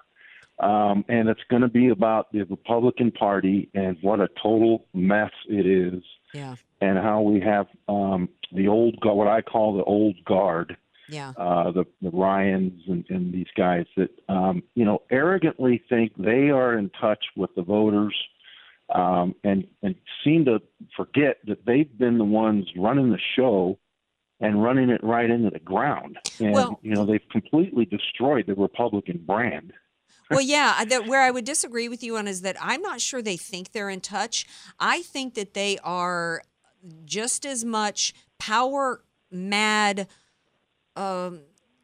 um, 0.60 1.06
and 1.08 1.30
it's 1.30 1.44
going 1.50 1.62
to 1.62 1.70
be 1.70 1.88
about 1.88 2.32
the 2.34 2.44
Republican 2.44 3.12
Party 3.12 3.70
and 3.74 3.98
what 4.02 4.20
a 4.20 4.28
total 4.44 4.86
mess 4.94 5.32
it 5.48 5.66
is, 5.66 6.04
Yeah. 6.34 6.56
and 6.82 6.98
how 6.98 7.22
we 7.22 7.40
have 7.40 7.68
um, 7.88 8.28
the 8.52 8.68
old, 8.68 8.98
what 9.02 9.30
I 9.30 9.42
call 9.42 9.78
the 9.78 9.86
old 9.86 10.16
guard, 10.26 10.76
Yeah. 11.08 11.32
uh, 11.38 11.72
the, 11.72 11.86
the 12.02 12.10
Ryans 12.10 12.82
and, 12.88 13.06
and 13.10 13.34
these 13.34 13.48
guys 13.56 13.86
that 13.96 14.12
um, 14.28 14.64
you 14.76 14.84
know 14.84 15.02
arrogantly 15.10 15.82
think 15.88 16.12
they 16.18 16.50
are 16.50 16.78
in 16.78 16.90
touch 17.00 17.24
with 17.38 17.56
the 17.56 17.62
voters, 17.64 18.16
um, 18.94 19.34
and 19.46 19.66
and 19.82 19.96
seem 20.26 20.44
to 20.44 20.62
forget 20.98 21.38
that 21.48 21.66
they've 21.66 21.98
been 21.98 22.18
the 22.18 22.26
ones 22.26 22.68
running 22.76 23.12
the 23.12 23.20
show 23.38 23.80
and 24.40 24.64
running 24.64 24.90
it 24.90 25.04
right 25.04 25.30
into 25.30 25.50
the 25.50 25.60
ground. 25.60 26.18
And 26.40 26.54
Well- 26.54 26.80
you 26.82 26.94
know 26.94 27.06
they've 27.06 27.28
completely 27.32 27.86
destroyed 27.86 28.46
the 28.48 28.56
Republican 28.56 29.18
brand. 29.26 29.74
Well, 30.32 30.42
yeah, 30.42 30.86
that 30.86 31.08
where 31.08 31.24
I 31.24 31.32
would 31.32 31.44
disagree 31.44 31.90
with 31.90 32.04
you 32.04 32.16
on 32.16 32.28
is 32.28 32.42
that 32.42 32.56
I'm 32.62 32.84
not 32.84 33.02
sure 33.02 33.20
they 33.20 33.36
think 33.36 33.72
they're 33.72 33.90
in 33.90 34.00
touch. 34.00 34.46
I 34.80 35.02
think 35.02 35.34
that 35.34 35.56
they 35.56 35.80
are 35.84 36.44
just 37.04 37.48
as 37.48 37.66
much 37.66 38.14
power 38.38 39.04
mad 39.32 40.08
um, 40.96 41.42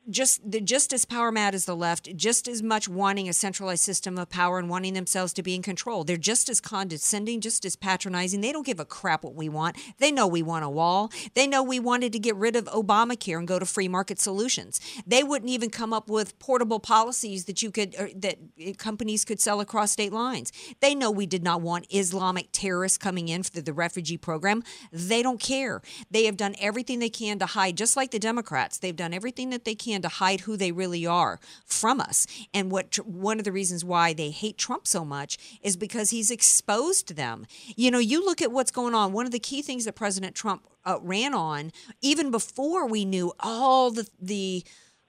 just 0.09 0.39
they're 0.49 0.61
just 0.61 0.93
as 0.93 1.05
power 1.05 1.31
mad 1.31 1.55
as 1.55 1.65
the 1.65 1.75
left, 1.75 2.15
just 2.15 2.47
as 2.47 2.61
much 2.61 2.87
wanting 2.87 3.27
a 3.27 3.33
centralized 3.33 3.83
system 3.83 4.17
of 4.17 4.29
power 4.29 4.59
and 4.59 4.69
wanting 4.69 4.93
themselves 4.93 5.33
to 5.33 5.43
be 5.43 5.55
in 5.55 5.61
control. 5.61 6.03
They're 6.03 6.17
just 6.17 6.49
as 6.49 6.61
condescending, 6.61 7.41
just 7.41 7.65
as 7.65 7.75
patronizing. 7.75 8.41
They 8.41 8.51
don't 8.51 8.65
give 8.65 8.79
a 8.79 8.85
crap 8.85 9.23
what 9.23 9.35
we 9.35 9.49
want. 9.49 9.77
They 9.97 10.11
know 10.11 10.27
we 10.27 10.43
want 10.43 10.65
a 10.65 10.69
wall. 10.69 11.11
They 11.33 11.47
know 11.47 11.63
we 11.63 11.79
wanted 11.79 12.13
to 12.13 12.19
get 12.19 12.35
rid 12.35 12.55
of 12.55 12.65
Obamacare 12.65 13.37
and 13.37 13.47
go 13.47 13.59
to 13.59 13.65
free 13.65 13.87
market 13.87 14.19
solutions. 14.19 14.79
They 15.05 15.23
wouldn't 15.23 15.49
even 15.49 15.69
come 15.69 15.93
up 15.93 16.09
with 16.09 16.37
portable 16.39 16.79
policies 16.79 17.45
that 17.45 17.61
you 17.61 17.71
could 17.71 17.93
that 18.15 18.37
eh, 18.59 18.73
companies 18.77 19.25
could 19.25 19.39
sell 19.39 19.59
across 19.59 19.91
state 19.91 20.13
lines. 20.13 20.51
They 20.81 20.95
know 20.95 21.11
we 21.11 21.25
did 21.25 21.43
not 21.43 21.61
want 21.61 21.87
Islamic 21.89 22.49
terrorists 22.51 22.97
coming 22.97 23.29
in 23.29 23.43
for 23.43 23.61
the 23.61 23.73
refugee 23.73 24.17
program. 24.17 24.63
They 24.91 25.23
don't 25.23 25.39
care. 25.39 25.81
They 26.11 26.25
have 26.25 26.37
done 26.37 26.55
everything 26.59 26.99
they 26.99 27.09
can 27.09 27.39
to 27.39 27.45
hide, 27.45 27.77
just 27.77 27.95
like 27.95 28.11
the 28.11 28.19
Democrats. 28.19 28.77
They've 28.77 28.95
done 28.95 29.13
everything 29.13 29.49
that 29.49 29.65
they 29.65 29.75
can 29.75 29.94
to 30.01 30.07
hide 30.07 30.41
who 30.41 30.57
they 30.57 30.71
really 30.71 31.05
are 31.05 31.39
from 31.65 31.99
us. 31.99 32.27
And 32.53 32.71
what 32.71 32.95
one 33.05 33.39
of 33.39 33.45
the 33.45 33.51
reasons 33.51 33.83
why 33.83 34.13
they 34.13 34.29
hate 34.29 34.57
Trump 34.57 34.87
so 34.87 35.05
much 35.05 35.37
is 35.61 35.77
because 35.77 36.09
he's 36.09 36.31
exposed 36.31 37.15
them. 37.15 37.45
You 37.75 37.91
know, 37.91 37.99
you 37.99 38.23
look 38.23 38.41
at 38.41 38.51
what's 38.51 38.71
going 38.71 38.95
on. 38.95 39.13
One 39.13 39.25
of 39.25 39.31
the 39.31 39.39
key 39.39 39.61
things 39.61 39.85
that 39.85 39.93
President 39.93 40.35
Trump 40.35 40.67
uh, 40.85 40.99
ran 41.01 41.33
on, 41.33 41.71
even 42.01 42.31
before 42.31 42.87
we 42.87 43.05
knew 43.05 43.33
all 43.39 43.91
the 43.91 44.07
the 44.21 44.63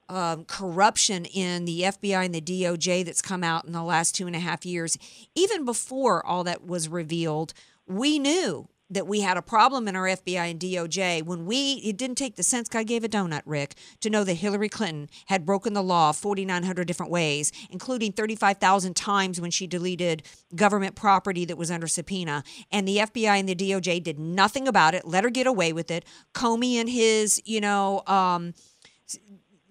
um, 0.09 0.45
corruption 0.45 1.25
in 1.25 1.65
the 1.65 1.83
FBI 1.83 2.25
and 2.25 2.35
the 2.35 2.41
DOJ 2.41 3.05
that's 3.05 3.23
come 3.23 3.43
out 3.43 3.65
in 3.65 3.73
the 3.73 3.83
last 3.83 4.15
two 4.15 4.27
and 4.27 4.37
a 4.37 4.41
half 4.41 4.65
years, 4.65 4.97
even 5.35 5.65
before 5.65 6.25
all 6.25 6.45
that 6.45 6.65
was 6.65 6.89
revealed, 6.89 7.53
we 7.87 8.19
knew 8.19 8.69
that 8.91 9.07
we 9.07 9.21
had 9.21 9.37
a 9.37 9.43
problem 9.43 9.89
in 9.89 9.97
our 9.97 10.05
FBI 10.05 10.51
and 10.51 10.61
DOJ 10.61 11.23
when 11.25 11.47
we 11.47 11.75
it 11.85 11.97
didn't 11.97 12.19
take 12.19 12.37
the 12.37 12.43
sense 12.43 12.69
God 12.69 12.87
gave 12.87 13.05
a 13.05 13.09
donut, 13.09 13.43
Rick, 13.45 13.75
to 14.01 14.11
know 14.11 14.25
that 14.25 14.35
Hillary 14.35 14.69
Clinton 14.69 15.09
had 15.27 15.45
broken 15.45 15.73
the 15.73 15.83
law 15.83 16.13
4900 16.13 16.87
different 16.87 17.11
ways, 17.11 17.53
including 17.71 18.13
35,000 18.13 18.95
times 18.95 19.41
when 19.41 19.51
she 19.51 19.67
deleted 19.67 20.23
government 20.55 20.95
property 20.95 21.45
that 21.45 21.59
was 21.59 21.71
under 21.71 21.87
subpoena, 21.87 22.45
and 22.71 22.87
the 22.87 22.99
FBI 22.99 23.39
and 23.39 23.49
the 23.49 23.55
DOJ 23.55 24.03
did 24.03 24.19
nothing 24.19 24.69
about 24.69 24.95
it, 24.95 25.07
let 25.07 25.25
her 25.25 25.31
get 25.31 25.47
away 25.47 25.73
with 25.73 25.91
it. 25.91 26.05
Comey 26.35 26.75
and 26.75 26.89
his, 26.89 27.43
you 27.45 27.61
know, 27.61 28.03
um, 28.07 28.55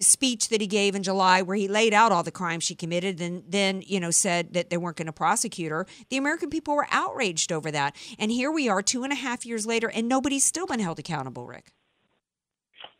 speech 0.06 0.50
that 0.50 0.62
he 0.62 0.68
gave 0.68 0.96
in 0.96 1.04
July 1.04 1.42
where 1.42 1.58
he 1.58 1.68
laid 1.68 1.94
out 1.94 2.12
all 2.12 2.24
the 2.24 2.32
crimes 2.32 2.64
she 2.64 2.76
committed 2.76 3.22
and 3.22 3.44
then, 3.48 3.84
you 3.86 4.00
know, 4.00 4.12
said 4.12 4.54
that 4.54 4.70
they 4.70 4.78
weren't 4.78 4.98
going 4.98 5.06
to 5.08 5.14
prosecute 5.14 5.72
her. 5.72 5.86
The 6.10 6.18
American 6.18 6.50
people 6.50 6.76
were 6.76 6.88
outraged 6.92 7.52
over 7.52 7.72
that. 7.72 7.96
And 8.20 8.32
here 8.32 8.52
we 8.52 8.70
are 8.70 8.82
two 8.82 9.04
and 9.04 9.12
a 9.12 9.16
half 9.16 9.46
years 9.46 9.66
later 9.66 9.90
and 9.90 10.08
nobody's 10.08 10.44
still 10.44 10.68
been 10.68 10.80
held 10.80 11.00
accountable, 11.00 11.46
Rick. 11.46 11.72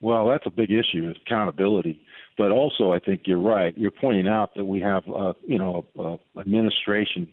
Well, 0.02 0.28
that's 0.28 0.46
a 0.46 0.52
big 0.52 0.72
issue, 0.72 1.10
is 1.10 1.18
accountability. 1.26 2.02
But 2.38 2.52
also, 2.52 2.92
I 2.92 3.00
think 3.00 3.22
you're 3.26 3.40
right. 3.40 3.76
You're 3.78 3.92
pointing 3.92 4.28
out 4.28 4.56
that 4.56 4.66
we 4.66 4.82
have, 4.82 5.04
uh, 5.08 5.34
you 5.48 5.58
know, 5.58 5.86
a, 5.98 6.40
administration 6.40 7.30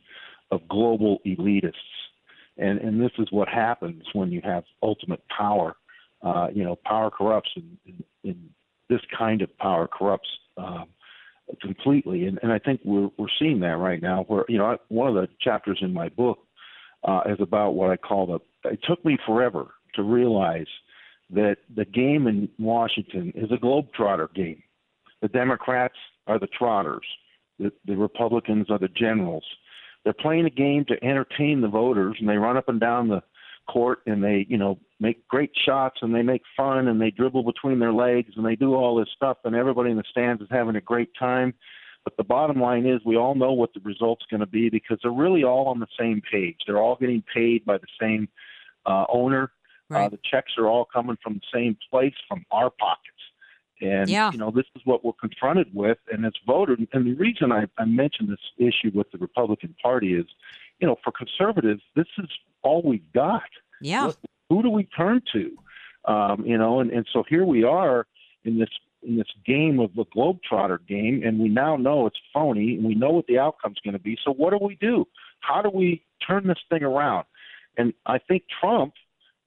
of 0.50 0.68
global 0.68 1.18
elitists, 1.26 1.72
and 2.56 2.78
and 2.78 3.00
this 3.00 3.10
is 3.18 3.26
what 3.30 3.48
happens 3.48 4.04
when 4.12 4.30
you 4.30 4.40
have 4.44 4.64
ultimate 4.82 5.22
power. 5.36 5.76
Uh, 6.22 6.48
you 6.54 6.62
know, 6.62 6.78
power 6.84 7.10
corrupts, 7.10 7.50
and, 7.56 8.04
and 8.22 8.50
this 8.92 9.00
kind 9.16 9.40
of 9.42 9.56
power 9.58 9.88
corrupts 9.88 10.28
um, 10.58 10.86
completely. 11.60 12.26
And, 12.26 12.38
and 12.42 12.52
I 12.52 12.58
think 12.58 12.80
we're 12.84 13.08
we're 13.16 13.26
seeing 13.38 13.60
that 13.60 13.78
right 13.78 14.02
now. 14.02 14.24
Where 14.28 14.44
you 14.48 14.58
know, 14.58 14.66
I, 14.66 14.76
one 14.88 15.08
of 15.08 15.14
the 15.14 15.28
chapters 15.40 15.78
in 15.80 15.92
my 15.92 16.08
book 16.10 16.38
uh, 17.04 17.22
is 17.26 17.38
about 17.40 17.72
what 17.72 17.90
I 17.90 17.96
call 17.96 18.26
the. 18.26 18.70
It 18.70 18.80
took 18.86 19.04
me 19.04 19.18
forever 19.26 19.68
to 19.94 20.02
realize 20.02 20.66
that 21.30 21.56
the 21.74 21.86
game 21.86 22.26
in 22.26 22.48
Washington 22.58 23.32
is 23.34 23.50
a 23.50 23.56
globetrotter 23.56 24.32
game. 24.34 24.62
The 25.22 25.28
Democrats 25.28 25.94
are 26.26 26.38
the 26.38 26.48
trotters. 26.48 27.06
The, 27.58 27.72
the 27.86 27.96
Republicans 27.96 28.70
are 28.70 28.78
the 28.78 28.88
generals. 28.88 29.44
They're 30.04 30.12
playing 30.12 30.46
a 30.46 30.50
game 30.50 30.84
to 30.88 31.04
entertain 31.04 31.60
the 31.60 31.68
voters, 31.68 32.16
and 32.18 32.28
they 32.28 32.36
run 32.36 32.56
up 32.56 32.68
and 32.68 32.80
down 32.80 33.08
the 33.08 33.22
court 33.68 34.00
and 34.06 34.22
they, 34.22 34.46
you 34.48 34.56
know, 34.56 34.78
make 35.00 35.26
great 35.28 35.50
shots 35.54 35.98
and 36.02 36.14
they 36.14 36.22
make 36.22 36.42
fun 36.56 36.88
and 36.88 37.00
they 37.00 37.10
dribble 37.10 37.42
between 37.42 37.78
their 37.78 37.92
legs 37.92 38.32
and 38.36 38.46
they 38.46 38.56
do 38.56 38.74
all 38.74 38.96
this 38.96 39.08
stuff 39.14 39.38
and 39.44 39.54
everybody 39.54 39.90
in 39.90 39.96
the 39.96 40.04
stands 40.10 40.42
is 40.42 40.48
having 40.50 40.76
a 40.76 40.80
great 40.80 41.10
time. 41.18 41.54
But 42.04 42.16
the 42.16 42.24
bottom 42.24 42.60
line 42.60 42.86
is 42.86 43.00
we 43.04 43.16
all 43.16 43.34
know 43.34 43.52
what 43.52 43.72
the 43.74 43.80
result's 43.84 44.26
going 44.30 44.40
to 44.40 44.46
be 44.46 44.68
because 44.68 44.98
they're 45.02 45.12
really 45.12 45.44
all 45.44 45.66
on 45.68 45.78
the 45.78 45.86
same 45.98 46.20
page. 46.30 46.56
They're 46.66 46.78
all 46.78 46.96
getting 46.96 47.22
paid 47.32 47.64
by 47.64 47.78
the 47.78 47.86
same 48.00 48.28
uh, 48.86 49.04
owner. 49.08 49.52
Uh, 49.90 49.94
right. 49.94 50.06
Uh, 50.06 50.08
the 50.08 50.18
checks 50.28 50.52
are 50.58 50.66
all 50.66 50.84
coming 50.84 51.16
from 51.22 51.34
the 51.34 51.46
same 51.52 51.76
place, 51.90 52.14
from 52.28 52.44
our 52.50 52.70
pockets. 52.70 53.08
And 53.80 54.08
yeah. 54.08 54.30
you 54.32 54.38
know, 54.38 54.50
this 54.50 54.66
is 54.76 54.82
what 54.84 55.04
we're 55.04 55.12
confronted 55.12 55.68
with, 55.74 55.98
and 56.10 56.24
as 56.24 56.32
voters. 56.46 56.78
And 56.92 57.06
the 57.06 57.14
reason 57.14 57.50
I, 57.50 57.66
I 57.78 57.84
mentioned 57.84 58.28
this 58.28 58.38
issue 58.56 58.92
with 58.94 59.10
the 59.10 59.18
Republican 59.18 59.74
Party 59.82 60.14
is, 60.14 60.26
you 60.78 60.86
know, 60.86 60.96
for 61.02 61.12
conservatives, 61.12 61.82
this 61.96 62.06
is 62.18 62.28
all 62.62 62.82
we've 62.82 63.12
got. 63.12 63.42
Yeah. 63.80 64.06
What, 64.06 64.16
who 64.48 64.62
do 64.62 64.70
we 64.70 64.84
turn 64.84 65.22
to? 65.32 65.50
Um, 66.04 66.44
you 66.44 66.58
know, 66.58 66.80
and, 66.80 66.90
and 66.90 67.06
so 67.12 67.24
here 67.28 67.44
we 67.44 67.64
are 67.64 68.06
in 68.44 68.58
this 68.58 68.68
in 69.02 69.16
this 69.16 69.28
game 69.44 69.80
of 69.80 69.92
the 69.94 70.04
globetrotter 70.16 70.78
game, 70.86 71.22
and 71.24 71.40
we 71.40 71.48
now 71.48 71.76
know 71.76 72.06
it's 72.06 72.18
phony, 72.32 72.76
and 72.76 72.84
we 72.84 72.94
know 72.94 73.10
what 73.10 73.26
the 73.26 73.38
outcome's 73.38 73.78
going 73.84 73.94
to 73.94 73.98
be. 73.98 74.16
So 74.24 74.32
what 74.32 74.50
do 74.50 74.64
we 74.64 74.76
do? 74.76 75.06
How 75.40 75.60
do 75.60 75.70
we 75.70 76.04
turn 76.24 76.46
this 76.46 76.58
thing 76.70 76.84
around? 76.84 77.24
And 77.76 77.92
I 78.06 78.18
think 78.18 78.44
Trump 78.60 78.94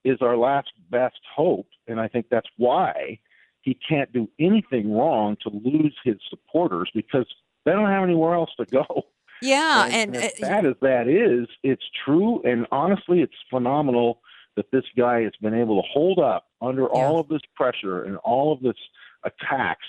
is 0.03 0.17
our 0.21 0.35
last 0.35 0.71
best 0.89 1.19
hope, 1.35 1.67
and 1.87 1.99
I 1.99 2.07
think 2.07 2.27
that's 2.29 2.49
why 2.57 3.19
he 3.61 3.77
can't 3.87 4.11
do 4.13 4.29
anything 4.39 4.93
wrong 4.93 5.37
to 5.41 5.49
lose 5.49 5.95
his 6.03 6.17
supporters 6.29 6.89
because 6.93 7.25
they 7.65 7.71
don't 7.71 7.89
have 7.89 8.03
anywhere 8.03 8.35
else 8.35 8.51
to 8.57 8.65
go. 8.65 8.85
Yeah, 9.41 9.85
and, 9.85 10.15
and, 10.15 10.23
as 10.23 10.39
bad 10.39 10.65
as 10.65 10.75
that 10.81 11.07
is, 11.07 11.47
it's 11.63 11.83
true, 12.05 12.41
and 12.43 12.65
honestly, 12.71 13.21
it's 13.21 13.33
phenomenal 13.49 14.21
that 14.55 14.71
this 14.71 14.85
guy 14.97 15.21
has 15.21 15.33
been 15.41 15.53
able 15.53 15.81
to 15.81 15.87
hold 15.91 16.19
up 16.19 16.47
under 16.61 16.83
yeah. 16.83 16.87
all 16.87 17.19
of 17.19 17.27
this 17.27 17.41
pressure 17.55 18.03
and 18.03 18.17
all 18.17 18.53
of 18.53 18.61
this 18.61 18.77
attacks, 19.23 19.85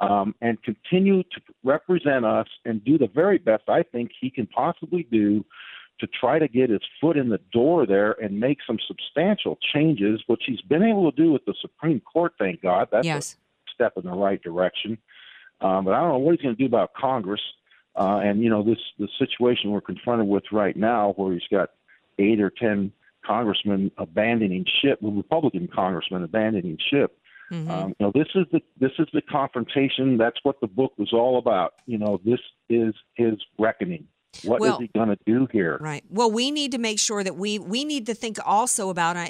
um, 0.00 0.34
and 0.40 0.62
continue 0.62 1.22
to 1.22 1.40
represent 1.62 2.24
us 2.24 2.48
and 2.64 2.84
do 2.84 2.98
the 2.98 3.08
very 3.08 3.38
best 3.38 3.64
I 3.68 3.82
think 3.82 4.10
he 4.20 4.30
can 4.30 4.46
possibly 4.46 5.06
do 5.10 5.44
to 6.00 6.08
try 6.08 6.38
to 6.38 6.48
get 6.48 6.70
his 6.70 6.80
foot 7.00 7.16
in 7.16 7.28
the 7.28 7.40
door 7.52 7.86
there 7.86 8.12
and 8.22 8.38
make 8.38 8.58
some 8.66 8.78
substantial 8.86 9.58
changes, 9.72 10.20
which 10.26 10.42
he's 10.46 10.60
been 10.62 10.82
able 10.82 11.10
to 11.10 11.16
do 11.16 11.32
with 11.32 11.44
the 11.44 11.54
Supreme 11.60 12.00
Court. 12.00 12.32
Thank 12.38 12.62
God, 12.62 12.88
that's 12.90 13.06
yes. 13.06 13.34
a 13.34 13.70
step 13.72 13.92
in 13.96 14.04
the 14.04 14.16
right 14.16 14.42
direction. 14.42 14.98
Um, 15.60 15.84
but 15.84 15.94
I 15.94 16.00
don't 16.00 16.10
know 16.10 16.18
what 16.18 16.32
he's 16.32 16.42
going 16.42 16.56
to 16.56 16.60
do 16.60 16.66
about 16.66 16.94
Congress. 16.94 17.40
Uh, 17.96 18.20
and 18.24 18.42
you 18.42 18.50
know 18.50 18.62
this 18.62 18.78
the 18.98 19.08
situation 19.18 19.70
we're 19.70 19.80
confronted 19.80 20.26
with 20.26 20.44
right 20.52 20.76
now, 20.76 21.12
where 21.16 21.32
he's 21.32 21.42
got 21.50 21.70
eight 22.18 22.40
or 22.40 22.50
ten 22.50 22.92
congressmen 23.24 23.90
abandoning 23.98 24.64
ship, 24.82 24.98
Republican 25.02 25.68
congressmen 25.72 26.22
abandoning 26.22 26.78
ship. 26.90 27.18
Mm-hmm. 27.52 27.70
Um, 27.70 27.88
you 27.98 28.06
know, 28.06 28.12
this 28.14 28.28
is 28.34 28.46
the 28.52 28.60
this 28.80 28.92
is 28.98 29.06
the 29.12 29.22
confrontation. 29.22 30.16
That's 30.16 30.38
what 30.42 30.60
the 30.60 30.66
book 30.66 30.92
was 30.98 31.12
all 31.12 31.38
about. 31.38 31.74
You 31.86 31.98
know, 31.98 32.20
this 32.24 32.40
is 32.68 32.94
his 33.14 33.34
reckoning. 33.58 34.06
What 34.42 34.60
well, 34.60 34.74
is 34.74 34.80
he 34.80 34.86
going 34.88 35.08
to 35.08 35.18
do 35.26 35.46
here? 35.52 35.78
Right. 35.80 36.04
Well, 36.10 36.30
we 36.30 36.50
need 36.50 36.72
to 36.72 36.78
make 36.78 36.98
sure 36.98 37.22
that 37.22 37.36
we 37.36 37.58
we 37.58 37.84
need 37.84 38.06
to 38.06 38.14
think 38.14 38.38
also 38.44 38.90
about 38.90 39.16
uh, 39.16 39.28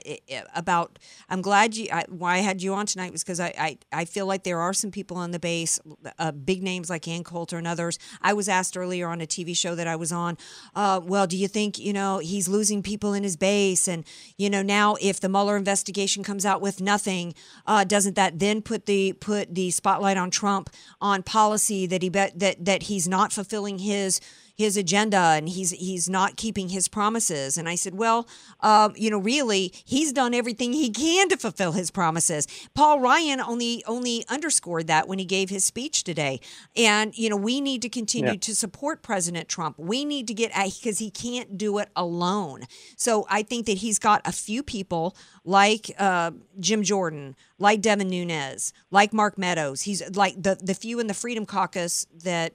about. 0.55 0.99
I'm 1.29 1.43
glad 1.43 1.77
you. 1.77 1.89
I, 1.93 2.05
why 2.09 2.35
I 2.35 2.39
had 2.39 2.63
you 2.63 2.75
on 2.75 2.87
tonight 2.87 3.13
was 3.13 3.23
because 3.23 3.41
I, 3.41 3.55
I 3.59 3.79
I 3.93 4.05
feel 4.05 4.27
like 4.27 4.45
there 4.45 4.61
are 4.61 4.73
some 4.73 4.91
people 4.91 5.17
on 5.17 5.31
the 5.31 5.39
base, 5.39 5.79
uh, 6.19 6.33
big 6.33 6.63
names 6.63 6.91
like 6.91 7.07
Ann 7.07 7.25
Coulter 7.25 7.59
and 7.59 7.67
others. 7.67 7.99
I 8.23 8.33
was 8.33 8.49
asked 8.49 8.77
earlier 8.77 9.09
on 9.09 9.21
a 9.21 9.27
TV 9.27 9.57
show 9.57 9.75
that 9.75 9.87
I 9.87 9.97
was 9.97 10.13
on. 10.13 10.39
Uh, 10.75 11.01
well, 11.03 11.27
do 11.27 11.37
you 11.37 11.49
think 11.49 11.79
you 11.79 11.93
know 11.93 12.19
he's 12.19 12.49
losing 12.49 12.83
people 12.83 13.13
in 13.13 13.23
his 13.23 13.37
base, 13.37 13.89
and 13.89 14.05
you 14.37 14.49
know 14.49 14.63
now 14.63 14.97
if 15.01 15.21
the 15.21 15.29
Mueller 15.29 15.57
investigation 15.57 16.23
comes 16.23 16.47
out 16.47 16.61
with 16.61 16.81
nothing, 16.81 17.35
uh, 17.67 17.85
doesn't 17.85 18.17
that 18.17 18.39
then 18.39 18.63
put 18.63 18.87
the 18.87 19.13
put 19.15 19.55
the 19.55 19.71
spotlight 19.71 20.17
on 20.17 20.31
Trump 20.31 20.71
on 21.01 21.23
policy 21.23 21.87
that 21.87 22.03
he 22.03 22.09
bet 22.09 22.39
that 22.39 22.65
that 22.65 22.85
he's 22.85 23.09
not 23.09 23.33
fulfilling 23.33 23.79
his 23.79 24.21
his 24.55 24.77
agenda 24.77 25.17
and 25.17 25.49
he's 25.49 25.73
he's 25.73 26.09
not 26.09 26.37
keeping 26.37 26.69
his 26.69 26.89
promises. 26.89 27.59
And 27.59 27.69
I 27.69 27.75
said, 27.75 27.95
well, 27.95 28.29
um, 28.61 28.93
you 28.97 29.11
know, 29.11 29.19
really, 29.19 29.73
he's 29.85 30.13
done 30.13 30.35
everything 30.35 30.73
he 30.73 30.91
can 30.91 31.29
to 31.29 31.37
fulfill 31.37 31.73
his 31.73 31.91
promises. 31.91 32.47
Paul 32.75 33.01
Ryan 33.01 33.41
only 33.41 33.83
only 33.87 34.25
underscored 34.29 34.87
that 34.87 35.09
when 35.09 35.19
he 35.19 35.25
gave 35.25 35.51
his 35.51 35.65
speech 35.65 36.05
today. 36.05 36.41
And 36.77 37.17
you 37.17 37.29
know, 37.29 37.37
we 37.37 37.61
need 37.61 37.83
to 37.83 37.89
continue 37.89 38.33
yeah. 38.33 38.39
to 38.39 38.55
support 38.55 39.03
President 39.03 39.49
Trump. 39.49 39.79
We 39.79 40.05
need 40.05 40.29
to 40.29 40.35
get 40.35 40.53
because 40.55 40.99
he 40.99 41.11
can't 41.11 41.59
do 41.59 41.79
it 41.79 41.89
alone. 41.97 42.63
So 42.97 43.27
I 43.29 43.43
think 43.43 43.67
that 43.67 43.79
he's 43.79 43.99
got 43.99 44.23
a 44.25 44.33
few 44.33 44.63
people 44.63 45.17
like 45.45 45.91
uh, 45.99 46.31
Jim 46.61 46.83
Jordan, 46.83 47.37
like 47.59 47.81
Devin 47.81 48.09
Nunes, 48.09 48.73
like 48.91 49.13
Mark 49.13 49.37
Meadows. 49.37 49.83
He's 49.83 50.17
like 50.17 50.41
the 50.41 50.59
the 50.61 50.75
few 50.75 51.01
in 51.01 51.07
the 51.07 51.15
Freedom 51.15 51.45
Caucus 51.45 52.07
that 52.23 52.55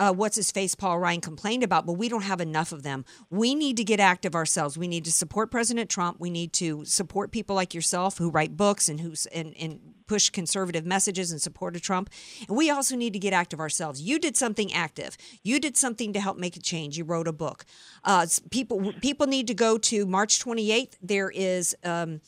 uh, 0.00 0.12
what's 0.12 0.34
his 0.34 0.50
face 0.50 0.74
Paul 0.74 0.98
Ryan 0.98 1.20
complained 1.20 1.62
about, 1.62 1.84
but 1.84 1.92
we 1.92 2.08
don't 2.08 2.22
have 2.22 2.40
enough 2.40 2.72
of 2.72 2.82
them. 2.82 3.04
We 3.28 3.54
need 3.54 3.76
to 3.76 3.84
get 3.84 4.00
active 4.00 4.34
ourselves. 4.34 4.78
We 4.78 4.88
need 4.88 5.04
to 5.04 5.12
support 5.12 5.50
President 5.50 5.90
Trump. 5.90 6.18
We 6.18 6.30
need 6.30 6.54
to 6.54 6.86
support 6.86 7.30
people 7.30 7.54
like 7.54 7.74
yourself 7.74 8.16
who 8.16 8.30
write 8.30 8.56
books 8.56 8.88
and 8.88 8.98
who's 8.98 9.26
and, 9.26 9.54
and 9.60 9.78
push 10.06 10.30
conservative 10.30 10.86
messages 10.86 11.30
in 11.30 11.38
support 11.38 11.76
of 11.76 11.82
Trump. 11.82 12.08
And 12.48 12.56
we 12.56 12.70
also 12.70 12.96
need 12.96 13.12
to 13.12 13.18
get 13.18 13.34
active 13.34 13.60
ourselves. 13.60 14.00
You 14.00 14.18
did 14.18 14.38
something 14.38 14.72
active. 14.72 15.18
You 15.42 15.60
did 15.60 15.76
something 15.76 16.14
to 16.14 16.20
help 16.20 16.38
make 16.38 16.56
a 16.56 16.60
change. 16.60 16.96
You 16.96 17.04
wrote 17.04 17.28
a 17.28 17.32
book. 17.32 17.66
Uh, 18.02 18.26
people 18.50 18.94
people 19.02 19.26
need 19.26 19.46
to 19.48 19.54
go 19.54 19.76
to 19.76 20.06
March 20.06 20.42
28th. 20.42 20.94
There 21.02 21.30
is 21.30 21.76
um, 21.84 22.22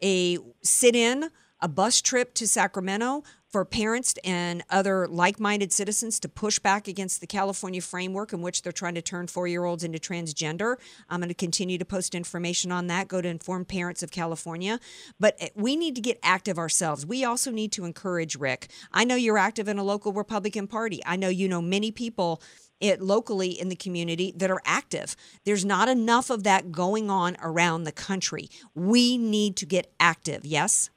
a 0.00 0.38
sit-in, 0.62 1.30
a 1.60 1.68
bus 1.68 2.00
trip 2.00 2.32
to 2.34 2.46
Sacramento 2.46 3.24
for 3.48 3.64
parents 3.64 4.14
and 4.24 4.62
other 4.70 5.06
like 5.08 5.40
minded 5.40 5.72
citizens 5.72 6.20
to 6.20 6.28
push 6.28 6.58
back 6.58 6.86
against 6.86 7.20
the 7.20 7.26
California 7.26 7.80
framework 7.80 8.32
in 8.32 8.42
which 8.42 8.62
they're 8.62 8.72
trying 8.72 8.94
to 8.94 9.02
turn 9.02 9.26
four 9.26 9.48
year 9.48 9.64
olds 9.64 9.84
into 9.84 9.98
transgender. 9.98 10.76
I'm 11.08 11.20
going 11.20 11.28
to 11.28 11.34
continue 11.34 11.78
to 11.78 11.84
post 11.84 12.14
information 12.14 12.70
on 12.70 12.86
that. 12.88 13.08
Go 13.08 13.20
to 13.20 13.28
Informed 13.28 13.68
Parents 13.68 14.02
of 14.02 14.10
California. 14.10 14.78
But 15.18 15.36
eh, 15.40 15.48
we 15.54 15.76
need 15.76 15.94
to 15.94 16.00
get 16.00 16.18
active 16.22 16.58
ourselves. 16.58 17.06
We 17.06 17.24
also 17.24 17.50
need 17.50 17.72
to 17.72 17.84
encourage 17.84 18.36
Rick. 18.36 18.68
I 18.92 19.04
know 19.04 19.14
you're 19.14 19.38
active 19.38 19.68
in 19.68 19.78
a 19.78 19.84
local 19.84 20.12
Republican 20.12 20.66
Party, 20.66 21.00
I 21.06 21.16
know 21.16 21.28
you 21.28 21.48
know 21.48 21.62
many 21.62 21.90
people 21.90 22.42
it 22.80 23.00
locally 23.00 23.50
in 23.50 23.70
the 23.70 23.76
community 23.76 24.32
that 24.36 24.50
are 24.50 24.62
active. 24.64 25.16
There's 25.44 25.64
not 25.64 25.88
enough 25.88 26.30
of 26.30 26.44
that 26.44 26.70
going 26.70 27.10
on 27.10 27.36
around 27.42 27.84
the 27.84 27.92
country. 27.92 28.48
We 28.74 29.18
need 29.18 29.56
to 29.56 29.66
get 29.66 29.92
active. 29.98 30.44
Yes? 30.44 30.90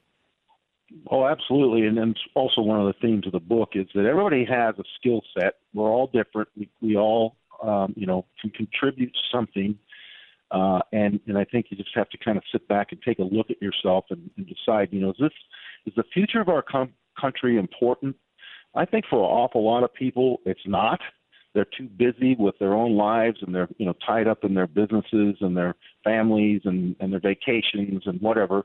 Oh, 1.10 1.26
absolutely. 1.26 1.86
And 1.86 1.96
then 1.96 2.14
also 2.34 2.60
one 2.60 2.80
of 2.80 2.86
the 2.86 2.94
themes 3.00 3.26
of 3.26 3.32
the 3.32 3.40
book 3.40 3.70
is 3.74 3.86
that 3.94 4.06
everybody 4.06 4.44
has 4.44 4.74
a 4.78 4.84
skill 4.98 5.22
set. 5.38 5.54
We're 5.74 5.88
all 5.88 6.06
different. 6.06 6.48
We, 6.56 6.68
we 6.80 6.96
all, 6.96 7.36
um, 7.62 7.94
you 7.96 8.06
know, 8.06 8.24
can 8.40 8.50
contribute 8.50 9.16
something. 9.30 9.78
Uh, 10.50 10.80
and 10.92 11.18
and 11.26 11.38
I 11.38 11.44
think 11.44 11.66
you 11.70 11.76
just 11.76 11.94
have 11.94 12.10
to 12.10 12.18
kind 12.18 12.36
of 12.36 12.44
sit 12.52 12.66
back 12.68 12.88
and 12.92 13.00
take 13.02 13.18
a 13.18 13.22
look 13.22 13.50
at 13.50 13.60
yourself 13.62 14.04
and, 14.10 14.30
and 14.36 14.46
decide, 14.46 14.88
you 14.92 15.00
know, 15.00 15.10
is 15.10 15.16
this 15.18 15.32
is 15.86 15.94
the 15.96 16.04
future 16.12 16.40
of 16.40 16.48
our 16.48 16.62
com- 16.62 16.92
country 17.18 17.56
important? 17.56 18.16
I 18.74 18.84
think 18.84 19.06
for 19.08 19.18
an 19.18 19.30
awful 19.30 19.64
lot 19.64 19.82
of 19.82 19.92
people, 19.94 20.40
it's 20.44 20.66
not. 20.66 21.00
They're 21.54 21.66
too 21.76 21.88
busy 21.88 22.34
with 22.38 22.58
their 22.58 22.74
own 22.74 22.96
lives, 22.96 23.38
and 23.42 23.54
they're 23.54 23.68
you 23.78 23.86
know 23.86 23.94
tied 24.06 24.28
up 24.28 24.44
in 24.44 24.54
their 24.54 24.66
businesses 24.66 25.36
and 25.40 25.56
their 25.56 25.74
families 26.04 26.62
and 26.64 26.96
and 27.00 27.12
their 27.12 27.20
vacations 27.20 28.02
and 28.06 28.20
whatever 28.20 28.64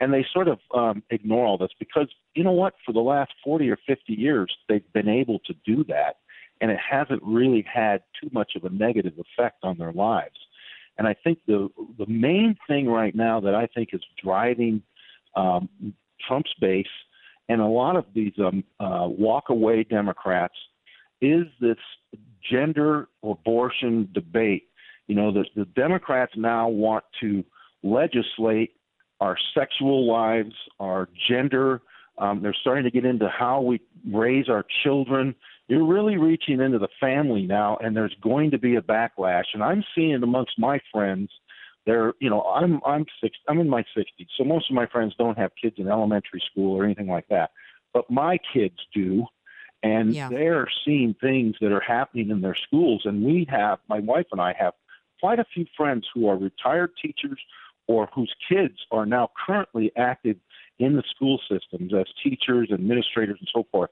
and 0.00 0.12
they 0.12 0.24
sort 0.32 0.48
of 0.48 0.58
um, 0.74 1.02
ignore 1.10 1.46
all 1.46 1.58
this 1.58 1.70
because 1.78 2.08
you 2.34 2.44
know 2.44 2.52
what? 2.52 2.74
For 2.84 2.92
the 2.92 3.00
last 3.00 3.32
40 3.44 3.70
or 3.70 3.78
50 3.86 4.12
years, 4.12 4.54
they've 4.68 4.92
been 4.92 5.08
able 5.08 5.40
to 5.40 5.54
do 5.66 5.84
that, 5.84 6.16
and 6.60 6.70
it 6.70 6.78
hasn't 6.78 7.22
really 7.22 7.64
had 7.72 8.02
too 8.20 8.28
much 8.32 8.52
of 8.56 8.64
a 8.64 8.70
negative 8.70 9.14
effect 9.18 9.58
on 9.62 9.78
their 9.78 9.92
lives. 9.92 10.36
And 10.98 11.06
I 11.06 11.14
think 11.14 11.38
the 11.46 11.68
the 11.98 12.06
main 12.06 12.56
thing 12.66 12.88
right 12.88 13.14
now 13.14 13.40
that 13.40 13.54
I 13.54 13.66
think 13.66 13.90
is 13.92 14.02
driving 14.22 14.82
um, 15.36 15.68
Trump's 16.26 16.54
base 16.60 16.86
and 17.48 17.60
a 17.60 17.66
lot 17.66 17.96
of 17.96 18.04
these 18.14 18.32
um, 18.38 18.62
uh, 18.78 19.06
walk 19.08 19.48
away 19.48 19.82
Democrats 19.82 20.54
is 21.20 21.46
this 21.60 21.78
gender 22.50 23.08
abortion 23.22 24.08
debate. 24.12 24.68
You 25.06 25.14
know, 25.14 25.32
the, 25.32 25.44
the 25.56 25.64
Democrats 25.64 26.32
now 26.36 26.68
want 26.68 27.04
to 27.20 27.44
legislate 27.82 28.72
our 29.20 29.36
sexual 29.54 30.06
lives, 30.06 30.54
our 30.78 31.08
gender. 31.28 31.82
Um, 32.18 32.42
they're 32.42 32.56
starting 32.60 32.84
to 32.84 32.90
get 32.90 33.04
into 33.04 33.28
how 33.28 33.60
we 33.60 33.80
raise 34.10 34.48
our 34.48 34.64
children. 34.82 35.34
You're 35.68 35.86
really 35.86 36.16
reaching 36.16 36.60
into 36.60 36.78
the 36.78 36.88
family 37.00 37.42
now, 37.42 37.76
and 37.80 37.96
there's 37.96 38.14
going 38.22 38.50
to 38.52 38.58
be 38.58 38.76
a 38.76 38.82
backlash. 38.82 39.44
And 39.54 39.62
I'm 39.62 39.84
seeing 39.94 40.10
it 40.10 40.22
amongst 40.22 40.58
my 40.58 40.80
friends. 40.92 41.30
They're, 41.86 42.14
you 42.20 42.28
know, 42.28 42.42
I'm 42.42 42.80
I'm 42.84 43.06
six, 43.22 43.36
I'm 43.48 43.60
in 43.60 43.68
my 43.68 43.82
60s, 43.96 44.26
so 44.36 44.44
most 44.44 44.70
of 44.70 44.74
my 44.74 44.86
friends 44.86 45.14
don't 45.18 45.38
have 45.38 45.52
kids 45.60 45.76
in 45.78 45.88
elementary 45.88 46.42
school 46.50 46.76
or 46.76 46.84
anything 46.84 47.06
like 47.06 47.28
that. 47.28 47.50
But 47.94 48.10
my 48.10 48.38
kids 48.52 48.76
do, 48.94 49.26
and 49.82 50.14
yeah. 50.14 50.28
they're 50.28 50.68
seeing 50.84 51.14
things 51.20 51.56
that 51.60 51.72
are 51.72 51.80
happening 51.80 52.30
in 52.30 52.40
their 52.40 52.56
schools. 52.66 53.02
And 53.04 53.24
we 53.24 53.46
have, 53.48 53.78
my 53.88 54.00
wife 54.00 54.26
and 54.32 54.40
I 54.40 54.54
have 54.58 54.74
quite 55.20 55.38
a 55.38 55.46
few 55.54 55.66
friends 55.76 56.06
who 56.14 56.28
are 56.28 56.36
retired 56.36 56.90
teachers 57.00 57.38
or 57.88 58.08
whose 58.14 58.32
kids 58.48 58.74
are 58.92 59.06
now 59.06 59.30
currently 59.46 59.90
active 59.96 60.36
in 60.78 60.94
the 60.94 61.02
school 61.10 61.40
systems 61.50 61.92
as 61.92 62.06
teachers, 62.22 62.70
administrators, 62.72 63.38
and 63.40 63.48
so 63.52 63.66
forth. 63.72 63.90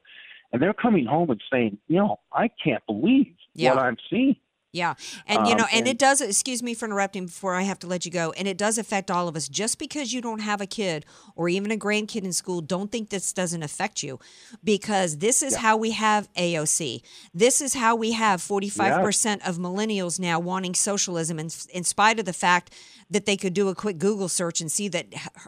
And 0.52 0.62
they're 0.62 0.74
coming 0.74 1.06
home 1.06 1.30
and 1.30 1.42
saying, 1.52 1.78
you 1.88 1.96
know, 1.96 2.20
I 2.32 2.48
can't 2.62 2.84
believe 2.86 3.34
yeah. 3.54 3.74
what 3.74 3.82
I'm 3.82 3.96
seeing. 4.08 4.36
Yeah. 4.76 4.94
And, 5.26 5.48
you 5.48 5.54
know, 5.54 5.64
um, 5.64 5.70
and, 5.72 5.80
and, 5.80 5.88
it 5.88 5.98
does, 5.98 6.20
excuse 6.20 6.62
me 6.62 6.74
for 6.74 6.84
interrupting 6.84 7.26
before 7.26 7.54
I 7.54 7.62
have 7.62 7.78
to 7.78 7.86
let 7.86 8.04
you 8.04 8.10
go, 8.10 8.32
and 8.32 8.46
it 8.46 8.58
does 8.58 8.76
affect 8.76 9.10
all 9.10 9.26
of 9.26 9.34
us. 9.34 9.48
Just 9.48 9.78
because 9.78 10.12
you 10.12 10.20
don't 10.20 10.40
have 10.40 10.60
a 10.60 10.66
kid 10.66 11.06
or 11.34 11.48
even 11.48 11.70
a 11.70 11.76
grandkid 11.76 12.24
in 12.24 12.32
school, 12.32 12.60
don't 12.60 12.92
think 12.92 13.08
this 13.08 13.32
doesn't 13.32 13.62
affect 13.62 14.02
you 14.02 14.20
because 14.62 15.18
this 15.18 15.42
is 15.42 15.54
yeah. 15.54 15.60
how 15.60 15.76
we 15.78 15.92
have 15.92 16.30
AOC. 16.34 17.00
This 17.32 17.62
is 17.62 17.74
how 17.74 17.96
we 17.96 18.12
have 18.12 18.40
45% 18.40 19.38
yeah. 19.38 19.48
of 19.48 19.56
millennials 19.56 20.20
now 20.20 20.38
wanting 20.38 20.74
socialism, 20.74 21.38
in, 21.38 21.48
in 21.72 21.82
spite 21.82 22.18
of 22.18 22.26
the 22.26 22.34
fact 22.34 22.72
that 23.08 23.24
they 23.24 23.36
could 23.36 23.54
do 23.54 23.68
a 23.68 23.74
quick 23.74 23.98
Google 23.98 24.28
search 24.28 24.60
and 24.60 24.70
see 24.70 24.88
that 24.88 25.06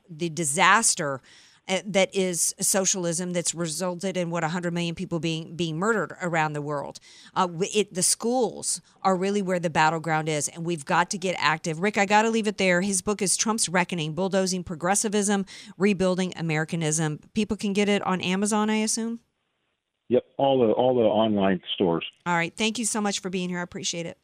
the 0.08 0.30
disaster 0.30 1.20
that 1.86 2.14
is 2.14 2.54
socialism 2.60 3.32
that's 3.32 3.54
resulted 3.54 4.16
in 4.16 4.30
what 4.30 4.42
100 4.42 4.72
million 4.72 4.94
people 4.94 5.20
being 5.20 5.54
being 5.56 5.78
murdered 5.78 6.14
around 6.22 6.54
the 6.54 6.62
world. 6.62 6.98
Uh, 7.34 7.48
it, 7.74 7.92
the 7.94 8.02
schools 8.02 8.80
are 9.02 9.16
really 9.16 9.42
where 9.42 9.58
the 9.58 9.70
battleground 9.70 10.28
is, 10.28 10.48
and 10.48 10.64
we've 10.64 10.84
got 10.84 11.10
to 11.10 11.18
get 11.18 11.36
active. 11.38 11.80
Rick, 11.80 11.98
I 11.98 12.06
got 12.06 12.22
to 12.22 12.30
leave 12.30 12.46
it 12.46 12.58
there. 12.58 12.80
His 12.80 13.02
book 13.02 13.20
is 13.22 13.36
Trump's 13.36 13.68
Reckoning: 13.68 14.14
Bulldozing 14.14 14.64
Progressivism, 14.64 15.44
Rebuilding 15.76 16.32
Americanism. 16.36 17.20
People 17.34 17.56
can 17.56 17.72
get 17.72 17.88
it 17.88 18.02
on 18.02 18.20
Amazon, 18.20 18.70
I 18.70 18.76
assume. 18.76 19.20
Yep, 20.08 20.24
all 20.38 20.66
the 20.66 20.72
all 20.72 20.94
the 20.94 21.02
online 21.02 21.60
stores. 21.74 22.06
All 22.24 22.34
right, 22.34 22.54
thank 22.56 22.78
you 22.78 22.84
so 22.84 23.00
much 23.00 23.20
for 23.20 23.28
being 23.28 23.50
here. 23.50 23.58
I 23.58 23.62
appreciate 23.62 24.06
it. 24.06 24.18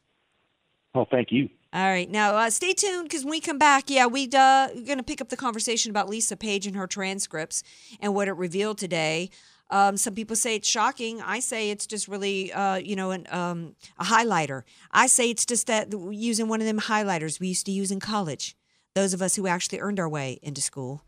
Well, 0.95 1.07
thank 1.11 1.31
you. 1.31 1.49
All 1.75 1.83
right. 1.83 2.09
Now, 2.09 2.37
uh, 2.37 2.49
stay 2.49 2.71
tuned 2.71 3.03
because 3.03 3.25
when 3.25 3.31
we 3.31 3.41
come 3.41 3.57
back, 3.57 3.89
yeah, 3.89 4.05
we, 4.05 4.29
uh, 4.33 4.69
we're 4.73 4.85
going 4.85 4.97
to 4.97 5.03
pick 5.03 5.19
up 5.19 5.27
the 5.27 5.35
conversation 5.35 5.91
about 5.91 6.07
Lisa 6.07 6.37
Page 6.37 6.65
and 6.65 6.73
her 6.77 6.87
transcripts 6.87 7.63
and 7.99 8.15
what 8.15 8.29
it 8.29 8.31
revealed 8.37 8.77
today. 8.77 9.29
Um, 9.69 9.97
some 9.97 10.15
people 10.15 10.37
say 10.37 10.55
it's 10.55 10.69
shocking. 10.69 11.21
I 11.21 11.41
say 11.41 11.71
it's 11.71 11.85
just 11.85 12.07
really, 12.07 12.53
uh, 12.53 12.75
you 12.75 12.95
know, 12.95 13.11
an, 13.11 13.27
um, 13.29 13.75
a 13.99 14.05
highlighter. 14.05 14.63
I 14.93 15.07
say 15.07 15.29
it's 15.29 15.45
just 15.45 15.67
that 15.67 15.91
using 16.11 16.47
one 16.47 16.61
of 16.61 16.65
them 16.65 16.79
highlighters 16.79 17.41
we 17.41 17.49
used 17.49 17.65
to 17.65 17.73
use 17.73 17.91
in 17.91 17.99
college. 17.99 18.55
Those 18.93 19.13
of 19.13 19.21
us 19.21 19.35
who 19.35 19.45
actually 19.45 19.81
earned 19.81 19.99
our 19.99 20.07
way 20.07 20.39
into 20.41 20.61
school. 20.61 21.03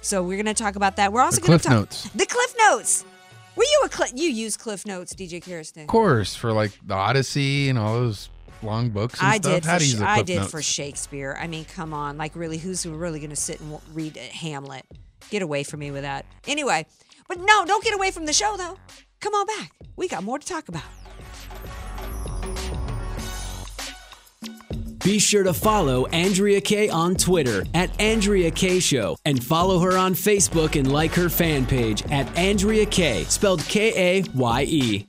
So 0.00 0.20
we're 0.24 0.42
going 0.42 0.52
to 0.52 0.60
talk 0.60 0.74
about 0.74 0.96
that. 0.96 1.12
We're 1.12 1.20
also 1.20 1.40
going 1.40 1.60
to 1.60 1.64
talk 1.64 1.72
notes. 1.72 2.08
the 2.10 2.26
Cliff 2.26 2.56
Notes. 2.58 3.04
Were 3.54 3.62
you 3.62 3.88
a 3.88 4.16
you 4.16 4.30
use 4.30 4.56
Cliff 4.56 4.84
Notes, 4.84 5.14
DJ 5.14 5.40
Kirsten? 5.40 5.82
Of 5.82 5.88
course, 5.88 6.34
for 6.34 6.52
like 6.52 6.72
the 6.84 6.94
Odyssey 6.94 7.68
and 7.68 7.78
all 7.78 7.94
those 7.94 8.30
long 8.62 8.90
books. 8.90 9.18
I 9.20 9.38
stuff? 9.38 9.52
did. 9.52 9.64
How 9.64 9.78
for, 9.78 10.04
I 10.04 10.22
did 10.22 10.38
notes? 10.38 10.50
for 10.50 10.62
Shakespeare. 10.62 11.36
I 11.38 11.46
mean, 11.46 11.64
come 11.64 11.94
on. 11.94 12.18
Like, 12.18 12.36
really, 12.36 12.58
who's 12.58 12.86
really 12.86 13.20
going 13.20 13.30
to 13.30 13.36
sit 13.36 13.60
and 13.60 13.78
read 13.92 14.16
Hamlet? 14.16 14.84
Get 15.30 15.42
away 15.42 15.62
from 15.64 15.80
me 15.80 15.90
with 15.90 16.02
that. 16.02 16.26
Anyway, 16.46 16.86
but 17.28 17.38
no, 17.38 17.64
don't 17.66 17.84
get 17.84 17.94
away 17.94 18.10
from 18.10 18.26
the 18.26 18.32
show 18.32 18.56
though. 18.56 18.78
Come 19.20 19.34
on 19.34 19.46
back. 19.46 19.72
We 19.96 20.08
got 20.08 20.22
more 20.22 20.38
to 20.38 20.46
talk 20.46 20.68
about. 20.68 20.82
Be 25.04 25.18
sure 25.18 25.42
to 25.44 25.54
follow 25.54 26.06
Andrea 26.08 26.60
Kaye 26.60 26.88
on 26.90 27.14
Twitter 27.14 27.64
at 27.72 27.98
Andrea 28.00 28.50
Kaye 28.50 28.80
Show 28.80 29.16
and 29.24 29.42
follow 29.42 29.78
her 29.78 29.96
on 29.96 30.12
Facebook 30.12 30.78
and 30.78 30.92
like 30.92 31.14
her 31.14 31.28
fan 31.28 31.64
page 31.64 32.02
at 32.10 32.36
Andrea 32.36 32.84
Kaye, 32.84 33.24
spelled 33.24 33.64
K 33.64 34.18
A 34.18 34.24
Y 34.34 34.64
E. 34.68 35.08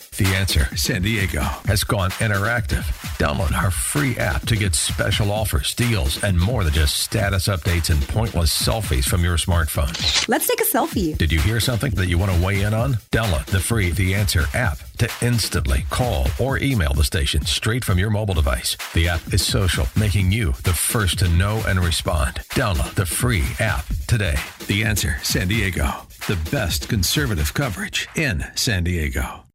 The 0.21 0.35
answer 0.35 0.65
San 0.77 1.01
Diego 1.01 1.41
has 1.65 1.83
gone 1.83 2.11
interactive. 2.11 2.83
Download 3.17 3.53
our 3.53 3.71
free 3.71 4.15
app 4.17 4.45
to 4.47 4.55
get 4.55 4.75
special 4.75 5.31
offers, 5.31 5.73
deals, 5.73 6.23
and 6.23 6.39
more 6.39 6.63
than 6.63 6.73
just 6.73 6.97
status 6.97 7.47
updates 7.47 7.89
and 7.89 8.07
pointless 8.07 8.53
selfies 8.53 9.05
from 9.05 9.23
your 9.23 9.37
smartphone. 9.37 9.89
Let's 10.27 10.45
take 10.47 10.61
a 10.61 10.65
selfie. 10.65 11.17
Did 11.17 11.31
you 11.31 11.39
hear 11.39 11.59
something 11.59 11.91
that 11.93 12.07
you 12.07 12.19
want 12.19 12.31
to 12.33 12.45
weigh 12.45 12.61
in 12.61 12.73
on? 12.73 12.95
Download 13.11 13.45
the 13.47 13.59
free 13.59 13.89
The 13.89 14.13
Answer 14.13 14.45
app 14.53 14.77
to 14.99 15.09
instantly 15.23 15.85
call 15.89 16.27
or 16.39 16.59
email 16.59 16.93
the 16.93 17.03
station 17.03 17.43
straight 17.43 17.83
from 17.83 17.97
your 17.97 18.11
mobile 18.11 18.35
device. 18.35 18.77
The 18.93 19.07
app 19.07 19.33
is 19.33 19.43
social, 19.43 19.87
making 19.97 20.31
you 20.31 20.51
the 20.63 20.73
first 20.73 21.17
to 21.19 21.29
know 21.29 21.63
and 21.67 21.79
respond. 21.79 22.35
Download 22.51 22.93
the 22.93 23.07
free 23.07 23.45
app 23.59 23.85
today. 24.07 24.35
The 24.67 24.83
Answer 24.83 25.17
San 25.23 25.47
Diego, 25.47 26.05
the 26.27 26.37
best 26.51 26.89
conservative 26.89 27.55
coverage 27.55 28.07
in 28.15 28.45
San 28.53 28.83
Diego. 28.83 29.45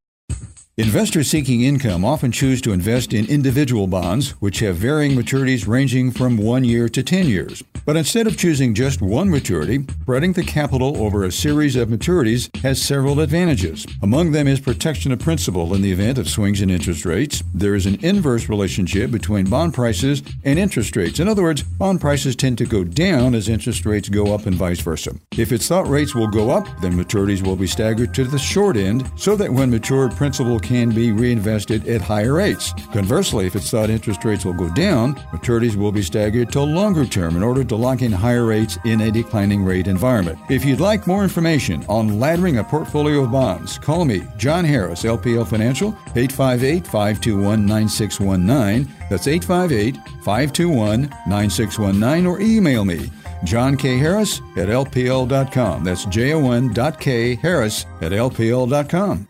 Investors 0.78 1.30
seeking 1.30 1.62
income 1.62 2.04
often 2.04 2.30
choose 2.30 2.60
to 2.60 2.74
invest 2.74 3.14
in 3.14 3.24
individual 3.30 3.86
bonds, 3.86 4.32
which 4.42 4.60
have 4.60 4.76
varying 4.76 5.12
maturities 5.12 5.66
ranging 5.66 6.10
from 6.10 6.36
one 6.36 6.64
year 6.64 6.86
to 6.86 7.02
10 7.02 7.28
years. 7.28 7.62
But 7.86 7.96
instead 7.96 8.26
of 8.26 8.36
choosing 8.36 8.74
just 8.74 9.00
one 9.00 9.30
maturity, 9.30 9.86
spreading 10.02 10.34
the 10.34 10.44
capital 10.44 11.02
over 11.02 11.24
a 11.24 11.32
series 11.32 11.76
of 11.76 11.88
maturities 11.88 12.54
has 12.58 12.82
several 12.82 13.20
advantages. 13.20 13.86
Among 14.02 14.32
them 14.32 14.46
is 14.46 14.60
protection 14.60 15.12
of 15.12 15.18
principal 15.18 15.74
in 15.74 15.80
the 15.80 15.92
event 15.92 16.18
of 16.18 16.28
swings 16.28 16.60
in 16.60 16.68
interest 16.68 17.06
rates. 17.06 17.42
There 17.54 17.74
is 17.74 17.86
an 17.86 18.04
inverse 18.04 18.50
relationship 18.50 19.10
between 19.10 19.48
bond 19.48 19.72
prices 19.72 20.22
and 20.44 20.58
interest 20.58 20.94
rates. 20.94 21.20
In 21.20 21.28
other 21.28 21.44
words, 21.44 21.62
bond 21.62 22.02
prices 22.02 22.36
tend 22.36 22.58
to 22.58 22.66
go 22.66 22.84
down 22.84 23.34
as 23.34 23.48
interest 23.48 23.86
rates 23.86 24.10
go 24.10 24.34
up 24.34 24.44
and 24.44 24.54
vice 24.56 24.80
versa. 24.80 25.14
If 25.38 25.52
it's 25.52 25.68
thought 25.68 25.88
rates 25.88 26.14
will 26.14 26.28
go 26.28 26.50
up, 26.50 26.68
then 26.82 26.92
maturities 26.92 27.42
will 27.42 27.56
be 27.56 27.66
staggered 27.66 28.12
to 28.12 28.24
the 28.24 28.38
short 28.38 28.76
end 28.76 29.10
so 29.16 29.36
that 29.36 29.50
when 29.50 29.70
matured 29.70 30.12
principal 30.12 30.60
can 30.66 30.90
be 30.90 31.12
reinvested 31.12 31.86
at 31.88 32.00
higher 32.00 32.34
rates. 32.34 32.72
Conversely, 32.92 33.46
if 33.46 33.54
it's 33.54 33.70
thought 33.70 33.88
interest 33.88 34.24
rates 34.24 34.44
will 34.44 34.52
go 34.52 34.68
down, 34.74 35.14
maturities 35.30 35.76
will 35.76 35.92
be 35.92 36.02
staggered 36.02 36.50
to 36.52 36.60
longer 36.60 37.06
term 37.06 37.36
in 37.36 37.42
order 37.42 37.62
to 37.64 37.76
lock 37.76 38.02
in 38.02 38.10
higher 38.12 38.44
rates 38.44 38.76
in 38.84 39.02
a 39.02 39.10
declining 39.10 39.64
rate 39.64 39.86
environment. 39.86 40.38
If 40.50 40.64
you'd 40.64 40.80
like 40.80 41.06
more 41.06 41.22
information 41.22 41.84
on 41.88 42.18
laddering 42.18 42.58
a 42.58 42.64
portfolio 42.64 43.22
of 43.22 43.30
bonds, 43.32 43.78
call 43.78 44.04
me, 44.04 44.26
John 44.36 44.64
Harris, 44.64 45.04
LPL 45.04 45.46
Financial, 45.46 45.90
858 46.16 46.84
521 46.84 47.64
9619. 47.64 48.92
That's 49.08 49.28
858 49.28 49.96
521 50.24 51.02
9619, 51.28 52.26
or 52.26 52.40
email 52.40 52.84
me, 52.84 53.10
John 53.44 53.76
K. 53.76 53.98
Harris 53.98 54.40
at 54.56 54.68
LPL.com. 54.68 55.84
That's 55.84 56.04
J 56.06 56.32
O 56.32 56.50
N 56.50 56.72
dot 56.72 56.98
K 56.98 57.36
Harris 57.36 57.86
at 58.00 58.12
LPL.com. 58.12 59.28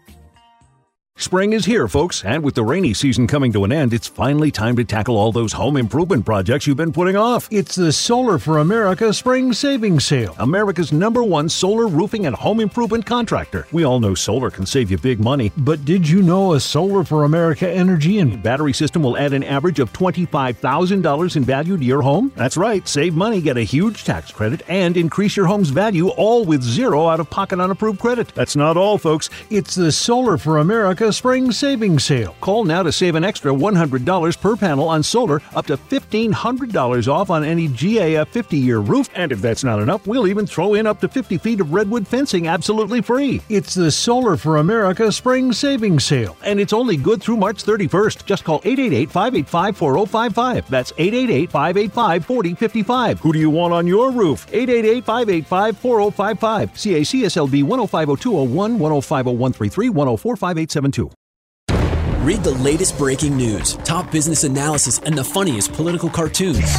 Spring 1.19 1.55
is 1.55 1.65
here, 1.65 1.89
folks, 1.89 2.23
and 2.27 2.45
with 2.45 2.55
the 2.57 2.63
rainy 2.63 2.93
season 2.93 3.27
coming 3.27 3.51
to 3.51 3.65
an 3.65 3.73
end, 3.73 3.95
it's 3.95 4.07
finally 4.07 4.51
time 4.51 4.77
to 4.77 4.85
tackle 4.85 5.17
all 5.17 5.33
those 5.33 5.55
home 5.55 5.79
improvement 5.79 6.27
projects 6.27 6.67
you've 6.67 6.77
been 6.77 6.93
putting 6.93 7.17
off. 7.17 7.49
It's 7.51 7.75
the 7.75 7.91
Solar 7.91 8.39
for 8.39 8.59
America 8.59 9.15
Spring 9.15 9.55
Savings 9.55 10.05
Sale. 10.05 10.37
America's 10.39 10.93
number 10.93 11.25
one 11.25 11.49
solar 11.49 11.89
roofing 11.89 12.27
and 12.27 12.37
home 12.37 12.61
improvement 12.61 13.07
contractor. 13.07 13.67
We 13.73 13.83
all 13.83 13.99
know 13.99 14.15
solar 14.15 14.51
can 14.51 14.67
save 14.67 14.91
you 14.91 14.99
big 14.99 15.19
money. 15.19 15.53
But 15.57 15.87
did 15.87 16.07
you 16.07 16.21
know 16.21 16.53
a 16.53 16.61
Solar 16.61 17.03
for 17.03 17.25
America 17.25 17.67
energy 17.67 18.19
and 18.19 18.43
battery 18.43 18.75
system 18.75 19.03
will 19.03 19.17
add 19.17 19.33
an 19.33 19.43
average 19.43 19.81
of 19.81 19.95
$25,000 19.95 21.37
in 21.37 21.45
value 21.45 21.79
to 21.79 21.85
your 21.85 22.03
home? 22.03 22.31
That's 22.37 22.59
right, 22.59 22.87
save 22.87 23.15
money, 23.15 23.41
get 23.41 23.57
a 23.57 23.63
huge 23.63 24.05
tax 24.05 24.31
credit, 24.31 24.61
and 24.69 24.99
increase 24.99 25.35
your 25.35 25.47
home's 25.47 25.71
value 25.71 26.09
all 26.09 26.45
with 26.45 26.63
zero 26.63 27.09
out 27.09 27.21
of 27.21 27.31
pocket 27.31 27.59
unapproved 27.59 28.01
credit. 28.01 28.29
That's 28.35 28.55
not 28.55 28.77
all, 28.77 28.99
folks. 28.99 29.31
It's 29.49 29.75
the 29.75 29.91
Solar 29.91 30.37
for 30.37 30.59
America 30.59 31.06
Spring 31.13 31.53
Savings 31.53 32.05
Sale. 32.05 32.35
Call 32.41 32.65
now 32.65 32.83
to 32.83 32.91
save 32.91 33.15
an 33.15 33.25
extra 33.25 33.53
$100 33.53 34.41
per 34.41 34.57
panel 34.57 34.89
on 34.89 35.03
solar, 35.03 35.41
up 35.55 35.67
to 35.67 35.77
$1,500 35.77 37.09
off 37.09 37.31
on 37.31 37.45
any 37.45 37.69
GAF 37.69 38.27
50 38.29 38.57
year 38.57 38.79
roof. 38.79 39.09
And 39.15 39.33
if 39.33 39.41
that's 39.41 39.63
not 39.63 39.81
enough, 39.81 40.07
we'll 40.07 40.27
even 40.27 40.47
throw 40.47 40.75
in 40.75 40.87
up 40.87 41.01
to 41.01 41.09
50 41.09 41.39
feet 41.39 41.61
of 41.61 41.73
redwood 41.73 42.09
fencing 42.09 42.49
absolutely 42.49 43.03
free. 43.03 43.43
It's 43.49 43.75
the 43.75 43.91
Solar 43.91 44.37
for 44.37 44.57
America 44.57 45.13
Spring 45.13 45.53
Savings 45.53 46.05
Sale. 46.05 46.37
And 46.45 46.59
it's 46.59 46.73
only 46.73 46.97
good 46.97 47.23
through 47.23 47.37
March 47.37 47.63
31st. 47.63 48.25
Just 48.25 48.45
call 48.45 48.61
888 48.65 49.11
585 49.11 49.77
4055. 49.77 50.71
That's 50.71 50.93
888 50.99 51.51
585 51.51 52.25
4055. 52.27 53.21
Who 53.21 53.33
do 53.33 53.39
you 53.39 53.51
want 53.51 53.75
on 53.75 53.87
your 53.87 54.11
roof? 54.11 54.47
888 54.53 55.05
585 55.05 55.79
4055. 55.79 56.73
CACSLB 56.75 57.63
1050201, 57.65 58.79
1050133, 58.79 59.91
1045872. 59.91 60.96
Read 61.05 62.43
the 62.43 62.57
latest 62.61 62.99
breaking 62.99 63.37
news, 63.37 63.75
top 63.85 64.11
business 64.11 64.43
analysis, 64.45 64.99
and 64.99 65.17
the 65.17 65.23
funniest 65.23 65.73
political 65.73 66.11
cartoons. 66.11 66.59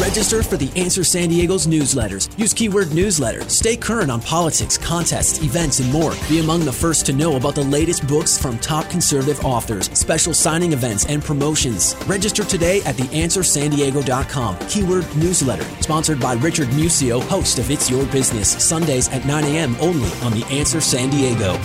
Register 0.00 0.42
for 0.42 0.56
the 0.56 0.70
Answer 0.74 1.04
San 1.04 1.28
Diego's 1.28 1.68
newsletters. 1.68 2.36
Use 2.36 2.52
keyword 2.52 2.92
newsletter. 2.92 3.48
Stay 3.48 3.76
current 3.76 4.10
on 4.10 4.20
politics, 4.20 4.76
contests, 4.76 5.40
events, 5.44 5.78
and 5.78 5.92
more. 5.92 6.14
Be 6.28 6.40
among 6.40 6.64
the 6.64 6.72
first 6.72 7.06
to 7.06 7.12
know 7.12 7.36
about 7.36 7.54
the 7.54 7.62
latest 7.62 8.06
books 8.08 8.36
from 8.36 8.58
top 8.58 8.90
conservative 8.90 9.44
authors, 9.44 9.86
special 9.96 10.34
signing 10.34 10.72
events, 10.72 11.06
and 11.06 11.22
promotions. 11.22 11.94
Register 12.06 12.42
today 12.42 12.82
at 12.82 12.96
theanswersandiego.com. 12.96 14.58
Keyword 14.68 15.16
newsletter. 15.16 15.64
Sponsored 15.80 16.18
by 16.18 16.34
Richard 16.34 16.68
Musio, 16.70 17.22
host 17.22 17.60
of 17.60 17.70
It's 17.70 17.88
Your 17.88 18.06
Business. 18.06 18.50
Sundays 18.50 19.08
at 19.10 19.24
9 19.24 19.44
a.m. 19.44 19.76
only 19.80 20.10
on 20.22 20.32
The 20.32 20.44
Answer 20.50 20.80
San 20.80 21.10
Diego. 21.10 21.60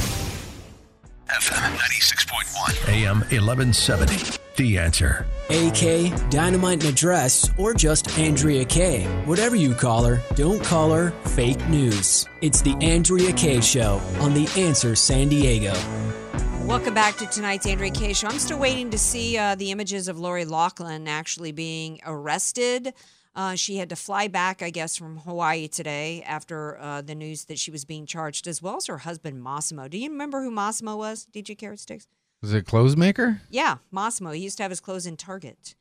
FM 1.29 1.75
96.1, 1.77 2.87
AM 2.89 3.19
1170. 3.21 4.37
The 4.57 4.77
answer. 4.77 5.25
AK, 5.49 6.29
Dynamite 6.29 6.83
in 6.83 6.89
a 6.91 6.93
Dress, 6.93 7.49
or 7.57 7.73
just 7.73 8.19
Andrea 8.19 8.63
Kaye. 8.63 9.05
Whatever 9.25 9.55
you 9.55 9.73
call 9.73 10.03
her, 10.03 10.21
don't 10.35 10.63
call 10.63 10.91
her 10.91 11.09
fake 11.29 11.67
news. 11.67 12.27
It's 12.41 12.61
the 12.61 12.75
Andrea 12.79 13.33
Kaye 13.33 13.61
Show 13.61 13.99
on 14.19 14.35
The 14.35 14.47
Answer 14.55 14.95
San 14.95 15.29
Diego. 15.29 15.73
Welcome 16.63 16.93
back 16.93 17.17
to 17.17 17.25
tonight's 17.25 17.65
Andrea 17.65 17.89
Kaye 17.91 18.13
Show. 18.13 18.27
I'm 18.27 18.37
still 18.37 18.59
waiting 18.59 18.91
to 18.91 18.99
see 18.99 19.35
uh, 19.35 19.55
the 19.55 19.71
images 19.71 20.07
of 20.07 20.19
Lori 20.19 20.45
Loughlin 20.45 21.07
actually 21.07 21.51
being 21.51 21.99
arrested. 22.05 22.93
Uh, 23.35 23.55
she 23.55 23.77
had 23.77 23.89
to 23.89 23.95
fly 23.95 24.27
back, 24.27 24.61
I 24.61 24.69
guess, 24.69 24.95
from 24.95 25.17
Hawaii 25.19 25.67
today 25.67 26.23
after 26.25 26.77
uh, 26.79 27.01
the 27.01 27.15
news 27.15 27.45
that 27.45 27.59
she 27.59 27.69
was 27.69 27.83
being 27.83 28.05
charged, 28.05 28.47
as 28.47 28.61
well 28.61 28.77
as 28.77 28.87
her 28.87 28.99
husband 28.99 29.43
Mossimo. 29.43 29.89
Do 29.89 29.97
you 29.97 30.09
remember 30.09 30.41
who 30.41 30.51
Mossimo 30.51 30.97
was? 30.97 31.27
DJ 31.33 31.57
Carrot 31.57 31.79
Sticks. 31.79 32.07
Was 32.41 32.53
it 32.53 32.65
clothes 32.65 32.95
maker? 32.95 33.41
Yeah, 33.49 33.77
Mossimo. 33.93 34.33
He 34.33 34.41
used 34.41 34.57
to 34.57 34.63
have 34.63 34.71
his 34.71 34.79
clothes 34.79 35.05
in 35.05 35.17
Target. 35.17 35.75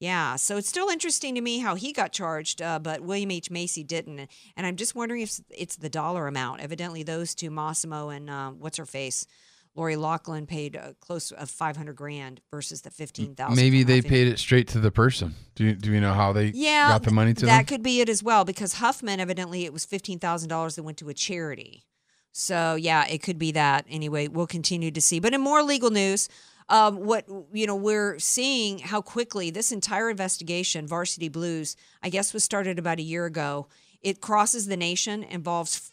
Yeah, 0.00 0.36
so 0.36 0.56
it's 0.56 0.68
still 0.68 0.88
interesting 0.90 1.34
to 1.34 1.40
me 1.40 1.58
how 1.58 1.74
he 1.74 1.92
got 1.92 2.12
charged, 2.12 2.62
uh, 2.62 2.78
but 2.78 3.00
William 3.00 3.32
H. 3.32 3.50
Macy 3.50 3.82
didn't. 3.82 4.28
And 4.56 4.66
I'm 4.66 4.76
just 4.76 4.94
wondering 4.94 5.22
if 5.22 5.40
it's 5.50 5.76
the 5.76 5.88
dollar 5.88 6.28
amount. 6.28 6.60
Evidently, 6.60 7.02
those 7.02 7.34
two, 7.34 7.50
Mossimo 7.50 8.14
and 8.14 8.30
uh, 8.30 8.50
what's 8.50 8.76
her 8.76 8.86
face, 8.86 9.26
Lori 9.74 9.96
Loughlin, 9.96 10.46
paid 10.46 10.76
uh, 10.76 10.92
close 11.00 11.30
of 11.32 11.50
500 11.50 11.94
grand 11.94 12.40
versus 12.50 12.82
the 12.82 12.90
15,000. 12.90 13.54
Maybe 13.56 13.82
they 13.82 14.02
paid 14.02 14.28
it 14.28 14.38
straight 14.38 14.68
to 14.68 14.80
the 14.80 14.90
person. 14.90 15.34
Do 15.54 15.64
you, 15.64 15.74
do 15.74 15.92
you 15.92 16.00
know 16.00 16.14
how 16.14 16.32
they 16.32 16.46
yeah, 16.54 16.88
got 16.88 17.02
the 17.04 17.12
money 17.12 17.34
to 17.34 17.40
that 17.42 17.46
them? 17.46 17.56
That 17.58 17.66
could 17.66 17.82
be 17.82 18.00
it 18.00 18.08
as 18.08 18.22
well 18.22 18.44
because 18.44 18.74
Huffman 18.74 19.20
evidently 19.20 19.64
it 19.64 19.72
was 19.72 19.84
fifteen 19.84 20.18
thousand 20.18 20.48
dollars 20.48 20.76
that 20.76 20.82
went 20.82 20.98
to 20.98 21.08
a 21.08 21.14
charity. 21.14 21.84
So 22.32 22.74
yeah, 22.74 23.06
it 23.06 23.22
could 23.22 23.38
be 23.38 23.52
that. 23.52 23.86
Anyway, 23.88 24.28
we'll 24.28 24.46
continue 24.46 24.90
to 24.90 25.00
see. 25.00 25.20
But 25.20 25.34
in 25.34 25.40
more 25.40 25.62
legal 25.62 25.90
news, 25.90 26.28
um, 26.68 26.96
what 26.96 27.26
you 27.52 27.66
know, 27.66 27.76
we're 27.76 28.18
seeing 28.18 28.78
how 28.78 29.00
quickly 29.00 29.50
this 29.50 29.72
entire 29.72 30.10
investigation, 30.10 30.86
Varsity 30.86 31.28
Blues, 31.28 31.76
I 32.02 32.10
guess 32.10 32.34
was 32.34 32.44
started 32.44 32.78
about 32.78 32.98
a 32.98 33.02
year 33.02 33.26
ago. 33.26 33.68
It 34.00 34.20
crosses 34.20 34.66
the 34.66 34.76
nation, 34.76 35.24
involves 35.24 35.92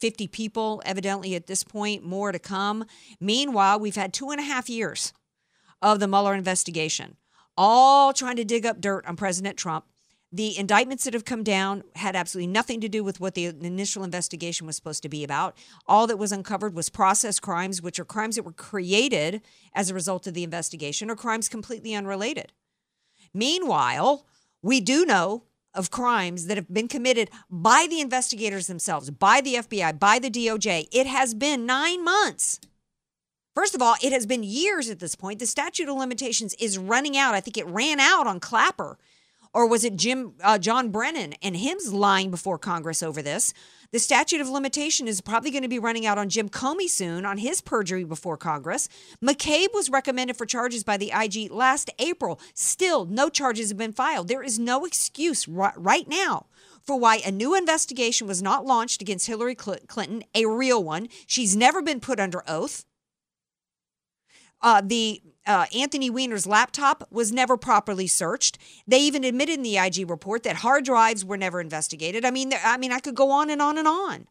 50 0.00 0.28
people, 0.28 0.82
evidently 0.84 1.34
at 1.34 1.46
this 1.46 1.64
point, 1.64 2.04
more 2.04 2.32
to 2.32 2.38
come. 2.38 2.84
Meanwhile, 3.20 3.80
we've 3.80 3.96
had 3.96 4.12
two 4.12 4.30
and 4.30 4.40
a 4.40 4.44
half 4.44 4.68
years 4.68 5.12
of 5.82 6.00
the 6.00 6.08
Mueller 6.08 6.34
investigation, 6.34 7.16
all 7.56 8.12
trying 8.12 8.36
to 8.36 8.44
dig 8.44 8.64
up 8.64 8.80
dirt 8.80 9.06
on 9.06 9.16
President 9.16 9.56
Trump. 9.56 9.84
The 10.32 10.58
indictments 10.58 11.04
that 11.04 11.14
have 11.14 11.24
come 11.24 11.44
down 11.44 11.84
had 11.94 12.16
absolutely 12.16 12.48
nothing 12.48 12.80
to 12.80 12.88
do 12.88 13.04
with 13.04 13.20
what 13.20 13.34
the 13.34 13.46
initial 13.46 14.02
investigation 14.02 14.66
was 14.66 14.74
supposed 14.74 15.02
to 15.04 15.08
be 15.08 15.22
about. 15.22 15.56
All 15.86 16.08
that 16.08 16.18
was 16.18 16.32
uncovered 16.32 16.74
was 16.74 16.88
process 16.88 17.38
crimes, 17.38 17.80
which 17.80 18.00
are 18.00 18.04
crimes 18.04 18.34
that 18.34 18.42
were 18.42 18.52
created 18.52 19.42
as 19.74 19.90
a 19.90 19.94
result 19.94 20.26
of 20.26 20.34
the 20.34 20.42
investigation 20.42 21.08
or 21.08 21.14
crimes 21.14 21.48
completely 21.48 21.94
unrelated. 21.94 22.52
Meanwhile, 23.32 24.26
we 24.60 24.80
do 24.80 25.04
know 25.06 25.44
of 25.74 25.90
crimes 25.90 26.46
that 26.46 26.56
have 26.56 26.72
been 26.72 26.88
committed 26.88 27.30
by 27.50 27.86
the 27.88 28.00
investigators 28.00 28.66
themselves, 28.66 29.10
by 29.10 29.40
the 29.40 29.54
FBI, 29.54 29.98
by 29.98 30.18
the 30.18 30.30
DOJ. 30.30 30.88
It 30.92 31.06
has 31.06 31.34
been 31.34 31.66
nine 31.66 32.04
months. 32.04 32.60
First 33.54 33.74
of 33.74 33.82
all, 33.82 33.94
it 34.02 34.12
has 34.12 34.26
been 34.26 34.42
years 34.42 34.90
at 34.90 34.98
this 34.98 35.14
point. 35.14 35.38
The 35.38 35.46
statute 35.46 35.88
of 35.88 35.96
limitations 35.96 36.54
is 36.54 36.76
running 36.76 37.16
out. 37.16 37.34
I 37.34 37.40
think 37.40 37.56
it 37.56 37.66
ran 37.66 38.00
out 38.00 38.26
on 38.26 38.40
Clapper. 38.40 38.98
Or 39.54 39.68
was 39.68 39.84
it 39.84 39.96
Jim 39.96 40.34
uh, 40.42 40.58
John 40.58 40.90
Brennan 40.90 41.34
and 41.40 41.56
him's 41.56 41.92
lying 41.92 42.30
before 42.30 42.58
Congress 42.58 43.02
over 43.02 43.22
this? 43.22 43.54
The 43.92 44.00
statute 44.00 44.40
of 44.40 44.48
limitation 44.48 45.06
is 45.06 45.20
probably 45.20 45.52
going 45.52 45.62
to 45.62 45.68
be 45.68 45.78
running 45.78 46.04
out 46.04 46.18
on 46.18 46.28
Jim 46.28 46.48
Comey 46.48 46.90
soon 46.90 47.24
on 47.24 47.38
his 47.38 47.60
perjury 47.60 48.02
before 48.02 48.36
Congress. 48.36 48.88
McCabe 49.22 49.72
was 49.72 49.88
recommended 49.88 50.36
for 50.36 50.46
charges 50.46 50.82
by 50.82 50.96
the 50.96 51.12
IG 51.14 51.52
last 51.52 51.90
April. 52.00 52.40
Still, 52.54 53.04
no 53.04 53.28
charges 53.28 53.68
have 53.68 53.78
been 53.78 53.92
filed. 53.92 54.26
There 54.26 54.42
is 54.42 54.58
no 54.58 54.84
excuse 54.84 55.46
right 55.46 56.08
now 56.08 56.46
for 56.82 56.98
why 56.98 57.18
a 57.24 57.30
new 57.30 57.54
investigation 57.54 58.26
was 58.26 58.42
not 58.42 58.66
launched 58.66 59.00
against 59.00 59.28
Hillary 59.28 59.54
Clinton, 59.54 60.24
a 60.34 60.46
real 60.46 60.82
one. 60.82 61.08
She's 61.28 61.54
never 61.54 61.80
been 61.80 62.00
put 62.00 62.18
under 62.18 62.42
oath. 62.48 62.84
Uh, 64.60 64.82
the 64.84 65.22
uh, 65.46 65.66
Anthony 65.74 66.10
Weiner's 66.10 66.46
laptop 66.46 67.06
was 67.10 67.32
never 67.32 67.56
properly 67.56 68.06
searched. 68.06 68.58
They 68.86 69.00
even 69.00 69.24
admitted 69.24 69.56
in 69.56 69.62
the 69.62 69.76
IG 69.76 70.08
report 70.08 70.42
that 70.44 70.56
hard 70.56 70.84
drives 70.84 71.24
were 71.24 71.36
never 71.36 71.60
investigated. 71.60 72.24
I 72.24 72.30
mean, 72.30 72.52
I 72.64 72.76
mean, 72.76 72.92
I 72.92 73.00
could 73.00 73.14
go 73.14 73.30
on 73.30 73.50
and 73.50 73.60
on 73.60 73.78
and 73.78 73.88
on. 73.88 74.26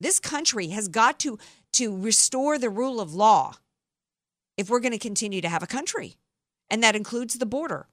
This 0.00 0.20
country 0.20 0.68
has 0.68 0.88
got 0.88 1.18
to 1.20 1.38
to 1.72 1.96
restore 1.96 2.58
the 2.58 2.70
rule 2.70 3.00
of 3.00 3.14
law 3.14 3.54
if 4.56 4.70
we're 4.70 4.80
going 4.80 4.92
to 4.92 4.98
continue 4.98 5.40
to 5.40 5.48
have 5.48 5.62
a 5.62 5.66
country, 5.66 6.16
and 6.70 6.82
that 6.82 6.96
includes 6.96 7.34
the 7.34 7.46
border. 7.46 7.86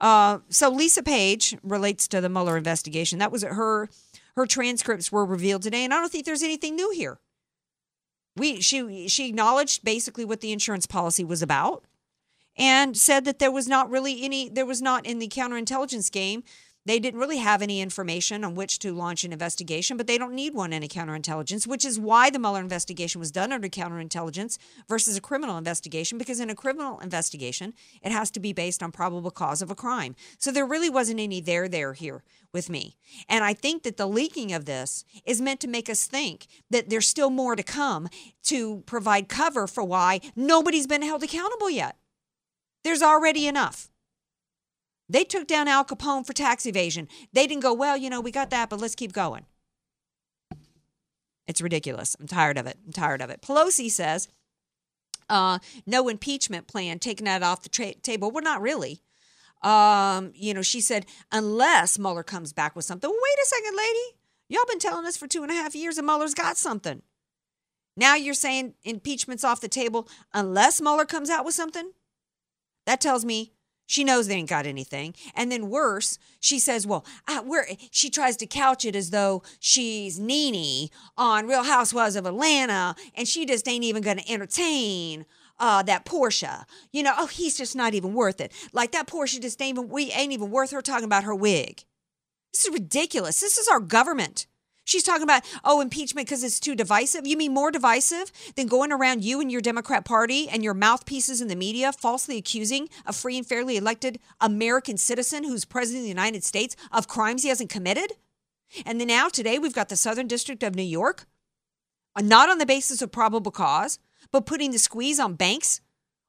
Uh, 0.00 0.38
so 0.48 0.68
Lisa 0.68 1.02
Page 1.02 1.56
relates 1.62 2.08
to 2.08 2.20
the 2.20 2.28
Mueller 2.28 2.56
investigation. 2.56 3.18
That 3.18 3.32
was 3.32 3.42
her 3.42 3.88
her 4.36 4.46
transcripts 4.46 5.12
were 5.12 5.24
revealed 5.24 5.62
today, 5.62 5.84
and 5.84 5.92
I 5.92 6.00
don't 6.00 6.10
think 6.10 6.24
there's 6.24 6.42
anything 6.42 6.76
new 6.76 6.90
here. 6.90 7.18
We 8.36 8.60
she 8.60 9.08
she 9.08 9.28
acknowledged 9.28 9.84
basically 9.84 10.24
what 10.24 10.40
the 10.40 10.52
insurance 10.52 10.86
policy 10.86 11.24
was 11.24 11.42
about 11.42 11.84
and 12.56 12.96
said 12.96 13.24
that 13.24 13.38
there 13.38 13.50
was 13.50 13.68
not 13.68 13.90
really 13.90 14.22
any 14.22 14.48
there 14.48 14.66
was 14.66 14.82
not 14.82 15.06
in 15.06 15.18
the 15.18 15.28
counterintelligence 15.28 16.10
game 16.10 16.42
they 16.84 16.98
didn't 16.98 17.20
really 17.20 17.38
have 17.38 17.62
any 17.62 17.80
information 17.80 18.44
on 18.44 18.54
which 18.54 18.78
to 18.80 18.92
launch 18.92 19.24
an 19.24 19.32
investigation, 19.32 19.96
but 19.96 20.06
they 20.06 20.18
don't 20.18 20.34
need 20.34 20.54
one 20.54 20.72
in 20.72 20.82
a 20.82 20.88
counterintelligence, 20.88 21.66
which 21.66 21.84
is 21.84 22.00
why 22.00 22.28
the 22.28 22.38
Mueller 22.38 22.60
investigation 22.60 23.20
was 23.20 23.30
done 23.30 23.52
under 23.52 23.68
counterintelligence 23.68 24.58
versus 24.88 25.16
a 25.16 25.20
criminal 25.20 25.56
investigation, 25.56 26.18
because 26.18 26.40
in 26.40 26.50
a 26.50 26.54
criminal 26.54 26.98
investigation, 26.98 27.72
it 28.02 28.10
has 28.10 28.30
to 28.32 28.40
be 28.40 28.52
based 28.52 28.82
on 28.82 28.90
probable 28.90 29.30
cause 29.30 29.62
of 29.62 29.70
a 29.70 29.76
crime. 29.76 30.16
So 30.38 30.50
there 30.50 30.66
really 30.66 30.90
wasn't 30.90 31.20
any 31.20 31.40
there 31.40 31.68
there 31.68 31.92
here 31.92 32.24
with 32.52 32.68
me. 32.68 32.96
And 33.28 33.44
I 33.44 33.54
think 33.54 33.84
that 33.84 33.96
the 33.96 34.08
leaking 34.08 34.52
of 34.52 34.64
this 34.64 35.04
is 35.24 35.40
meant 35.40 35.60
to 35.60 35.68
make 35.68 35.88
us 35.88 36.06
think 36.06 36.46
that 36.70 36.90
there's 36.90 37.08
still 37.08 37.30
more 37.30 37.54
to 37.54 37.62
come 37.62 38.08
to 38.44 38.82
provide 38.86 39.28
cover 39.28 39.66
for 39.66 39.84
why 39.84 40.20
nobody's 40.34 40.86
been 40.86 41.02
held 41.02 41.22
accountable 41.22 41.70
yet. 41.70 41.96
There's 42.82 43.02
already 43.02 43.46
enough. 43.46 43.91
They 45.12 45.24
took 45.24 45.46
down 45.46 45.68
Al 45.68 45.84
Capone 45.84 46.26
for 46.26 46.32
tax 46.32 46.64
evasion. 46.64 47.06
They 47.34 47.46
didn't 47.46 47.62
go, 47.62 47.74
well, 47.74 47.98
you 47.98 48.08
know, 48.08 48.22
we 48.22 48.30
got 48.30 48.48
that, 48.48 48.70
but 48.70 48.80
let's 48.80 48.94
keep 48.94 49.12
going. 49.12 49.44
It's 51.46 51.60
ridiculous. 51.60 52.16
I'm 52.18 52.26
tired 52.26 52.56
of 52.56 52.66
it. 52.66 52.78
I'm 52.86 52.94
tired 52.94 53.20
of 53.20 53.28
it. 53.28 53.42
Pelosi 53.42 53.90
says, 53.90 54.28
uh, 55.28 55.58
no 55.84 56.08
impeachment 56.08 56.66
plan, 56.66 56.98
taking 56.98 57.26
that 57.26 57.42
off 57.42 57.62
the 57.62 57.68
tra- 57.68 57.92
table. 57.94 58.30
Well, 58.30 58.42
not 58.42 58.62
really. 58.62 59.02
Um, 59.60 60.32
you 60.34 60.54
know, 60.54 60.62
she 60.62 60.80
said, 60.80 61.04
unless 61.30 61.98
Mueller 61.98 62.22
comes 62.22 62.54
back 62.54 62.74
with 62.74 62.86
something. 62.86 63.10
Wait 63.10 63.42
a 63.42 63.46
second, 63.46 63.76
lady. 63.76 64.16
Y'all 64.48 64.64
been 64.66 64.78
telling 64.78 65.04
us 65.04 65.18
for 65.18 65.26
two 65.26 65.42
and 65.42 65.52
a 65.52 65.54
half 65.54 65.74
years 65.74 65.98
and 65.98 66.06
Mueller's 66.06 66.34
got 66.34 66.56
something. 66.56 67.02
Now 67.98 68.14
you're 68.14 68.32
saying 68.32 68.74
impeachment's 68.82 69.44
off 69.44 69.60
the 69.60 69.68
table 69.68 70.08
unless 70.32 70.80
Mueller 70.80 71.04
comes 71.04 71.28
out 71.28 71.44
with 71.44 71.54
something? 71.54 71.92
That 72.86 73.00
tells 73.02 73.26
me 73.26 73.52
she 73.86 74.04
knows 74.04 74.26
they 74.26 74.34
ain't 74.34 74.48
got 74.48 74.66
anything. 74.66 75.14
And 75.34 75.50
then 75.50 75.68
worse, 75.68 76.18
she 76.40 76.58
says, 76.58 76.86
well, 76.86 77.04
uh, 77.28 77.42
we're, 77.44 77.66
she 77.90 78.10
tries 78.10 78.36
to 78.38 78.46
couch 78.46 78.84
it 78.84 78.96
as 78.96 79.10
though 79.10 79.42
she's 79.60 80.18
Nene 80.18 80.88
on 81.16 81.46
Real 81.46 81.64
Housewives 81.64 82.16
of 82.16 82.26
Atlanta 82.26 82.94
and 83.14 83.28
she 83.28 83.44
just 83.46 83.68
ain't 83.68 83.84
even 83.84 84.02
going 84.02 84.18
to 84.18 84.30
entertain 84.30 85.26
uh, 85.58 85.82
that 85.82 86.04
Porsha. 86.04 86.64
You 86.92 87.02
know, 87.02 87.14
oh, 87.16 87.26
he's 87.26 87.56
just 87.56 87.76
not 87.76 87.94
even 87.94 88.14
worth 88.14 88.40
it. 88.40 88.52
Like 88.72 88.92
that 88.92 89.06
Porsha 89.06 89.40
just 89.40 89.60
ain't 89.60 89.78
even, 89.78 89.88
we 89.88 90.10
ain't 90.12 90.32
even 90.32 90.50
worth 90.50 90.70
her 90.70 90.82
talking 90.82 91.04
about 91.04 91.24
her 91.24 91.34
wig. 91.34 91.84
This 92.52 92.66
is 92.66 92.72
ridiculous. 92.72 93.40
This 93.40 93.58
is 93.58 93.68
our 93.68 93.80
government. 93.80 94.46
She's 94.84 95.04
talking 95.04 95.22
about, 95.22 95.44
oh, 95.64 95.80
impeachment 95.80 96.26
because 96.26 96.42
it's 96.42 96.58
too 96.58 96.74
divisive. 96.74 97.26
You 97.26 97.36
mean 97.36 97.54
more 97.54 97.70
divisive 97.70 98.32
than 98.56 98.66
going 98.66 98.90
around 98.90 99.24
you 99.24 99.40
and 99.40 99.50
your 99.50 99.60
Democrat 99.60 100.04
Party 100.04 100.48
and 100.48 100.64
your 100.64 100.74
mouthpieces 100.74 101.40
in 101.40 101.48
the 101.48 101.54
media 101.54 101.92
falsely 101.92 102.36
accusing 102.36 102.88
a 103.06 103.12
free 103.12 103.38
and 103.38 103.46
fairly 103.46 103.76
elected 103.76 104.18
American 104.40 104.96
citizen 104.96 105.44
who's 105.44 105.64
president 105.64 106.00
of 106.00 106.04
the 106.04 106.08
United 106.08 106.42
States 106.42 106.74
of 106.90 107.06
crimes 107.06 107.44
he 107.44 107.48
hasn't 107.48 107.70
committed? 107.70 108.14
And 108.84 109.00
then 109.00 109.08
now, 109.08 109.28
today, 109.28 109.58
we've 109.58 109.74
got 109.74 109.88
the 109.88 109.96
Southern 109.96 110.26
District 110.26 110.62
of 110.62 110.74
New 110.74 110.82
York, 110.82 111.26
uh, 112.16 112.22
not 112.22 112.48
on 112.48 112.58
the 112.58 112.66
basis 112.66 113.02
of 113.02 113.12
probable 113.12 113.52
cause, 113.52 113.98
but 114.32 114.46
putting 114.46 114.72
the 114.72 114.78
squeeze 114.78 115.20
on 115.20 115.34
banks 115.34 115.80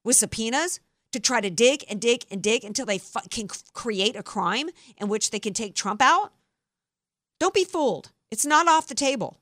with 0.04 0.18
subpoenas 0.18 0.80
to 1.14 1.20
try 1.20 1.39
to 1.39 1.49
dig 1.49 1.86
and 1.89 2.01
dig 2.01 2.26
and 2.30 2.43
dig 2.43 2.64
until 2.64 2.86
they 2.86 2.95
f- 2.95 3.30
can 3.30 3.47
create 3.74 4.16
a 4.16 4.24
crime 4.24 4.70
in 4.97 5.08
which 5.08 5.32
they 5.32 5.39
can 5.39 5.54
take 5.54 5.74
Trump 5.74 6.01
out. 6.01 6.34
Don't 7.39 7.54
be 7.54 7.64
fooled. 7.64 8.12
It's 8.34 8.47
not 8.47 8.67
off 8.67 8.88
the 8.88 8.95
table. 8.95 9.38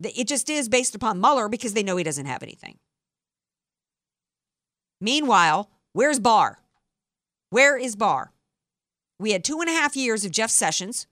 It 0.00 0.28
just 0.28 0.48
is 0.48 0.68
based 0.68 0.94
upon 0.94 1.20
Mueller 1.20 1.48
because 1.48 1.74
they 1.74 1.82
know 1.82 1.96
he 1.96 2.04
doesn't 2.04 2.26
have 2.26 2.44
anything. 2.44 2.78
Meanwhile, 5.00 5.68
where's 5.92 6.20
Barr? 6.20 6.60
Where 7.50 7.76
is 7.76 7.96
Barr? 7.96 8.30
We 9.18 9.32
had 9.32 9.42
two 9.42 9.60
and 9.60 9.68
a 9.68 9.72
half 9.72 9.96
years 9.96 10.24
of 10.24 10.30
Jeff 10.30 10.50
Sessions. 10.50 11.08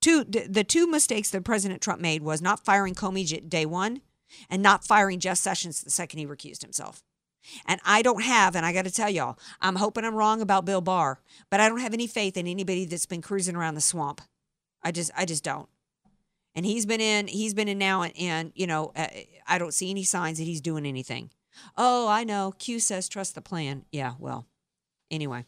Two, 0.00 0.24
the 0.24 0.64
two 0.64 0.86
mistakes 0.86 1.28
that 1.30 1.44
President 1.44 1.82
Trump 1.82 2.00
made 2.00 2.22
was 2.22 2.40
not 2.40 2.64
firing 2.64 2.94
Comey 2.94 3.46
day 3.46 3.66
one 3.66 4.00
and 4.48 4.62
not 4.62 4.86
firing 4.86 5.20
Jeff 5.20 5.36
Sessions 5.36 5.82
the 5.82 5.90
second 5.90 6.20
he 6.20 6.26
recused 6.26 6.62
himself. 6.62 7.02
And 7.66 7.82
I 7.84 8.00
don't 8.00 8.22
have, 8.22 8.56
and 8.56 8.64
I 8.64 8.72
got 8.72 8.86
to 8.86 8.90
tell 8.90 9.10
y'all, 9.10 9.38
I'm 9.60 9.76
hoping 9.76 10.06
I'm 10.06 10.14
wrong 10.14 10.40
about 10.40 10.64
Bill 10.64 10.80
Barr, 10.80 11.20
but 11.50 11.60
I 11.60 11.68
don't 11.68 11.80
have 11.80 11.92
any 11.92 12.06
faith 12.06 12.38
in 12.38 12.46
anybody 12.46 12.86
that's 12.86 13.04
been 13.04 13.20
cruising 13.20 13.56
around 13.56 13.74
the 13.74 13.82
swamp. 13.82 14.22
I 14.82 14.92
just 14.92 15.10
I 15.16 15.24
just 15.24 15.44
don't. 15.44 15.68
And 16.54 16.66
he's 16.66 16.86
been 16.86 17.00
in 17.00 17.26
he's 17.28 17.54
been 17.54 17.68
in 17.68 17.78
now 17.78 18.02
and, 18.02 18.12
and 18.18 18.52
you 18.54 18.66
know 18.66 18.92
uh, 18.96 19.06
I 19.46 19.58
don't 19.58 19.74
see 19.74 19.90
any 19.90 20.04
signs 20.04 20.38
that 20.38 20.44
he's 20.44 20.60
doing 20.60 20.86
anything. 20.86 21.30
Oh, 21.76 22.08
I 22.08 22.24
know. 22.24 22.54
Q 22.58 22.80
says 22.80 23.08
trust 23.08 23.34
the 23.34 23.40
plan. 23.40 23.84
Yeah, 23.92 24.14
well. 24.18 24.46
Anyway. 25.10 25.44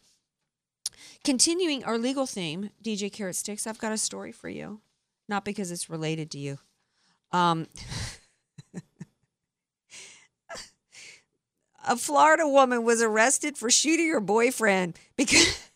Continuing 1.23 1.83
our 1.83 1.97
legal 1.97 2.25
theme, 2.27 2.69
DJ 2.83 3.11
Carrot 3.11 3.35
Sticks, 3.35 3.65
I've 3.65 3.79
got 3.79 3.91
a 3.91 3.97
story 3.97 4.31
for 4.31 4.47
you. 4.49 4.81
Not 5.27 5.43
because 5.45 5.71
it's 5.71 5.89
related 5.89 6.29
to 6.31 6.37
you. 6.37 6.59
Um 7.31 7.67
a 11.87 11.97
Florida 11.97 12.47
woman 12.47 12.83
was 12.83 13.01
arrested 13.01 13.57
for 13.57 13.69
shooting 13.69 14.09
her 14.09 14.19
boyfriend 14.19 14.97
because 15.17 15.69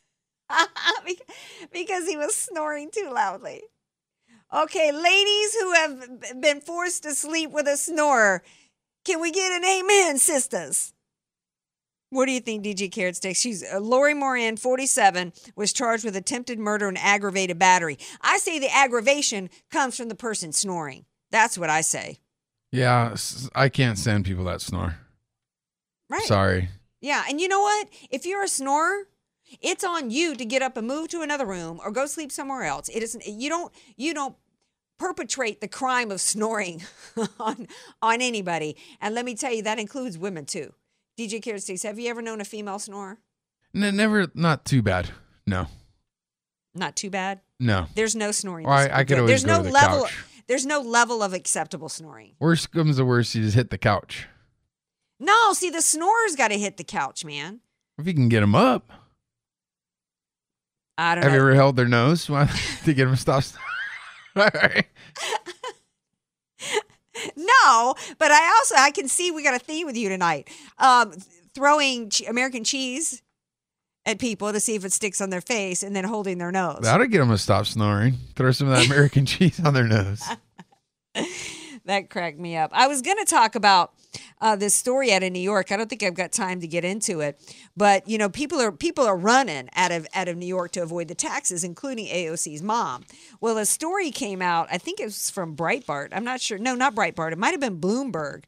because 1.74 2.08
he 2.08 2.18
was 2.18 2.36
snoring 2.36 2.90
too 2.92 3.10
loudly. 3.14 3.62
Okay, 4.54 4.92
ladies 4.92 5.56
who 5.56 5.74
have 5.74 6.42
been 6.42 6.62
forced 6.62 7.04
to 7.04 7.12
sleep 7.12 7.52
with 7.52 7.68
a 7.68 7.76
snorer, 7.76 8.44
can 9.04 9.20
we 9.20 9.32
get 9.32 9.52
an 9.52 9.66
amen, 9.66 10.18
sisters? 10.20 10.94
What 12.10 12.28
do 12.28 12.32
you 12.32 12.40
think, 12.40 12.64
DJ 12.64 12.90
Carrot 12.90 13.18
Sticks? 13.18 13.40
She's 13.40 13.64
uh, 13.64 13.80
Lori 13.80 14.14
Moran, 14.14 14.56
47, 14.56 15.34
was 15.58 15.74
charged 15.74 16.06
with 16.06 16.16
attempted 16.16 16.58
murder 16.58 16.88
and 16.88 16.98
aggravated 16.98 17.60
battery. 17.60 17.98
I 18.22 18.38
say 18.38 18.60
the 18.60 18.74
aggravation 18.74 19.50
comes 19.70 19.98
from 19.98 20.08
the 20.08 20.16
person 20.16 20.54
snoring. 20.54 21.04
That's 21.32 21.58
what 21.58 21.70
I 21.70 21.82
say. 21.82 22.20
Yeah, 22.72 23.16
I 23.54 23.68
can't 23.68 23.98
stand 23.98 24.26
people 24.26 24.46
that 24.46 24.62
snore. 24.62 24.96
Right. 26.10 26.24
Sorry. 26.24 26.70
Yeah, 27.02 27.24
and 27.28 27.42
you 27.42 27.50
know 27.50 27.62
what? 27.62 27.90
If 28.10 28.26
you're 28.26 28.44
a 28.44 28.48
snorer, 28.48 29.08
it's 29.62 29.84
on 29.84 30.10
you 30.12 30.36
to 30.36 30.46
get 30.46 30.62
up 30.62 30.78
and 30.78 30.88
move 30.88 31.10
to 31.10 31.22
another 31.22 31.46
room 31.46 31.80
or 31.84 31.92
go 31.92 32.06
sleep 32.06 32.32
somewhere 32.32 32.64
else. 32.64 32.90
It 32.90 33.04
isn't 33.04 33.26
you 33.28 33.50
don't 33.50 33.74
you 33.96 34.14
don't 34.14 34.36
perpetrate 35.00 35.62
the 35.62 35.68
crime 35.68 36.10
of 36.12 36.20
snoring 36.22 36.84
on 37.40 37.68
on 38.02 38.22
anybody. 38.22 38.76
And 39.02 39.14
let 39.16 39.26
me 39.26 39.36
tell 39.36 39.54
you 39.54 39.64
that 39.64 39.80
includes 39.80 40.18
women 40.18 40.46
too. 40.46 40.74
DJ 41.20 41.42
Carrot 41.42 41.68
have 41.84 41.98
you 42.00 42.10
ever 42.10 42.22
known 42.22 42.42
a 42.42 42.46
female 42.46 42.80
snorer? 42.80 43.18
N- 43.76 43.96
never, 43.96 44.28
not 44.34 44.66
too 44.66 44.82
bad. 44.82 45.10
No, 45.46 45.68
Not 46.76 46.96
too 46.96 47.10
bad. 47.10 47.42
no. 47.60 47.88
There's 47.96 48.16
no 48.16 48.32
snoring. 48.32 48.68
I- 48.68 49.00
I 49.00 49.04
could 49.04 49.18
always 49.20 49.30
There's 49.30 49.46
go 49.46 49.52
no 49.54 49.64
to 49.64 49.64
the 49.70 49.72
level. 49.74 50.04
couch. 50.04 50.14
There's 50.48 50.66
no 50.66 50.80
level 50.82 51.24
of 51.24 51.34
acceptable 51.34 51.90
snoring. 51.90 52.36
Worst 52.40 52.72
comes 52.72 52.98
to 52.98 53.06
worst, 53.06 53.34
you 53.36 53.44
just 53.44 53.56
hit 53.56 53.70
the 53.70 53.78
couch. 53.78 54.28
No, 55.20 55.54
see, 55.54 55.70
the 55.70 55.82
snorer's 55.82 56.36
got 56.36 56.50
to 56.50 56.58
hit 56.60 56.78
the 56.78 56.84
couch, 56.84 57.26
man. 57.26 57.62
If 57.98 58.06
you 58.08 58.14
can 58.14 58.30
get 58.30 58.44
him 58.44 58.56
up. 58.56 58.92
I 60.98 61.16
don't 61.16 61.24
Have 61.24 61.34
you 61.34 61.40
ever 61.40 61.54
held 61.54 61.76
their 61.76 61.88
nose 61.88 62.26
to 62.86 62.94
get 62.94 63.06
them 63.06 63.12
to 63.12 63.18
stop? 63.18 63.44
All 64.36 64.50
right. 64.54 64.86
no, 67.36 67.96
but 68.18 68.32
I 68.32 68.56
also 68.58 68.76
I 68.78 68.92
can 68.92 69.08
see 69.08 69.32
we 69.32 69.44
got 69.44 69.56
a 69.56 69.60
theme 69.60 69.86
with 69.86 69.98
you 69.98 70.10
tonight. 70.10 70.50
Um, 70.78 71.14
throwing 71.54 72.12
American 72.28 72.64
cheese 72.64 73.22
at 74.06 74.20
people 74.20 74.54
to 74.54 74.60
see 74.60 74.76
if 74.76 74.86
it 74.86 74.94
sticks 74.94 75.20
on 75.22 75.30
their 75.30 75.42
face, 75.42 75.84
and 75.84 75.96
then 75.96 76.04
holding 76.06 76.38
their 76.38 76.52
nose. 76.52 76.80
That'll 76.82 77.08
get 77.08 77.20
them 77.20 77.30
to 77.30 77.38
stop 77.38 77.66
snoring. 77.66 78.16
Throw 78.36 78.52
some 78.52 78.70
of 78.70 78.78
that 78.78 78.86
American 78.86 79.26
cheese 79.26 79.60
on 79.64 79.74
their 79.74 79.88
nose. 79.88 80.24
That 81.88 82.10
cracked 82.10 82.40
me 82.40 82.56
up. 82.56 82.72
I 82.74 82.88
was 82.88 83.02
going 83.02 83.18
to 83.18 83.26
talk 83.26 83.56
about 83.56 83.94
uh, 84.40 84.56
this 84.56 84.76
story 84.76 85.12
out 85.12 85.24
of 85.24 85.32
New 85.32 85.40
York. 85.40 85.72
I 85.72 85.78
don't 85.78 85.90
think 85.90 86.04
I've 86.04 86.14
got 86.14 86.32
time 86.32 86.62
to 86.62 86.68
get 86.68 86.86
into 86.86 87.22
it, 87.22 87.40
but 87.76 88.08
you 88.08 88.18
know, 88.18 88.30
people 88.30 88.60
are 88.62 88.72
people 88.72 89.06
are 89.06 89.18
running 89.18 89.70
out 89.76 89.92
of 89.92 90.08
out 90.14 90.28
of 90.28 90.38
New 90.38 90.46
York 90.46 90.72
to 90.74 90.82
avoid 90.82 91.08
the 91.08 91.16
taxes, 91.16 91.64
including 91.64 92.06
AOC's 92.08 92.62
mom. 92.62 93.04
Well, 93.42 93.58
a 93.58 93.66
story 93.66 94.12
came 94.12 94.42
out. 94.42 94.68
I 94.72 94.78
think 94.78 95.00
it 95.00 95.06
was 95.06 95.30
from 95.30 95.56
Breitbart. 95.56 96.10
I'm 96.12 96.24
not 96.24 96.42
sure. 96.42 96.58
No, 96.58 96.76
not 96.76 96.96
Breitbart. 96.96 97.32
It 97.32 97.38
might 97.38 97.52
have 97.52 97.62
been 97.62 97.80
Bloomberg. 97.80 98.44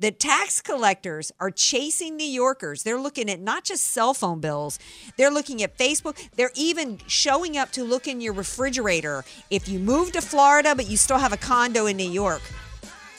The 0.00 0.10
tax 0.10 0.60
collectors 0.60 1.32
are 1.40 1.50
chasing 1.50 2.16
New 2.16 2.26
Yorkers. 2.26 2.82
They're 2.82 3.00
looking 3.00 3.30
at 3.30 3.40
not 3.40 3.64
just 3.64 3.84
cell 3.84 4.12
phone 4.12 4.40
bills, 4.40 4.78
they're 5.16 5.30
looking 5.30 5.62
at 5.62 5.78
Facebook. 5.78 6.16
They're 6.36 6.50
even 6.54 6.98
showing 7.06 7.56
up 7.56 7.70
to 7.72 7.84
look 7.84 8.08
in 8.08 8.20
your 8.20 8.32
refrigerator 8.32 9.24
if 9.50 9.68
you 9.68 9.78
move 9.78 10.12
to 10.12 10.20
Florida, 10.20 10.74
but 10.74 10.90
you 10.90 10.96
still 10.96 11.18
have 11.18 11.32
a 11.32 11.36
condo 11.36 11.86
in 11.86 11.96
New 11.96 12.10
York. 12.10 12.42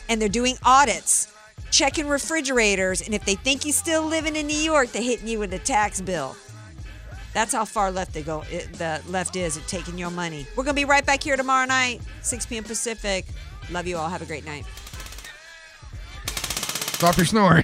And 0.10 0.22
they're 0.22 0.28
doing 0.28 0.58
audits, 0.66 1.34
checking 1.72 2.08
refrigerators. 2.08 3.02
And 3.02 3.14
if 3.14 3.24
they 3.24 3.36
think 3.36 3.64
you're 3.64 3.74
still 3.74 4.04
living 4.04 4.36
in 4.36 4.48
New 4.48 4.58
York, 4.58 4.92
they're 4.92 5.02
hitting 5.02 5.28
you 5.28 5.40
with 5.40 5.54
a 5.54 5.60
tax 5.60 6.02
bill. 6.02 6.36
That's 7.34 7.54
how 7.54 7.64
far 7.64 7.92
left 7.92 8.14
they 8.14 8.24
go. 8.24 8.44
It, 8.52 8.74
the 8.74 9.02
left 9.08 9.36
is 9.36 9.56
at 9.56 9.68
taking 9.68 9.98
your 9.98 10.10
money. 10.10 10.48
We're 10.56 10.64
gonna 10.64 10.74
be 10.74 10.86
right 10.86 11.06
back 11.06 11.24
here 11.24 11.38
tomorrow 11.38 11.66
night, 11.66 12.02
6 12.24 12.46
p.m. 12.48 12.64
Pacific. 12.64 13.26
Love 13.72 13.88
you 13.88 13.98
all. 13.98 14.10
Have 14.10 14.22
a 14.22 14.26
great 14.26 14.46
night. 14.46 14.66
Stop 16.26 17.16
your 17.18 17.26
snoring. 17.26 17.64